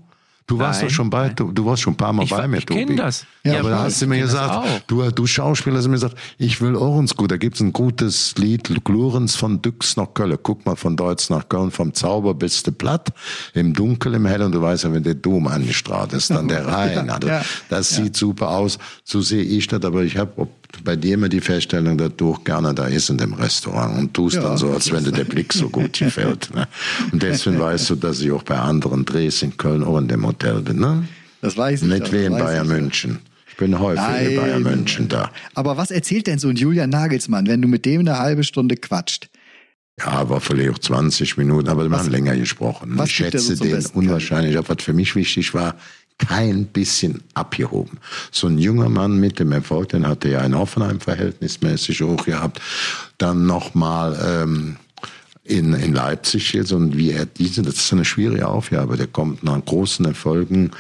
Du 0.51 0.59
warst 0.59 0.81
Nein, 0.81 0.89
doch 0.89 0.95
schon 0.97 1.11
bei, 1.11 1.29
du, 1.29 1.53
du 1.53 1.65
warst 1.65 1.83
schon 1.83 1.93
ein 1.93 1.97
paar 1.97 2.13
Mal 2.13 2.25
Ich 2.25 2.31
bei 2.31 2.49
mir, 2.49 2.59
ich 2.59 2.67
Tobi. 2.67 2.85
kenn 2.87 2.97
das. 2.97 3.25
Ja, 3.45 3.53
Ja, 3.53 3.61
aber 3.61 3.71
da 3.71 3.77
ich 3.77 3.83
hast 3.85 4.03
du 4.03 4.07
mir 4.09 4.19
gesagt, 4.19 4.83
du, 4.89 5.09
du 5.13 5.27
Schauspieler 5.29 5.77
hast 5.79 5.87
mir 5.87 5.93
gesagt, 5.93 6.17
ich 6.39 6.61
will 6.61 6.75
auch 6.75 6.99
ins 6.99 7.15
Gut. 7.15 7.31
Da 7.31 7.37
gibt's 7.37 7.61
ein 7.61 7.73
gutes 7.73 8.35
Lied, 8.37 8.69
Glurens 8.85 9.37
von 9.37 9.63
Düx 9.63 9.97
nach 9.97 10.13
Köln. 10.13 10.37
Guck 10.43 10.67
mal 10.67 10.75
von 10.75 10.97
Deutsch 10.97 11.31
nach 11.31 11.49
Köln, 11.49 11.71
vom 11.71 11.95
Zauber 11.95 12.35
bis 12.35 12.65
du 12.65 12.73
platt, 12.73 13.11
im 13.55 13.75
Dunkel, 13.75 14.15
im 14.15 14.27
Hell. 14.27 14.43
Und 14.43 14.51
du 14.51 14.61
weißt 14.61 14.83
ja, 14.83 14.93
wenn 14.93 15.05
der 15.05 15.15
Dom 15.15 15.47
angestrahlt 15.47 16.13
ist, 16.15 16.31
dann 16.31 16.49
der 16.49 16.67
Rhein. 16.67 17.09
Also, 17.09 17.29
ja, 17.29 17.43
das 17.69 17.91
sieht 17.91 18.17
super 18.17 18.49
aus. 18.51 18.79
So 19.05 19.21
sehe 19.21 19.45
ich 19.45 19.69
das. 19.69 19.85
Aber 19.85 20.03
ich 20.03 20.17
habe 20.17 20.49
bei 20.85 20.97
dir 20.97 21.15
immer 21.15 21.29
die 21.29 21.41
Feststellung, 21.41 21.99
dass 21.99 22.13
du 22.17 22.33
auch 22.33 22.45
gerne 22.45 22.75
da 22.75 22.87
isst 22.87 23.11
in 23.11 23.19
dem 23.19 23.35
Restaurant 23.35 23.99
und 23.99 24.15
tust 24.15 24.37
Ja, 24.37 24.43
dann 24.43 24.57
so, 24.59 24.71
als 24.71 24.91
wenn 24.93 25.05
dir 25.05 25.13
der 25.13 25.25
Blick 25.25 25.53
so 25.53 25.69
gut 25.69 25.99
gefällt. 25.99 26.55
Ne? 26.55 26.67
Und 27.13 27.23
deswegen 27.23 27.59
weißt 27.59 27.91
du, 27.91 27.95
dass 27.97 28.21
ich 28.21 28.31
auch 28.33 28.43
bei 28.43 28.59
anderen 28.59 29.05
Drehs 29.05 29.43
in 29.43 29.57
Köln 29.57 29.83
auch 29.83 29.99
in 29.99 30.09
dem 30.09 30.27
Hotel 30.27 30.61
bin. 30.61 30.79
Ne? 30.79 31.05
Das 31.41 31.57
weiß 31.57 31.83
ich. 31.83 31.89
Nicht 31.89 32.03
das 32.03 32.13
wie 32.13 32.25
in 32.25 32.33
Bayern. 32.33 32.67
München. 32.69 33.19
Ich 33.49 33.57
bin 33.57 33.79
häufig 33.79 34.03
in 34.05 34.11
Nein. 34.13 34.37
Bayern 34.37 34.63
München 34.63 35.09
da. 35.09 35.31
Aber 35.55 35.77
was 35.77 35.91
erzählt 35.91 36.27
denn 36.27 36.39
so 36.39 36.49
ein 36.49 36.57
Julian 36.57 36.91
Nagelsmann, 36.91 37.47
wenn 37.47 37.61
du 37.61 37.69
mit 37.69 37.85
dem 37.85 38.01
eine 38.01 38.19
halbe 38.19 38.45
Stunde 38.45 38.77
quatscht? 38.77 39.29
Ja, 39.99 40.29
war 40.31 40.41
vielleicht 40.41 40.71
auch 40.71 40.79
20 40.79 41.37
Minuten, 41.37 41.69
aber 41.69 41.87
wir 41.89 41.99
haben 41.99 42.11
länger 42.11 42.35
gesprochen. 42.37 42.99
ich 43.05 43.11
schätze 43.11 43.57
den 43.57 43.71
Besten, 43.71 43.99
unwahrscheinlich. 43.99 44.57
Aber 44.57 44.71
was 44.71 44.83
für 44.83 44.95
mich 44.95 45.15
wichtig 45.15 45.53
war, 45.53 45.75
kein 46.29 46.67
bisschen 46.67 47.23
abgehoben. 47.35 47.99
So 48.31 48.47
ein 48.47 48.59
junger 48.59 48.89
Mann 48.89 49.19
mit 49.19 49.39
dem 49.39 49.53
Erfolg, 49.53 49.91
den 49.91 50.07
hatte 50.07 50.29
ja 50.29 50.41
in 50.41 50.57
Hoffenheim 50.57 51.01
verhältnismäßig 51.01 52.03
hoch 52.03 52.25
gehabt. 52.25 52.61
Dann 53.19 53.47
nochmal 53.47 54.19
ähm, 54.23 54.77
in, 55.51 55.75
in 55.75 55.95
Leipzig 55.95 56.53
jetzt 56.53 56.73
und 56.73 56.97
wie 56.97 57.11
er 57.11 57.27
diese, 57.27 57.63
das 57.63 57.75
ist 57.77 57.93
eine 57.93 58.05
schwierige 58.05 58.47
Aufgabe. 58.47 58.97
Der 58.97 59.07
kommt 59.07 59.43
nach 59.43 59.65
großen 59.65 60.05
Erfolgen 60.05 60.71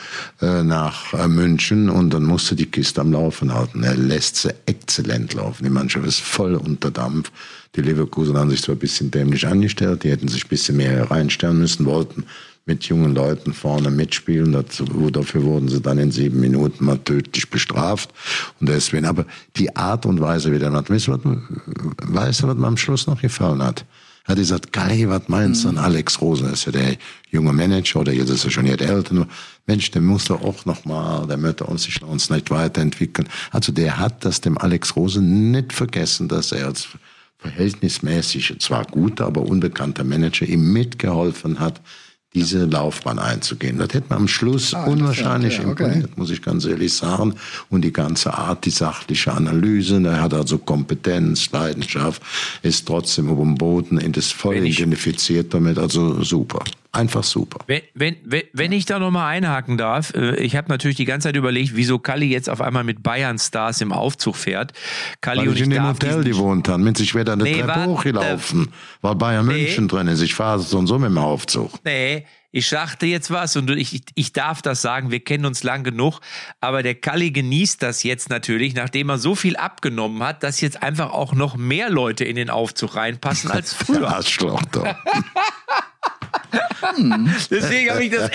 äh, 0.40 0.62
nach 0.62 1.12
äh, 1.14 1.26
München 1.26 1.90
und 1.90 2.10
dann 2.10 2.24
musste 2.24 2.54
die 2.54 2.66
Kiste 2.66 3.00
am 3.00 3.12
Laufen 3.12 3.52
halten. 3.52 3.82
Er 3.82 3.96
lässt 3.96 4.36
sie 4.36 4.54
exzellent 4.66 5.34
laufen. 5.34 5.64
Die 5.64 5.70
Mannschaft 5.70 6.06
ist 6.06 6.20
voll 6.20 6.54
unter 6.54 6.90
Dampf. 6.90 7.32
Die 7.74 7.82
Leverkusen 7.82 8.36
haben 8.36 8.50
sich 8.50 8.62
zwar 8.62 8.74
ein 8.76 8.80
bisschen 8.80 9.10
dämlich 9.10 9.46
angestellt, 9.46 10.04
die 10.04 10.10
hätten 10.10 10.28
sich 10.28 10.44
ein 10.44 10.48
bisschen 10.48 10.76
mehr 10.76 11.10
reinstellen 11.10 11.58
müssen, 11.58 11.86
wollten 11.86 12.24
mit 12.66 12.84
jungen 12.84 13.14
Leuten 13.14 13.52
vorne 13.52 13.90
mitspielen. 13.90 14.52
Dazu, 14.52 14.84
dafür 15.10 15.42
wurden 15.42 15.68
sie 15.68 15.80
dann 15.80 15.98
in 15.98 16.10
sieben 16.10 16.40
Minuten 16.40 16.84
mal 16.84 16.98
tödlich 16.98 17.50
bestraft. 17.50 18.10
Und 18.60 18.68
deswegen, 18.68 19.06
aber 19.06 19.26
die 19.56 19.74
Art 19.76 20.06
und 20.06 20.20
Weise, 20.20 20.52
wie 20.52 20.58
der 20.58 20.72
hat, 20.72 20.90
weißt 20.90 21.08
du, 21.08 21.42
was, 21.98 22.42
mir 22.42 22.66
am 22.66 22.76
Schluss 22.76 23.06
noch 23.06 23.20
gefallen 23.20 23.62
hat? 23.62 23.84
Hat 24.24 24.36
er 24.36 24.42
gesagt, 24.42 24.72
Kai, 24.72 25.06
was 25.08 25.28
meinst 25.28 25.64
du 25.64 25.70
an 25.70 25.78
Alex 25.78 26.20
Rosen? 26.20 26.50
Das 26.50 26.60
ist 26.60 26.66
ja 26.66 26.72
der 26.72 26.96
junge 27.30 27.52
Manager, 27.52 28.00
oder 28.00 28.12
jetzt 28.12 28.30
ist 28.30 28.44
er 28.44 28.50
schon 28.50 28.66
jetzt 28.66 28.82
älter. 28.82 29.26
Mensch, 29.66 29.90
der 29.90 30.02
muss 30.02 30.26
doch 30.26 30.42
auch 30.42 30.64
noch 30.66 30.84
mal, 30.84 31.26
der 31.26 31.36
möchte 31.36 31.64
uns 31.64 31.84
sich 31.84 32.00
uns 32.02 32.30
nicht 32.30 32.50
weiterentwickeln. 32.50 33.28
Also 33.50 33.72
der 33.72 33.98
hat 33.98 34.24
das 34.24 34.40
dem 34.40 34.58
Alex 34.58 34.94
Rosen 34.94 35.50
nicht 35.50 35.72
vergessen, 35.72 36.28
dass 36.28 36.52
er 36.52 36.66
als 36.66 36.88
verhältnismäßig, 37.38 38.56
zwar 38.60 38.84
guter, 38.84 39.26
aber 39.26 39.42
unbekannter 39.42 40.04
Manager 40.04 40.46
ihm 40.46 40.72
mitgeholfen 40.72 41.58
hat, 41.58 41.80
diese 42.34 42.64
Laufbahn 42.66 43.18
einzugehen. 43.18 43.78
Das 43.78 43.88
hätte 43.92 44.04
man 44.10 44.18
am 44.18 44.28
Schluss 44.28 44.72
Ah, 44.72 44.84
unwahrscheinlich 44.84 45.58
ja, 45.58 45.66
okay. 45.66 45.84
imponiert, 45.84 46.16
muss 46.16 46.30
ich 46.30 46.40
ganz 46.42 46.64
ehrlich 46.64 46.94
sagen. 46.94 47.34
Und 47.70 47.82
die 47.82 47.92
ganze 47.92 48.32
Art, 48.34 48.64
die 48.66 48.70
sachliche 48.70 49.32
Analyse, 49.32 50.00
er 50.04 50.20
hat 50.22 50.34
also 50.34 50.58
Kompetenz, 50.58 51.50
Leidenschaft, 51.50 52.22
ist 52.62 52.86
trotzdem 52.86 53.30
auf 53.30 53.38
dem 53.38 53.56
Boden, 53.56 53.98
in 53.98 54.12
das 54.12 54.30
voll 54.30 54.56
Wenn 54.56 54.66
ich- 54.66 54.78
identifiziert 54.78 55.52
damit, 55.52 55.78
also 55.78 56.22
super. 56.22 56.60
Einfach 56.92 57.22
super. 57.22 57.60
Wenn, 57.68 57.82
wenn, 57.94 58.16
wenn, 58.24 58.42
wenn 58.52 58.72
ich 58.72 58.84
da 58.84 58.98
nochmal 58.98 59.28
einhaken 59.36 59.78
darf, 59.78 60.12
äh, 60.12 60.34
ich 60.42 60.56
habe 60.56 60.68
natürlich 60.70 60.96
die 60.96 61.04
ganze 61.04 61.28
Zeit 61.28 61.36
überlegt, 61.36 61.76
wieso 61.76 62.00
Kalli 62.00 62.26
jetzt 62.26 62.50
auf 62.50 62.60
einmal 62.60 62.82
mit 62.82 63.00
Bayern 63.04 63.38
Stars 63.38 63.80
im 63.80 63.92
Aufzug 63.92 64.34
fährt. 64.34 64.72
Kalli 65.20 65.42
Weil 65.42 65.48
und 65.50 65.54
ich 65.54 65.62
in 65.62 65.70
dem 65.70 65.86
Hotel 65.86 66.24
gewohnt 66.24 66.68
habe. 66.68 66.82
Mensch, 66.82 66.98
ich 66.98 67.14
wäre 67.14 67.24
da 67.26 67.34
eine 67.34 67.44
Nee, 67.44 67.54
Treppe 67.54 67.68
warte, 67.68 67.86
hochgelaufen, 67.86 68.68
weil 69.02 69.14
Bayern 69.14 69.46
nee. 69.46 69.52
München 69.62 69.86
drin 69.86 70.08
ist. 70.08 70.20
Ich 70.20 70.34
fahre 70.34 70.58
so 70.58 70.78
und 70.78 70.88
so 70.88 70.98
mit 70.98 71.10
dem 71.10 71.18
Aufzug. 71.18 71.70
Nee, 71.84 72.19
ich 72.52 72.68
sagte 72.68 73.06
jetzt 73.06 73.30
was 73.30 73.56
und 73.56 73.70
ich, 73.70 73.94
ich, 73.94 74.02
ich 74.14 74.32
darf 74.32 74.62
das 74.62 74.82
sagen, 74.82 75.10
wir 75.10 75.20
kennen 75.20 75.46
uns 75.46 75.62
lang 75.62 75.84
genug, 75.84 76.20
aber 76.60 76.82
der 76.82 76.94
Kalli 76.96 77.30
genießt 77.30 77.82
das 77.82 78.02
jetzt 78.02 78.28
natürlich, 78.28 78.74
nachdem 78.74 79.08
er 79.08 79.18
so 79.18 79.34
viel 79.34 79.56
abgenommen 79.56 80.22
hat, 80.22 80.42
dass 80.42 80.60
jetzt 80.60 80.82
einfach 80.82 81.10
auch 81.12 81.32
noch 81.32 81.56
mehr 81.56 81.90
Leute 81.90 82.24
in 82.24 82.36
den 82.36 82.50
Aufzug 82.50 82.96
reinpassen 82.96 83.50
als 83.52 83.72
früher. 83.72 84.08
Arschloch 84.08 84.62
doch. 84.72 84.86
Deswegen 87.50 87.90
habe 87.90 88.04
ich 88.04 88.10
das. 88.10 88.30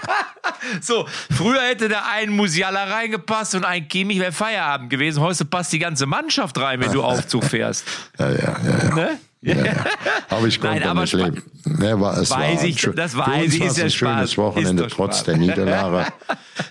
so, 0.80 1.06
früher 1.30 1.62
hätte 1.62 1.88
da 1.88 2.04
ein 2.12 2.30
Musiala 2.30 2.84
reingepasst 2.84 3.54
und 3.56 3.64
ein 3.64 3.88
Kimmich 3.88 4.20
wäre 4.20 4.32
Feierabend 4.32 4.90
gewesen. 4.90 5.20
Heute 5.20 5.44
passt 5.44 5.72
die 5.72 5.78
ganze 5.78 6.06
Mannschaft 6.06 6.58
rein, 6.58 6.80
wenn 6.80 6.92
du 6.92 7.02
Aufzug 7.02 7.44
fährst. 7.44 7.84
Ja, 8.18 8.30
ja, 8.30 8.36
ja, 8.38 8.78
ja. 8.88 8.94
Ne? 8.94 9.18
Ja, 9.46 9.64
ja. 9.64 9.84
Aber 10.28 10.46
ich 10.46 10.60
konnte 10.60 10.80
Nein, 10.80 10.88
aber 10.88 11.00
nicht 11.02 11.12
leben. 11.14 11.42
Ne, 11.64 12.00
war, 12.00 12.18
es 12.18 12.30
Weiß 12.30 12.30
war 12.30 12.38
ein 12.38 12.66
ich, 12.66 12.88
das 12.94 13.16
weiß 13.16 13.52
ich, 13.54 13.60
war 13.60 13.66
ist 13.68 13.76
ja 13.78 13.84
ein 13.84 13.90
Spaß. 13.90 13.90
schönes 13.90 14.38
Wochenende, 14.38 14.82
Ist 14.84 14.90
doch 14.92 14.96
trotz 14.96 15.14
Spaß. 15.18 15.24
der 15.24 15.36
Niederlage. 15.38 16.12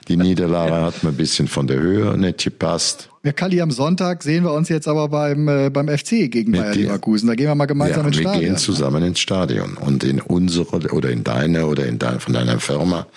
Die 0.07 0.17
Niederlage 0.17 0.73
hat 0.73 1.03
mir 1.03 1.09
ein 1.09 1.15
bisschen 1.17 1.47
von 1.47 1.67
der 1.67 1.79
Höhe 1.79 2.17
nicht 2.17 2.43
gepasst. 2.43 3.09
Ja, 3.23 3.31
Kalli, 3.31 3.61
am 3.61 3.71
Sonntag 3.71 4.21
sehen 4.23 4.43
wir 4.43 4.51
uns 4.53 4.69
jetzt 4.69 4.87
aber 4.87 5.07
beim, 5.09 5.47
äh, 5.47 5.69
beim 5.69 5.87
FC 5.87 6.29
gegen 6.29 6.51
Mit 6.51 6.61
Bayer. 6.61 6.75
Leverkusen. 6.75 7.27
Da 7.27 7.35
gehen 7.35 7.47
wir 7.47 7.55
mal 7.55 7.65
gemeinsam 7.65 8.01
Ja, 8.03 8.07
ins 8.07 8.17
wir 8.17 8.21
Stadion. 8.23 8.43
gehen 8.45 8.57
zusammen 8.57 9.03
ins 9.03 9.19
Stadion 9.19 9.77
und 9.77 10.03
in 10.03 10.21
unsere 10.21 10.91
oder 10.91 11.09
in 11.09 11.23
deine 11.23 11.65
oder 11.65 11.85
in 11.85 11.97
deine, 11.97 12.19
von 12.19 12.33
deiner 12.33 12.59
Firma 12.59 13.07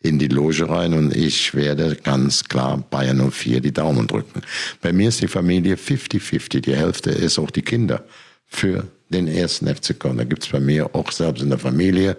in 0.00 0.18
die 0.18 0.28
Loge 0.28 0.68
rein 0.68 0.92
und 0.92 1.16
ich 1.16 1.54
werde 1.54 1.96
ganz 1.96 2.44
klar 2.44 2.76
Bayern 2.90 3.30
04 3.30 3.60
die 3.62 3.72
Daumen 3.72 4.06
drücken. 4.06 4.42
Bei 4.82 4.92
mir 4.92 5.08
ist 5.08 5.22
die 5.22 5.28
Familie 5.28 5.76
50-50. 5.76 6.60
Die 6.60 6.76
Hälfte 6.76 7.08
ist 7.10 7.38
auch 7.38 7.50
die 7.50 7.62
Kinder 7.62 8.04
für 8.46 8.84
den 9.08 9.28
ersten 9.28 9.66
FC 9.66 9.98
Köln. 9.98 10.16
Da 10.16 10.24
gibt's 10.24 10.48
bei 10.48 10.60
mir 10.60 10.94
auch 10.94 11.10
selbst 11.12 11.42
in 11.42 11.50
der 11.50 11.58
Familie, 11.58 12.16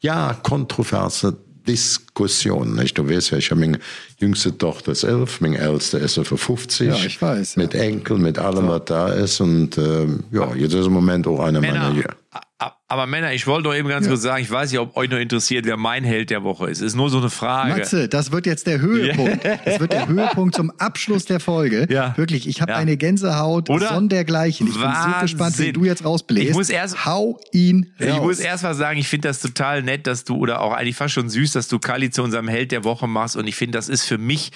ja, 0.00 0.34
kontroverse 0.42 1.36
Diskussionen. 1.66 2.74
Nicht? 2.76 2.96
Du 2.96 3.08
weißt 3.08 3.30
ja, 3.30 3.38
ich 3.38 3.50
habe 3.50 3.60
meine 3.60 3.78
jüngste 4.18 4.56
Tochter 4.56 4.92
ist 4.92 5.04
elf, 5.04 5.40
meine 5.40 5.58
älteste 5.58 5.98
ist 5.98 6.16
etwa 6.16 6.36
50. 6.36 6.88
Ja, 6.88 6.94
ich 6.94 7.20
weiß, 7.20 7.56
ja. 7.56 7.62
Mit 7.62 7.74
Enkel, 7.74 8.18
mit 8.18 8.38
allem, 8.38 8.68
was 8.68 8.84
da 8.86 9.08
ist. 9.08 9.40
Und 9.40 9.76
ähm, 9.78 10.24
ja, 10.32 10.54
jetzt 10.54 10.74
ist 10.74 10.86
im 10.86 10.92
Moment 10.92 11.26
auch 11.26 11.40
einer 11.40 11.60
Männer, 11.60 11.90
meiner... 11.92 12.16
a- 12.58 12.74
aber 12.88 13.06
Männer, 13.06 13.32
ich 13.34 13.46
wollte 13.46 13.64
doch 13.68 13.74
eben 13.74 13.88
ganz 13.88 14.08
kurz 14.08 14.22
sagen, 14.22 14.42
ich 14.42 14.50
weiß 14.50 14.70
nicht, 14.72 14.80
ob 14.80 14.96
euch 14.96 15.10
noch 15.10 15.18
interessiert, 15.18 15.66
wer 15.66 15.76
mein 15.76 16.04
Held 16.04 16.30
der 16.30 16.42
Woche 16.42 16.70
ist. 16.70 16.80
Ist 16.80 16.94
nur 16.96 17.10
so 17.10 17.18
eine 17.18 17.28
Frage. 17.30 17.76
Matze, 17.76 18.08
das 18.08 18.32
wird 18.32 18.46
jetzt 18.46 18.66
der 18.66 18.80
Höhepunkt. 18.80 19.44
Das 19.64 19.78
wird 19.78 19.92
der 19.92 20.08
Höhepunkt 20.08 20.54
zum 20.54 20.70
Abschluss 20.78 21.26
der 21.26 21.38
Folge. 21.40 21.86
Ja. 21.90 22.16
Wirklich, 22.16 22.48
ich 22.48 22.62
habe 22.62 22.72
Ja. 22.72 22.78
eine 22.78 22.96
Gänsehaut 22.96 23.68
Oder? 23.68 23.88
sondergleichen. 23.88 24.66
Ich 24.68 24.72
bin 24.72 24.82
so 24.82 24.88
Wahnsinn. 24.88 25.20
gespannt, 25.20 25.58
wie 25.58 25.72
du 25.72 25.84
jetzt 25.84 26.04
rausbläst. 26.04 26.48
Ich 26.50 26.54
muss 26.54 26.70
erst- 26.70 27.04
Hau 27.04 27.38
ihn 27.52 27.92
raus. 28.00 28.08
Ich 28.08 28.20
muss 28.22 28.40
erst 28.40 28.62
mal 28.64 28.74
sagen, 28.74 28.98
ich 28.98 29.06
finde 29.08 29.28
das 29.28 29.40
total 29.40 29.82
nett, 29.82 30.06
dass 30.06 30.24
du, 30.24 30.36
oder 30.36 30.62
auch 30.62 30.72
eigentlich 30.72 30.96
fast 30.96 31.12
schon 31.14 31.28
süß, 31.28 31.52
dass 31.52 31.68
du 31.68 31.78
Kali 31.78 32.10
zu 32.10 32.22
unserem 32.22 32.48
Held 32.48 32.72
der 32.72 32.84
Woche 32.84 33.06
machst. 33.06 33.36
Und 33.36 33.46
ich 33.46 33.56
finde, 33.56 33.76
das 33.76 33.88
ist 33.90 34.04
für 34.06 34.18
mich 34.18 34.50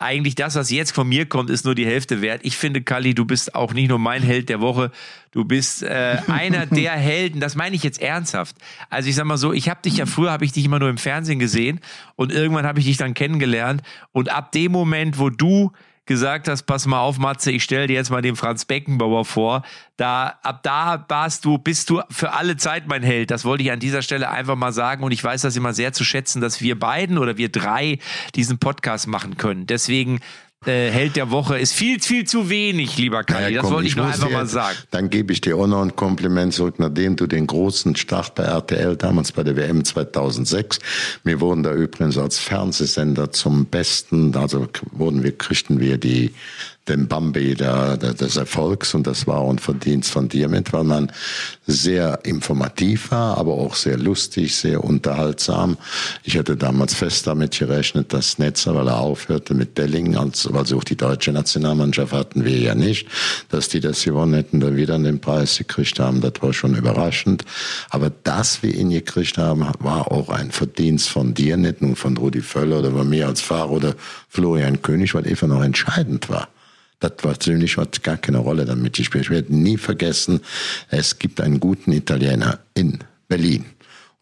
eigentlich 0.00 0.34
das, 0.34 0.56
was 0.56 0.70
jetzt 0.70 0.90
von 0.92 1.08
mir 1.08 1.26
kommt, 1.26 1.50
ist 1.50 1.64
nur 1.64 1.74
die 1.76 1.86
Hälfte 1.86 2.20
wert. 2.20 2.40
Ich 2.42 2.56
finde, 2.56 2.82
Kali, 2.82 3.14
du 3.14 3.24
bist 3.24 3.54
auch 3.54 3.72
nicht 3.72 3.88
nur 3.88 3.98
mein 3.98 4.22
Held 4.22 4.48
der 4.48 4.60
Woche, 4.60 4.90
du 5.30 5.44
bist 5.44 5.82
äh, 5.82 6.16
einer 6.26 6.66
der 6.66 6.92
Helden. 6.92 7.40
Das 7.40 7.54
meine 7.54 7.75
ich 7.75 7.75
jetzt 7.82 8.00
ernsthaft. 8.00 8.56
Also 8.90 9.08
ich 9.08 9.14
sag 9.14 9.24
mal 9.24 9.36
so, 9.36 9.52
ich 9.52 9.68
habe 9.68 9.82
dich 9.82 9.98
ja 9.98 10.06
früher, 10.06 10.32
habe 10.32 10.44
ich 10.44 10.52
dich 10.52 10.64
immer 10.64 10.78
nur 10.78 10.88
im 10.88 10.98
Fernsehen 10.98 11.38
gesehen 11.38 11.80
und 12.14 12.32
irgendwann 12.32 12.66
habe 12.66 12.78
ich 12.78 12.86
dich 12.86 12.96
dann 12.96 13.14
kennengelernt. 13.14 13.82
Und 14.12 14.30
ab 14.30 14.52
dem 14.52 14.72
Moment, 14.72 15.18
wo 15.18 15.30
du 15.30 15.72
gesagt 16.06 16.46
hast, 16.46 16.62
pass 16.62 16.86
mal 16.86 17.00
auf, 17.00 17.18
Matze, 17.18 17.50
ich 17.50 17.64
stelle 17.64 17.88
dir 17.88 17.94
jetzt 17.94 18.10
mal 18.10 18.22
den 18.22 18.36
Franz 18.36 18.64
Beckenbauer 18.64 19.24
vor. 19.24 19.62
Da, 19.96 20.38
ab 20.42 20.62
da 20.62 21.04
warst 21.08 21.44
du, 21.44 21.58
bist 21.58 21.90
du 21.90 22.00
für 22.10 22.32
alle 22.32 22.56
Zeit 22.56 22.86
mein 22.86 23.02
Held. 23.02 23.30
Das 23.30 23.44
wollte 23.44 23.64
ich 23.64 23.72
an 23.72 23.80
dieser 23.80 24.02
Stelle 24.02 24.30
einfach 24.30 24.54
mal 24.54 24.72
sagen. 24.72 25.02
Und 25.02 25.10
ich 25.10 25.22
weiß 25.22 25.42
das 25.42 25.56
immer 25.56 25.74
sehr 25.74 25.92
zu 25.92 26.04
schätzen, 26.04 26.40
dass 26.40 26.60
wir 26.60 26.78
beiden 26.78 27.18
oder 27.18 27.36
wir 27.36 27.50
drei 27.50 27.98
diesen 28.36 28.58
Podcast 28.58 29.08
machen 29.08 29.36
können. 29.36 29.66
Deswegen, 29.66 30.20
äh, 30.68 30.90
Held 30.90 31.16
der 31.16 31.30
Woche 31.30 31.58
ist 31.58 31.72
viel, 31.72 32.00
viel 32.00 32.24
zu 32.24 32.48
wenig, 32.48 32.98
lieber 32.98 33.24
Kai. 33.24 33.50
Ja, 33.50 33.62
das 33.62 33.70
wollte 33.70 33.88
ich, 33.88 33.96
nur 33.96 34.06
muss 34.06 34.14
einfach 34.14 34.28
dir 34.28 34.34
mal 34.34 34.46
sagen. 34.46 34.76
Dann 34.90 35.10
gebe 35.10 35.32
ich 35.32 35.40
dir 35.40 35.56
auch 35.56 35.66
noch 35.66 35.82
ein 35.82 35.96
Kompliment 35.96 36.54
zurück, 36.54 36.76
nachdem 36.78 37.16
du 37.16 37.26
den 37.26 37.46
großen 37.46 37.96
Start 37.96 38.34
bei 38.34 38.44
RTL 38.44 38.96
damals 38.96 39.32
bei 39.32 39.42
der 39.42 39.56
WM 39.56 39.84
2006, 39.84 40.78
wir 41.24 41.40
wurden 41.40 41.62
da 41.62 41.72
übrigens 41.72 42.18
als 42.18 42.38
Fernsehsender 42.38 43.32
zum 43.32 43.66
Besten, 43.66 44.34
also 44.36 44.68
wurden 44.92 45.22
wir, 45.22 45.36
kriegten 45.36 45.80
wir 45.80 45.98
die 45.98 46.32
dem 46.88 47.08
Bambi 47.08 47.54
der, 47.54 47.96
der, 47.96 48.14
des 48.14 48.36
Erfolgs 48.36 48.94
und 48.94 49.06
das 49.06 49.26
war 49.26 49.42
ein 49.48 49.58
Verdienst 49.58 50.10
von 50.10 50.28
dir 50.28 50.48
mit, 50.48 50.72
weil 50.72 50.84
man 50.84 51.12
sehr 51.66 52.20
informativ 52.24 53.10
war, 53.10 53.38
aber 53.38 53.54
auch 53.54 53.74
sehr 53.74 53.98
lustig, 53.98 54.54
sehr 54.54 54.84
unterhaltsam. 54.84 55.76
Ich 56.22 56.38
hatte 56.38 56.56
damals 56.56 56.94
fest 56.94 57.26
damit 57.26 57.58
gerechnet, 57.58 58.12
dass 58.12 58.38
Netzer, 58.38 58.74
weil 58.74 58.88
er 58.88 58.98
aufhörte 58.98 59.54
mit 59.54 59.78
Delling, 59.78 60.16
als, 60.16 60.52
weil 60.52 60.66
sie 60.66 60.74
auch 60.74 60.84
die 60.84 60.96
deutsche 60.96 61.32
Nationalmannschaft 61.32 62.12
hatten 62.12 62.44
wir 62.44 62.58
ja 62.58 62.74
nicht, 62.74 63.08
dass 63.48 63.68
die 63.68 63.80
das 63.80 64.04
gewonnen 64.04 64.34
hätten, 64.34 64.60
da 64.60 64.74
wieder 64.76 64.98
den 64.98 65.20
Preis 65.20 65.58
gekriegt 65.58 65.98
haben. 65.98 66.20
Das 66.20 66.34
war 66.40 66.52
schon 66.52 66.74
überraschend. 66.74 67.44
Aber 67.90 68.10
dass 68.10 68.62
wir 68.62 68.74
ihn 68.74 68.90
gekriegt 68.90 69.38
haben, 69.38 69.66
war 69.80 70.12
auch 70.12 70.28
ein 70.28 70.50
Verdienst 70.50 71.08
von 71.08 71.34
dir, 71.34 71.56
nicht 71.56 71.82
nur 71.82 71.96
von 71.96 72.16
Rudi 72.16 72.40
Völler 72.40 72.78
oder 72.78 72.92
von 72.92 73.08
mir 73.08 73.26
als 73.26 73.40
Fahrer 73.40 73.70
oder 73.70 73.94
Florian 74.28 74.82
König, 74.82 75.14
weil 75.14 75.26
einfach 75.26 75.48
noch 75.48 75.62
entscheidend 75.62 76.28
war. 76.28 76.48
Das 77.00 77.12
war 77.22 77.38
ziemlich 77.38 77.76
hat 77.76 78.02
gar 78.02 78.16
keine 78.16 78.38
Rolle 78.38 78.64
damit 78.64 78.94
gespielt. 78.94 79.24
Ich 79.24 79.30
werde 79.30 79.54
nie 79.54 79.76
vergessen, 79.76 80.40
es 80.88 81.18
gibt 81.18 81.40
einen 81.40 81.60
guten 81.60 81.92
Italiener 81.92 82.58
in 82.74 82.98
Berlin. 83.28 83.66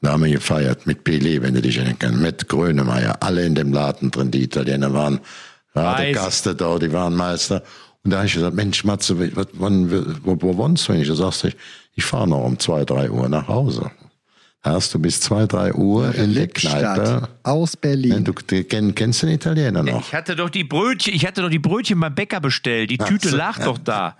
Da 0.01 0.13
haben 0.13 0.25
wir 0.25 0.33
gefeiert 0.33 0.87
mit 0.87 1.05
Pelé, 1.05 1.41
wenn 1.41 1.55
du 1.55 1.63
dich 1.63 1.79
erinnern 1.79 1.99
kannst, 1.99 2.21
mit 2.21 2.49
Grönemeyer, 2.49 3.23
alle 3.23 3.47
in 3.47 3.55
dem 3.55 3.73
Laden 3.73 4.11
drin, 4.11 4.31
die 4.31 4.43
Italiener 4.43 4.93
waren 4.93 5.21
gerade 5.73 6.13
Gaste 6.13 6.55
da, 6.55 6.79
die 6.79 6.93
waren 6.93 7.15
Meister. 7.15 7.63
Und 8.05 8.11
da 8.11 8.19
habe 8.19 8.27
ich 8.27 8.35
gesagt, 8.35 8.55
Mensch, 8.55 8.85
Matze, 8.85 9.17
wann, 9.55 9.91
wo, 10.25 10.37
wo 10.41 10.57
wohnst 10.57 10.89
du? 10.89 10.93
Und 10.93 11.01
ich 11.01 11.09
sagte, 11.09 11.49
ich, 11.49 11.57
ich 11.95 12.05
fahre 12.05 12.29
noch 12.29 12.45
um 12.45 12.59
zwei, 12.59 12.85
drei 12.85 13.11
Uhr 13.11 13.29
nach 13.29 13.49
Hause. 13.49 13.91
Hast 14.65 14.95
du 14.95 14.99
bis 14.99 15.21
zwei, 15.21 15.45
drei 15.47 15.75
Uhr 15.75 16.15
in 16.15 16.35
der 16.35 16.49
Kneipe. 16.49 17.29
Aus 17.43 17.77
Berlin. 17.77 18.25
Du, 18.25 18.33
du 18.33 18.65
kenn, 18.65 18.95
kennst 18.95 19.23
den 19.23 19.29
Italiener 19.29 19.83
noch? 19.83 20.01
Ich 20.01 20.15
hatte 20.15 20.35
doch 20.35 20.49
die 20.49 20.65
Brötchen, 20.65 21.13
ich 21.13 21.27
hatte 21.27 21.43
doch 21.43 21.51
die 21.51 21.59
Brötchen 21.59 22.01
beim 22.01 22.15
Bäcker 22.15 22.41
bestellt. 22.41 22.91
Die 22.91 22.97
Tüte 22.97 23.29
so. 23.29 23.37
lag 23.37 23.63
doch 23.63 23.77
da. 23.77 24.17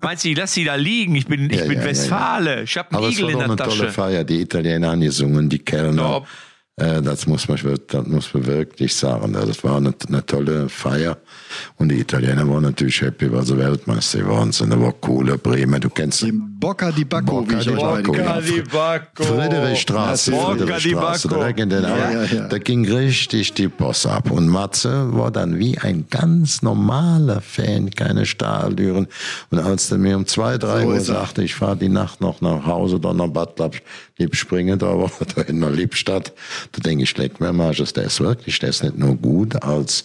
Meinst 0.00 0.24
du, 0.24 0.28
ich 0.28 0.36
lass 0.36 0.52
sie 0.52 0.64
da 0.64 0.74
liegen? 0.74 1.14
Ich 1.14 1.26
bin, 1.26 1.48
ich 1.48 1.60
Ja, 1.60 1.62
bin 1.66 1.74
ja, 1.74 1.78
ja, 1.78 1.84
Westfale. 1.84 2.62
Ich 2.64 2.76
hab 2.76 2.90
einen 2.90 2.98
Aber 2.98 3.08
es 3.08 3.14
Igel 3.14 3.24
war 3.26 3.30
in 3.32 3.38
der 3.38 3.46
eine 3.46 3.56
tolle 3.56 3.70
Tasche. 3.70 3.92
Feier. 3.92 4.24
Die 4.24 4.40
Italiener 4.40 4.90
haben 4.90 5.00
gesungen, 5.00 5.48
die 5.48 5.60
Kellner. 5.60 6.02
Ja. 6.02 6.22
Äh, 6.78 7.00
das 7.00 7.26
muss 7.26 7.48
man, 7.48 7.58
das 7.88 8.06
muss 8.06 8.34
man 8.34 8.46
wirklich 8.46 8.94
sagen. 8.94 9.32
Das 9.32 9.64
war 9.64 9.78
eine, 9.78 9.94
eine 10.08 10.26
tolle 10.26 10.68
Feier. 10.68 11.16
Und 11.76 11.88
die 11.88 12.00
Italiener 12.00 12.46
waren 12.46 12.64
natürlich 12.64 13.00
happy, 13.00 13.32
weil 13.32 13.46
sie 13.46 13.56
Weltmeister 13.56 14.18
geworden 14.18 14.52
sind. 14.52 14.70
Da 14.70 14.80
war 14.80 14.92
coole 14.92 15.38
Bremen, 15.38 15.80
du 15.80 15.88
kennst 15.88 16.18
sie. 16.18 16.26
Dem 16.26 16.58
Bocca 16.60 16.92
di 16.92 17.04
Bacco, 17.06 17.40
Bocca 17.40 17.52
wie 17.52 17.60
ich 17.60 17.66
di 17.66 17.74
Bacco, 17.74 18.14
ja. 18.14 18.40
di 18.42 18.62
Bacco. 18.70 19.22
Friedrichstraße, 19.24 20.30
Bocca 20.32 20.52
di 20.52 20.58
Friedrichstraße, 20.66 21.28
Bacco. 21.28 21.40
direkt 21.40 21.60
in 21.60 21.70
den 21.70 21.82
Ja, 21.82 22.10
ja, 22.10 22.24
ja. 22.24 22.48
Da 22.48 22.58
ging 22.58 22.86
richtig 22.90 23.54
die 23.54 23.68
Post 23.68 24.06
ab. 24.06 24.30
Und 24.30 24.46
Matze 24.48 25.14
war 25.14 25.30
dann 25.30 25.58
wie 25.58 25.78
ein 25.78 26.06
ganz 26.10 26.60
normaler 26.60 27.40
Fan, 27.40 27.88
keine 27.90 28.26
Stahltüren. 28.26 29.06
Und 29.50 29.60
als 29.60 29.88
der 29.88 29.96
mir 29.96 30.16
um 30.16 30.26
zwei, 30.26 30.58
drei 30.58 30.82
So 30.82 30.88
Uhr 30.88 30.94
er. 30.96 31.00
sagte, 31.00 31.42
ich 31.42 31.54
fahre 31.54 31.76
die 31.78 31.88
Nacht 31.88 32.20
noch 32.20 32.42
nach 32.42 32.66
Hause, 32.66 33.00
dann 33.00 33.16
nach 33.16 33.28
Bad 33.28 33.58
Lapp, 33.58 33.76
Liebspringen, 34.18 34.78
da 34.78 34.98
war 34.98 35.10
da 35.34 35.42
in 35.42 35.60
der 35.60 35.70
Liebstadt, 35.70 36.32
da 36.72 36.80
denke 36.80 37.04
ich, 37.04 37.16
leck 37.16 37.40
mir 37.40 37.52
mal, 37.52 37.74
der 37.74 38.04
ist 38.04 38.20
wirklich, 38.20 38.58
der 38.58 38.70
ist 38.70 38.82
nicht 38.82 38.98
nur 38.98 39.16
gut 39.16 39.62
als 39.62 40.04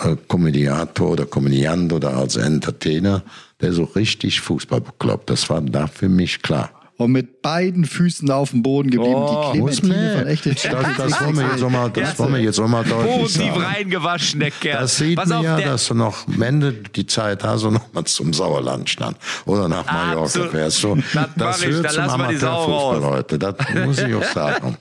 äh, 0.00 0.16
Komödiator 0.28 1.10
oder 1.10 1.26
Komödiant 1.26 1.92
oder 1.92 2.16
als 2.16 2.36
Entertainer, 2.36 3.22
der 3.60 3.72
auch 3.78 3.96
richtig 3.96 4.40
Fußball 4.40 4.80
bekloppt. 4.80 5.30
Das 5.30 5.48
war 5.48 5.60
da 5.62 5.86
für 5.86 6.08
mich 6.08 6.42
klar. 6.42 6.75
Und 6.98 7.12
mit 7.12 7.42
beiden 7.42 7.84
Füßen 7.84 8.30
auf 8.30 8.50
dem 8.52 8.62
Boden 8.62 8.90
geblieben. 8.90 9.26
die 9.52 9.58
Muss 9.60 9.80
Clementine 9.80 10.08
man. 10.14 10.18
von 10.20 10.26
echte 10.28 10.48
Das, 10.54 10.62
das 10.62 11.20
wollen 11.20 11.36
wir 11.36 11.46
jetzt 11.52 11.62
auch 11.62 11.68
mal, 11.70 11.90
das 11.90 12.18
wollen 12.18 12.32
wir 12.34 12.40
jetzt 12.40 12.58
auch 12.58 12.68
mal 12.68 12.84
deutlich 12.84 13.16
Positiv 13.18 13.48
sagen. 13.52 13.62
reingewaschen, 13.62 14.40
der 14.40 14.50
Kerl. 14.50 14.80
Das 14.80 14.96
sieht 14.96 15.16
Pass 15.16 15.28
man 15.28 15.38
auf, 15.38 15.44
ja, 15.44 15.60
dass 15.60 15.86
du 15.88 15.94
noch, 15.94 16.24
wenn 16.26 16.60
du 16.60 16.72
die 16.72 17.06
Zeit 17.06 17.44
hast, 17.44 17.64
und 17.64 17.74
noch 17.74 17.92
mal 17.92 18.04
zum 18.06 18.32
Sauerland 18.32 18.88
stand. 18.88 19.18
Oder 19.44 19.68
nach 19.68 19.84
Mallorca 19.84 20.22
Absolut. 20.22 20.50
fährst. 20.52 20.78
So, 20.80 20.96
Das 21.12 21.28
das 21.36 21.62
ich, 21.62 21.68
hört 21.68 21.90
zum 21.92 22.04
die. 22.04 22.10
Amateurfußball 22.10 23.04
heute. 23.04 23.38
Das 23.38 23.54
muss 23.84 23.98
ich 23.98 24.14
auch 24.14 24.24
sagen. 24.34 24.78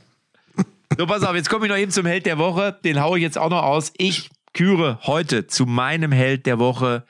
So, 0.97 1.05
pass 1.07 1.23
auf, 1.23 1.35
jetzt 1.35 1.49
komme 1.49 1.65
ich 1.65 1.71
noch 1.71 1.77
eben 1.77 1.91
zum 1.91 2.05
Held 2.05 2.25
der 2.25 2.37
Woche. 2.37 2.77
Den 2.85 3.01
haue 3.01 3.17
ich 3.17 3.23
jetzt 3.23 3.37
auch 3.37 3.49
noch 3.49 3.63
aus. 3.63 3.91
Ich 3.97 4.29
küre 4.53 4.99
heute 5.03 5.47
zu 5.47 5.65
meinem 5.65 6.13
Held 6.13 6.45
der 6.45 6.59
Woche 6.59 7.03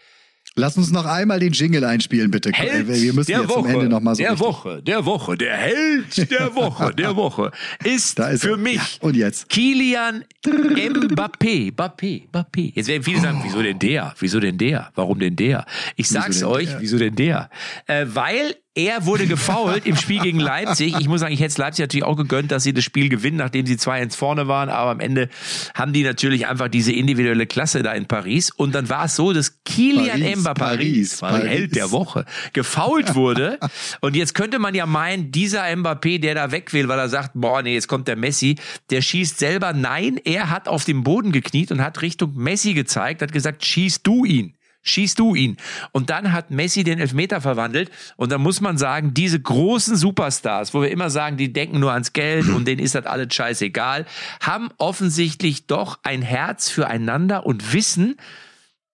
Lass 0.57 0.77
uns 0.77 0.89
noch 0.89 1.05
einmal 1.05 1.39
den 1.41 1.51
Jingle 1.51 1.83
einspielen, 1.83 2.31
bitte. 2.31 2.49
Held 2.53 2.87
Wir 2.87 3.13
müssen 3.13 3.27
der 3.31 3.41
jetzt 3.41 3.49
Woche, 3.49 3.61
zum 3.63 3.69
Ende 3.71 3.89
noch 3.89 3.99
mal 3.99 4.15
so 4.15 4.21
der 4.23 4.31
richtig- 4.31 4.47
Woche, 4.47 4.81
der 4.81 5.05
Woche, 5.05 5.37
der 5.37 5.57
Held 5.57 6.31
der 6.31 6.55
Woche, 6.55 6.93
der 6.95 7.15
Woche 7.17 7.51
ist, 7.83 8.17
Da 8.19 8.29
ist 8.29 8.41
für 8.41 8.51
er. 8.51 8.57
mich 8.57 8.75
Ja, 8.75 9.01
und 9.01 9.15
jetzt? 9.17 9.49
Kilian 9.49 10.23
Mbappé, 10.45 11.71
Mbappé, 11.73 12.27
Mbappé. 12.31 12.71
Jetzt 12.73 12.87
werden 12.87 13.03
viele 13.03 13.19
sagen, 13.19 13.41
wieso 13.43 13.61
denn 13.61 13.79
der? 13.79 14.13
Wieso 14.19 14.39
denn 14.39 14.57
der? 14.57 14.91
Warum 14.95 15.19
denn 15.19 15.35
der? 15.35 15.65
Ich 15.97 16.07
sag's 16.07 16.39
denn 16.39 16.47
euch, 16.47 16.67
der? 16.69 16.81
wieso 16.81 16.97
denn 16.97 17.15
der? 17.15 17.49
Äh, 17.87 18.05
weil 18.07 18.55
er 18.76 19.05
wurde 19.05 19.26
gefoult 19.26 19.86
im 19.86 19.95
Spiel 19.95 20.21
gegen 20.21 20.39
Leipzig. 20.39 20.95
Ich 20.99 21.07
muss 21.07 21.21
sagen, 21.21 21.34
ich 21.34 21.39
hätte 21.39 21.51
es 21.51 21.57
Leipzig 21.57 21.84
natürlich 21.84 22.03
auch 22.03 22.17
gegönnt, 22.17 22.51
dass 22.51 22.63
sie 22.63 22.73
das 22.73 22.84
Spiel 22.84 23.07
gewinnen, 23.07 23.38
nachdem 23.38 23.65
sie 23.65 23.76
2-1 23.76 24.17
vorne 24.17 24.49
waren. 24.49 24.67
Aber 24.67 24.91
am 24.91 24.99
Ende 24.99 25.30
haben 25.73 25.93
die 25.93 26.03
natürlich 26.03 26.47
einfach 26.47 26.67
diese 26.67 26.91
individuelle 26.91 27.47
Klasse 27.47 27.84
da 27.84 27.93
in 27.93 28.05
Paris. 28.05 28.51
Und 28.51 28.76
dann 28.76 28.89
war 28.89 29.05
es 29.05 29.15
so, 29.15 29.32
dass 29.32 29.63
Kilian 29.63 30.19
Paris, 30.19 30.38
Mbappé, 30.39 30.53
Paris, 30.53 31.21
war 31.21 31.39
der. 31.39 31.49
Held 31.49 31.76
der 31.76 31.91
Woche, 31.91 32.26
gefault 32.51 33.15
wurde. 33.15 33.59
Und 34.01 34.15
jetzt 34.17 34.36
könnte 34.36 34.59
man 34.59 34.76
ja 34.76 34.86
meinen, 34.86 35.32
dieser 35.32 35.63
Mbappé, 35.63 36.19
der 36.19 36.36
da 36.36 36.51
weg 36.51 36.73
will, 36.73 36.89
weil 36.89 36.99
er 36.99 37.07
sagt, 37.07 37.32
boah, 37.34 37.61
nee, 37.61 37.76
jetzt 37.76 37.88
kommt 37.88 38.09
der 38.09 38.17
Messi, 38.17 38.57
der 38.89 39.01
schießt 39.01 39.39
selber. 39.39 39.71
Nein, 39.71 40.19
er 40.26 40.49
hat 40.49 40.67
auf 40.67 40.84
dem 40.84 41.03
Boden 41.03 41.32
gekniet 41.32 41.71
und 41.71 41.82
hat 41.82 42.01
Richtung 42.01 42.36
Messi 42.36 42.73
gezeigt, 42.73 43.21
hat 43.21 43.32
gesagt, 43.32 43.63
schieß 43.63 44.03
du 44.03 44.26
ihn. 44.26 44.54
Schieß 44.86 45.15
du 45.15 45.36
ihn. 45.36 45.57
Und 45.91 46.09
dann 46.09 46.31
hat 46.31 46.51
Messi 46.51 46.83
den 46.83 46.99
Elfmeter 46.99 47.41
verwandelt. 47.41 47.91
Und 48.15 48.31
da 48.31 48.38
muss 48.38 48.61
man 48.61 48.77
sagen, 48.77 49.13
diese 49.13 49.39
großen 49.39 49.95
Superstars, 49.95 50.73
wo 50.73 50.81
wir 50.81 50.91
immer 50.91 51.09
sagen, 51.09 51.38
die 51.38 51.51
denken 51.51 51.79
nur 51.79 51.91
ans 51.91 52.13
Geld 52.13 52.47
und 52.49 52.67
denen 52.67 52.81
ist 52.81 52.95
das 52.95 53.05
alles 53.05 53.33
scheißegal, 53.33 54.05
haben 54.41 54.69
offensichtlich 54.77 55.65
doch 55.65 55.99
ein 56.03 56.21
Herz 56.21 56.69
füreinander 56.69 57.45
und 57.45 57.73
wissen, 57.73 58.15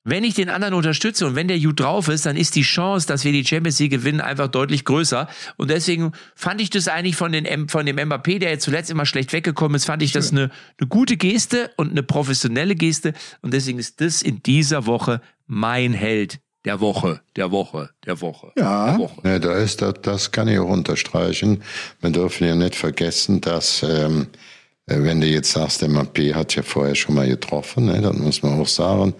wenn 0.03 0.23
ich 0.23 0.33
den 0.33 0.49
anderen 0.49 0.73
unterstütze 0.73 1.27
und 1.27 1.35
wenn 1.35 1.47
der 1.47 1.59
gut 1.59 1.79
drauf 1.79 2.07
ist, 2.07 2.25
dann 2.25 2.35
ist 2.35 2.55
die 2.55 2.63
Chance, 2.63 3.05
dass 3.05 3.23
wir 3.23 3.31
die 3.31 3.45
Champions 3.45 3.77
League 3.77 3.91
gewinnen, 3.91 4.19
einfach 4.19 4.47
deutlich 4.47 4.83
größer. 4.83 5.27
Und 5.57 5.69
deswegen 5.69 6.13
fand 6.33 6.59
ich 6.59 6.71
das 6.71 6.87
eigentlich 6.87 7.15
von, 7.15 7.31
den, 7.31 7.69
von 7.69 7.85
dem 7.85 7.97
Mbappé, 7.97 8.39
der 8.39 8.49
jetzt 8.49 8.63
zuletzt 8.63 8.89
immer 8.89 9.05
schlecht 9.05 9.31
weggekommen 9.31 9.75
ist, 9.75 9.85
fand 9.85 10.01
ich 10.01 10.11
das 10.11 10.31
eine, 10.31 10.49
eine 10.79 10.87
gute 10.87 11.17
Geste 11.17 11.69
und 11.77 11.91
eine 11.91 12.01
professionelle 12.01 12.73
Geste. 12.73 13.13
Und 13.41 13.53
deswegen 13.53 13.77
ist 13.77 14.01
das 14.01 14.23
in 14.23 14.41
dieser 14.41 14.87
Woche 14.87 15.21
mein 15.51 15.91
Held 15.91 16.39
der 16.63 16.79
Woche, 16.79 17.19
der 17.35 17.51
Woche, 17.51 17.89
der 18.05 18.21
Woche. 18.21 18.53
Ja. 18.57 18.91
Der 18.91 18.99
Woche. 18.99 19.21
Ja, 19.25 19.39
da 19.39 19.55
ist 19.55 19.81
das, 19.81 19.95
das 20.01 20.31
kann 20.31 20.47
ich 20.47 20.57
auch 20.57 20.69
unterstreichen. 20.69 21.61
Wir 21.99 22.11
dürfen 22.11 22.47
ja 22.47 22.55
nicht 22.55 22.75
vergessen, 22.75 23.41
dass 23.41 23.83
ähm, 23.83 24.27
äh, 24.85 25.03
wenn 25.03 25.19
du 25.19 25.27
jetzt 25.27 25.51
sagst, 25.51 25.81
der 25.81 25.89
Mbappé 25.89 26.33
hat 26.35 26.55
ja 26.55 26.63
vorher 26.63 26.95
schon 26.95 27.15
mal 27.15 27.27
getroffen, 27.27 27.87
ne, 27.87 27.99
dann 27.99 28.21
muss 28.21 28.41
man 28.43 28.61
auch 28.61 28.67
sagen. 28.67 29.13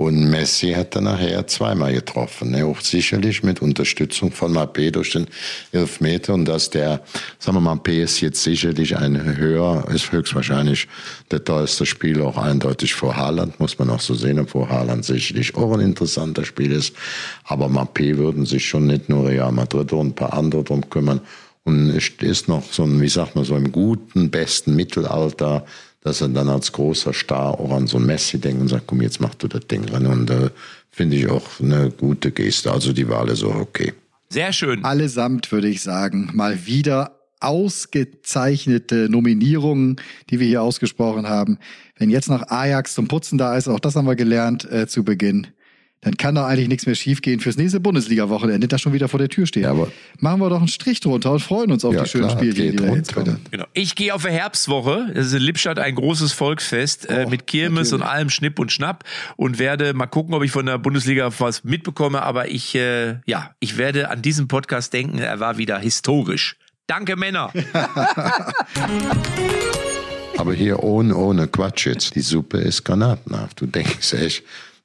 Und 0.00 0.30
Messi 0.30 0.72
hat 0.72 0.96
dann 0.96 1.04
nachher 1.04 1.46
zweimal 1.46 1.92
getroffen, 1.92 2.52
ne, 2.52 2.64
auch 2.64 2.80
sicherlich 2.80 3.42
mit 3.42 3.60
Unterstützung 3.60 4.32
von 4.32 4.54
Mbappé 4.56 4.90
durch 4.92 5.10
den 5.10 5.26
Elfmeter 5.72 6.32
und 6.32 6.46
dass 6.46 6.70
der, 6.70 7.02
sagen 7.38 7.58
wir 7.58 7.60
mal, 7.60 7.74
Mbappé 7.74 8.02
ist 8.04 8.22
jetzt 8.22 8.42
sicherlich 8.42 8.96
ein 8.96 9.36
höher, 9.36 9.86
ist 9.92 10.10
höchstwahrscheinlich 10.10 10.88
der 11.30 11.44
teuerste 11.44 11.84
Spieler 11.84 12.24
auch 12.24 12.38
eindeutig 12.38 12.94
vor 12.94 13.14
Haaland, 13.14 13.60
muss 13.60 13.78
man 13.78 13.90
auch 13.90 14.00
so 14.00 14.14
sehen, 14.14 14.38
obwohl 14.38 14.70
Haaland 14.70 15.04
sicherlich 15.04 15.54
auch 15.54 15.74
ein 15.74 15.80
interessanter 15.80 16.46
Spiel 16.46 16.72
ist. 16.72 16.96
Aber 17.44 17.66
Mbappé 17.66 18.16
würden 18.16 18.46
sich 18.46 18.66
schon 18.66 18.86
nicht 18.86 19.10
nur 19.10 19.28
Real 19.28 19.52
Madrid 19.52 19.92
und 19.92 20.06
ein 20.06 20.14
paar 20.14 20.32
andere 20.32 20.64
drum 20.64 20.88
kümmern. 20.88 21.20
Und 21.64 21.90
ist 21.90 22.48
noch 22.48 22.72
so 22.72 22.84
ein, 22.84 23.02
wie 23.02 23.08
sagt 23.10 23.36
man, 23.36 23.44
so 23.44 23.54
im 23.54 23.70
guten, 23.70 24.30
besten 24.30 24.74
Mittelalter, 24.74 25.66
dass 26.02 26.20
er 26.20 26.28
dann 26.28 26.48
als 26.48 26.72
großer 26.72 27.12
Star 27.12 27.60
auch 27.60 27.72
an 27.72 27.86
so 27.86 27.98
ein 27.98 28.06
Messi 28.06 28.38
denkt 28.38 28.62
und 28.62 28.68
sagt, 28.68 28.86
komm, 28.86 29.02
jetzt 29.02 29.20
mach 29.20 29.34
du 29.34 29.48
das 29.48 29.66
Ding 29.66 29.84
drin. 29.86 30.06
Und 30.06 30.30
äh, 30.30 30.50
finde 30.90 31.16
ich 31.16 31.28
auch 31.28 31.60
eine 31.60 31.90
gute 31.90 32.30
Geste. 32.30 32.72
Also 32.72 32.92
die 32.92 33.08
Wahl 33.08 33.28
ist 33.28 33.44
auch 33.44 33.56
okay. 33.56 33.92
Sehr 34.30 34.52
schön. 34.52 34.84
Allesamt 34.84 35.50
würde 35.52 35.68
ich 35.68 35.82
sagen, 35.82 36.30
mal 36.32 36.66
wieder 36.66 37.20
ausgezeichnete 37.40 39.08
Nominierungen, 39.10 39.96
die 40.28 40.40
wir 40.40 40.46
hier 40.46 40.62
ausgesprochen 40.62 41.28
haben. 41.28 41.58
Wenn 41.96 42.10
jetzt 42.10 42.28
noch 42.28 42.48
Ajax 42.48 42.94
zum 42.94 43.08
Putzen 43.08 43.38
da 43.38 43.56
ist, 43.56 43.66
auch 43.68 43.80
das 43.80 43.96
haben 43.96 44.06
wir 44.06 44.16
gelernt 44.16 44.70
äh, 44.70 44.86
zu 44.86 45.04
Beginn, 45.04 45.48
dann 46.02 46.16
kann 46.16 46.34
doch 46.34 46.44
eigentlich 46.44 46.68
nichts 46.68 46.86
mehr 46.86 46.94
schiefgehen 46.94 47.40
fürs 47.40 47.56
nächste 47.58 47.78
Bundesliga-Wochenende, 47.78 48.68
das 48.68 48.80
schon 48.80 48.94
wieder 48.94 49.08
vor 49.08 49.18
der 49.18 49.28
Tür 49.28 49.44
steht. 49.46 49.64
Ja, 49.64 49.72
aber- 49.72 49.92
Machen 50.18 50.40
wir 50.40 50.48
doch 50.48 50.58
einen 50.58 50.68
Strich 50.68 51.00
drunter 51.00 51.32
und 51.32 51.40
freuen 51.40 51.70
uns 51.72 51.84
auf 51.84 51.92
Ja, 51.94 52.04
die 52.04 52.08
schönen 52.08 52.30
Spiele, 52.30 52.52
die 52.54 52.78
wir 52.78 52.94
jetzt. 52.96 53.14
Genau. 53.14 53.66
Ich 53.74 53.94
gehe 53.96 54.14
auf 54.14 54.22
die 54.22 54.30
Herbstwoche. 54.30 55.10
Das 55.14 55.26
ist 55.26 55.34
in 55.34 55.42
Lippstadt 55.42 55.78
ein 55.78 55.94
großes 55.94 56.32
Volksfest 56.32 57.08
äh, 57.10 57.26
mit 57.28 57.46
Kirmes 57.46 57.92
und 57.92 58.02
allem 58.02 58.30
Schnipp 58.30 58.58
und 58.58 58.72
Schnapp 58.72 59.04
und 59.36 59.58
werde 59.58 59.92
mal 59.92 60.06
gucken, 60.06 60.32
ob 60.34 60.42
ich 60.42 60.50
von 60.52 60.64
der 60.66 60.78
Bundesliga 60.78 61.30
was 61.38 61.64
mitbekomme. 61.64 62.22
Aber 62.22 62.48
ich, 62.48 62.74
äh, 62.74 63.16
ja, 63.26 63.50
ich 63.60 63.76
werde 63.76 64.10
an 64.10 64.22
diesen 64.22 64.48
Podcast 64.48 64.92
denken. 64.94 65.18
Er 65.18 65.38
war 65.38 65.58
wieder 65.58 65.78
historisch. 65.78 66.56
Danke, 66.86 67.16
Männer. 67.16 67.52
Aber 70.38 70.54
hier 70.54 70.82
ohne, 70.82 71.14
ohne 71.14 71.48
Quatsch 71.48 71.86
jetzt. 71.86 72.14
Die 72.14 72.20
Suppe 72.20 72.58
ist 72.58 72.84
granatenhaft. 72.84 73.60
Du 73.60 73.66
denkst 73.66 74.14
echt, 74.14 74.42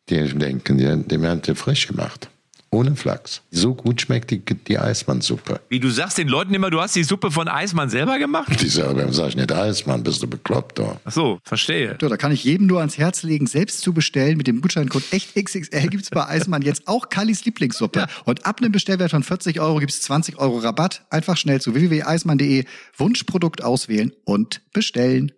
Die 0.10 0.22
denken, 0.22 0.78
die, 0.78 1.08
die 1.08 1.22
werden 1.22 1.56
frisch 1.56 1.88
gemacht. 1.88 2.30
Ohne 2.76 2.93
Flachs. 2.97 3.41
So 3.51 3.74
gut 3.74 4.01
schmeckt 4.01 4.32
die, 4.32 4.39
die 4.39 4.78
Eismann-Suppe. 4.78 5.62
Wie 5.70 5.80
du 5.80 5.89
sagst 5.89 6.18
den 6.18 6.28
Leuten 6.28 6.53
immer, 6.53 6.70
du 6.70 6.82
hast 6.82 6.93
die 6.95 7.06
Suppe 7.06 7.32
von 7.32 7.47
Eismann 7.47 7.89
selber 7.89 8.20
gemacht? 8.20 8.62
Die 8.62 8.68
sagen, 8.68 9.14
sag 9.14 9.30
ich 9.30 9.38
nicht 9.38 9.51
Eismann, 9.53 10.03
bist 10.03 10.22
du 10.22 10.28
bekloppt 10.28 10.80
da. 10.80 10.99
Ach 11.06 11.12
so, 11.12 11.39
verstehe. 11.43 11.97
So, 12.01 12.10
da 12.10 12.18
kann 12.18 12.34
ich 12.34 12.43
jedem 12.43 12.68
nur 12.68 12.80
ans 12.80 12.97
Herz 12.97 13.24
legen, 13.24 13.47
selbst 13.47 13.80
zu 13.80 13.93
bestellen. 13.93 14.36
Mit 14.36 14.47
dem 14.47 14.60
Gutscheincode 14.60 15.03
EchtXXL 15.12 15.88
gibt's 15.88 16.10
bei 16.10 16.28
Eismann 16.28 16.64
jetzt 16.64 16.86
auch 16.88 17.08
Kallis 17.08 17.45
Lieblingssuppe. 17.45 17.99
Ja. 17.99 18.08
Und 18.26 18.45
ab 18.45 18.60
einem 18.60 18.74
Bestellwert 18.74 19.12
von 19.12 19.24
40 19.24 19.62
Euro 19.62 19.80
gibt's 19.80 20.01
20 20.01 20.38
Euro 20.38 20.58
Rabatt. 20.58 21.06
Einfach 21.10 21.38
schnell 21.38 21.62
zu 21.62 21.76
www.eismann.de, 21.76 22.66
Wunschprodukt 22.97 23.64
auswählen 23.64 24.12
und 24.26 24.62
bestellen. 24.74 25.32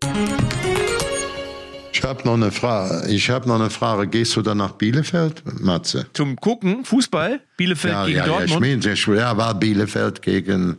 Ich 1.97 2.03
habe 2.03 2.23
noch 2.25 2.35
eine 2.35 2.51
Frage. 2.51 3.07
Ich 3.09 3.29
habe 3.29 3.47
noch 3.47 3.55
eine 3.59 3.69
Frage. 3.71 4.07
Gehst 4.07 4.35
du 4.35 4.41
dann 4.43 4.57
nach 4.59 4.71
Bielefeld, 4.73 5.41
Matze? 5.61 6.05
Zum 6.13 6.35
Gucken, 6.35 6.85
Fußball, 6.85 7.39
Bielefeld 7.57 7.93
Ja, 7.93 8.05
gegen 8.05 8.17
ja, 8.17 8.25
ja, 8.25 8.31
ich 8.43 8.51
Dortmund. 8.51 8.81
meine, 8.83 8.93
ich- 8.93 9.07
ja, 9.07 9.35
war 9.37 9.55
Bielefeld 9.55 10.21
gegen 10.21 10.77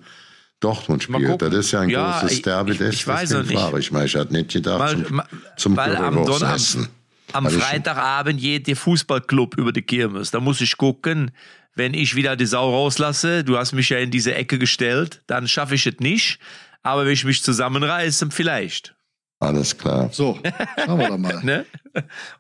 Dortmund 0.61 1.03
spielt. 1.03 1.43
Das 1.43 1.53
ist 1.55 1.73
ja 1.73 1.81
ein 1.81 1.89
Ja, 1.89 2.21
großes 2.21 2.43
Derby. 2.43 2.73
ich- 2.73 2.81
ich 2.81 3.07
weiß 3.07 3.31
noch 3.31 3.43
nicht. 3.45 3.59
Frage. 3.59 3.79
Ich 3.81 3.91
meine, 3.91 4.07
ich 4.07 4.15
hatte 4.17 4.33
nicht 4.33 4.53
gedacht, 4.53 4.79
Mal- 4.79 5.05
zum, 5.07 5.23
zum 5.57 5.77
weil 5.77 5.97
am 5.97 6.19
essen. 6.55 6.89
Am 7.33 7.47
ich- 7.47 7.55
Freitagabend 7.55 8.41
geht 8.41 8.67
der 8.69 8.77
Fußballclub 8.77 9.57
über 9.59 9.73
die 9.73 9.83
Kirmes. 9.83 10.31
Da 10.31 10.41
muss 10.41 10.61
ich 10.61 10.77
gucken, 10.77 11.31
wenn 11.75 11.95
ich 11.95 12.15
wieder 12.15 12.37
die 12.37 12.47
Sau 12.47 12.71
rauslasse. 12.71 13.43
Du 13.45 13.59
hast 13.59 13.73
mich 13.73 13.89
ja 13.89 13.99
in 13.99 14.11
diese 14.11 14.35
Ecke 14.35 14.59
gestellt, 14.59 15.21
dann 15.27 15.47
schaffe 15.49 15.75
ich 15.75 15.87
es 15.87 15.99
nicht. 16.01 16.39
Aber 16.83 17.05
wenn 17.05 17.13
ich 17.13 17.25
mich 17.25 17.43
zusammenreiße, 17.43 18.29
vielleicht. 18.31 18.95
Alles 19.41 19.77
klar. 19.79 20.09
So, 20.11 20.37
schauen 20.85 20.99
wir 20.99 21.09
doch 21.09 21.19
mal. 21.19 21.41
Ne? 21.43 21.65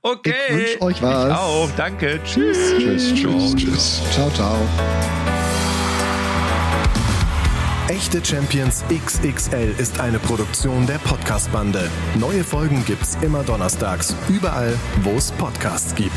Okay. 0.02 0.34
Ich 0.48 0.54
wünsch 0.54 0.82
euch 0.82 1.02
was. 1.02 1.28
Ich 1.28 1.34
auch. 1.34 1.70
Danke. 1.76 2.20
Tschüss. 2.24 2.58
Tschüss, 2.76 3.14
tschüss, 3.14 3.56
tschüss. 3.56 4.02
Ciao, 4.12 4.30
ciao. 4.30 4.56
Echte 7.88 8.22
Champions 8.24 8.84
XXL 8.88 9.74
ist 9.78 9.98
eine 9.98 10.18
Produktion 10.18 10.86
der 10.86 10.98
Podcast-Bande. 10.98 11.90
Neue 12.18 12.44
Folgen 12.44 12.84
gibt's 12.84 13.16
immer 13.22 13.42
donnerstags, 13.42 14.14
überall, 14.28 14.74
wo 15.02 15.12
es 15.16 15.32
Podcasts 15.32 15.94
gibt. 15.94 16.12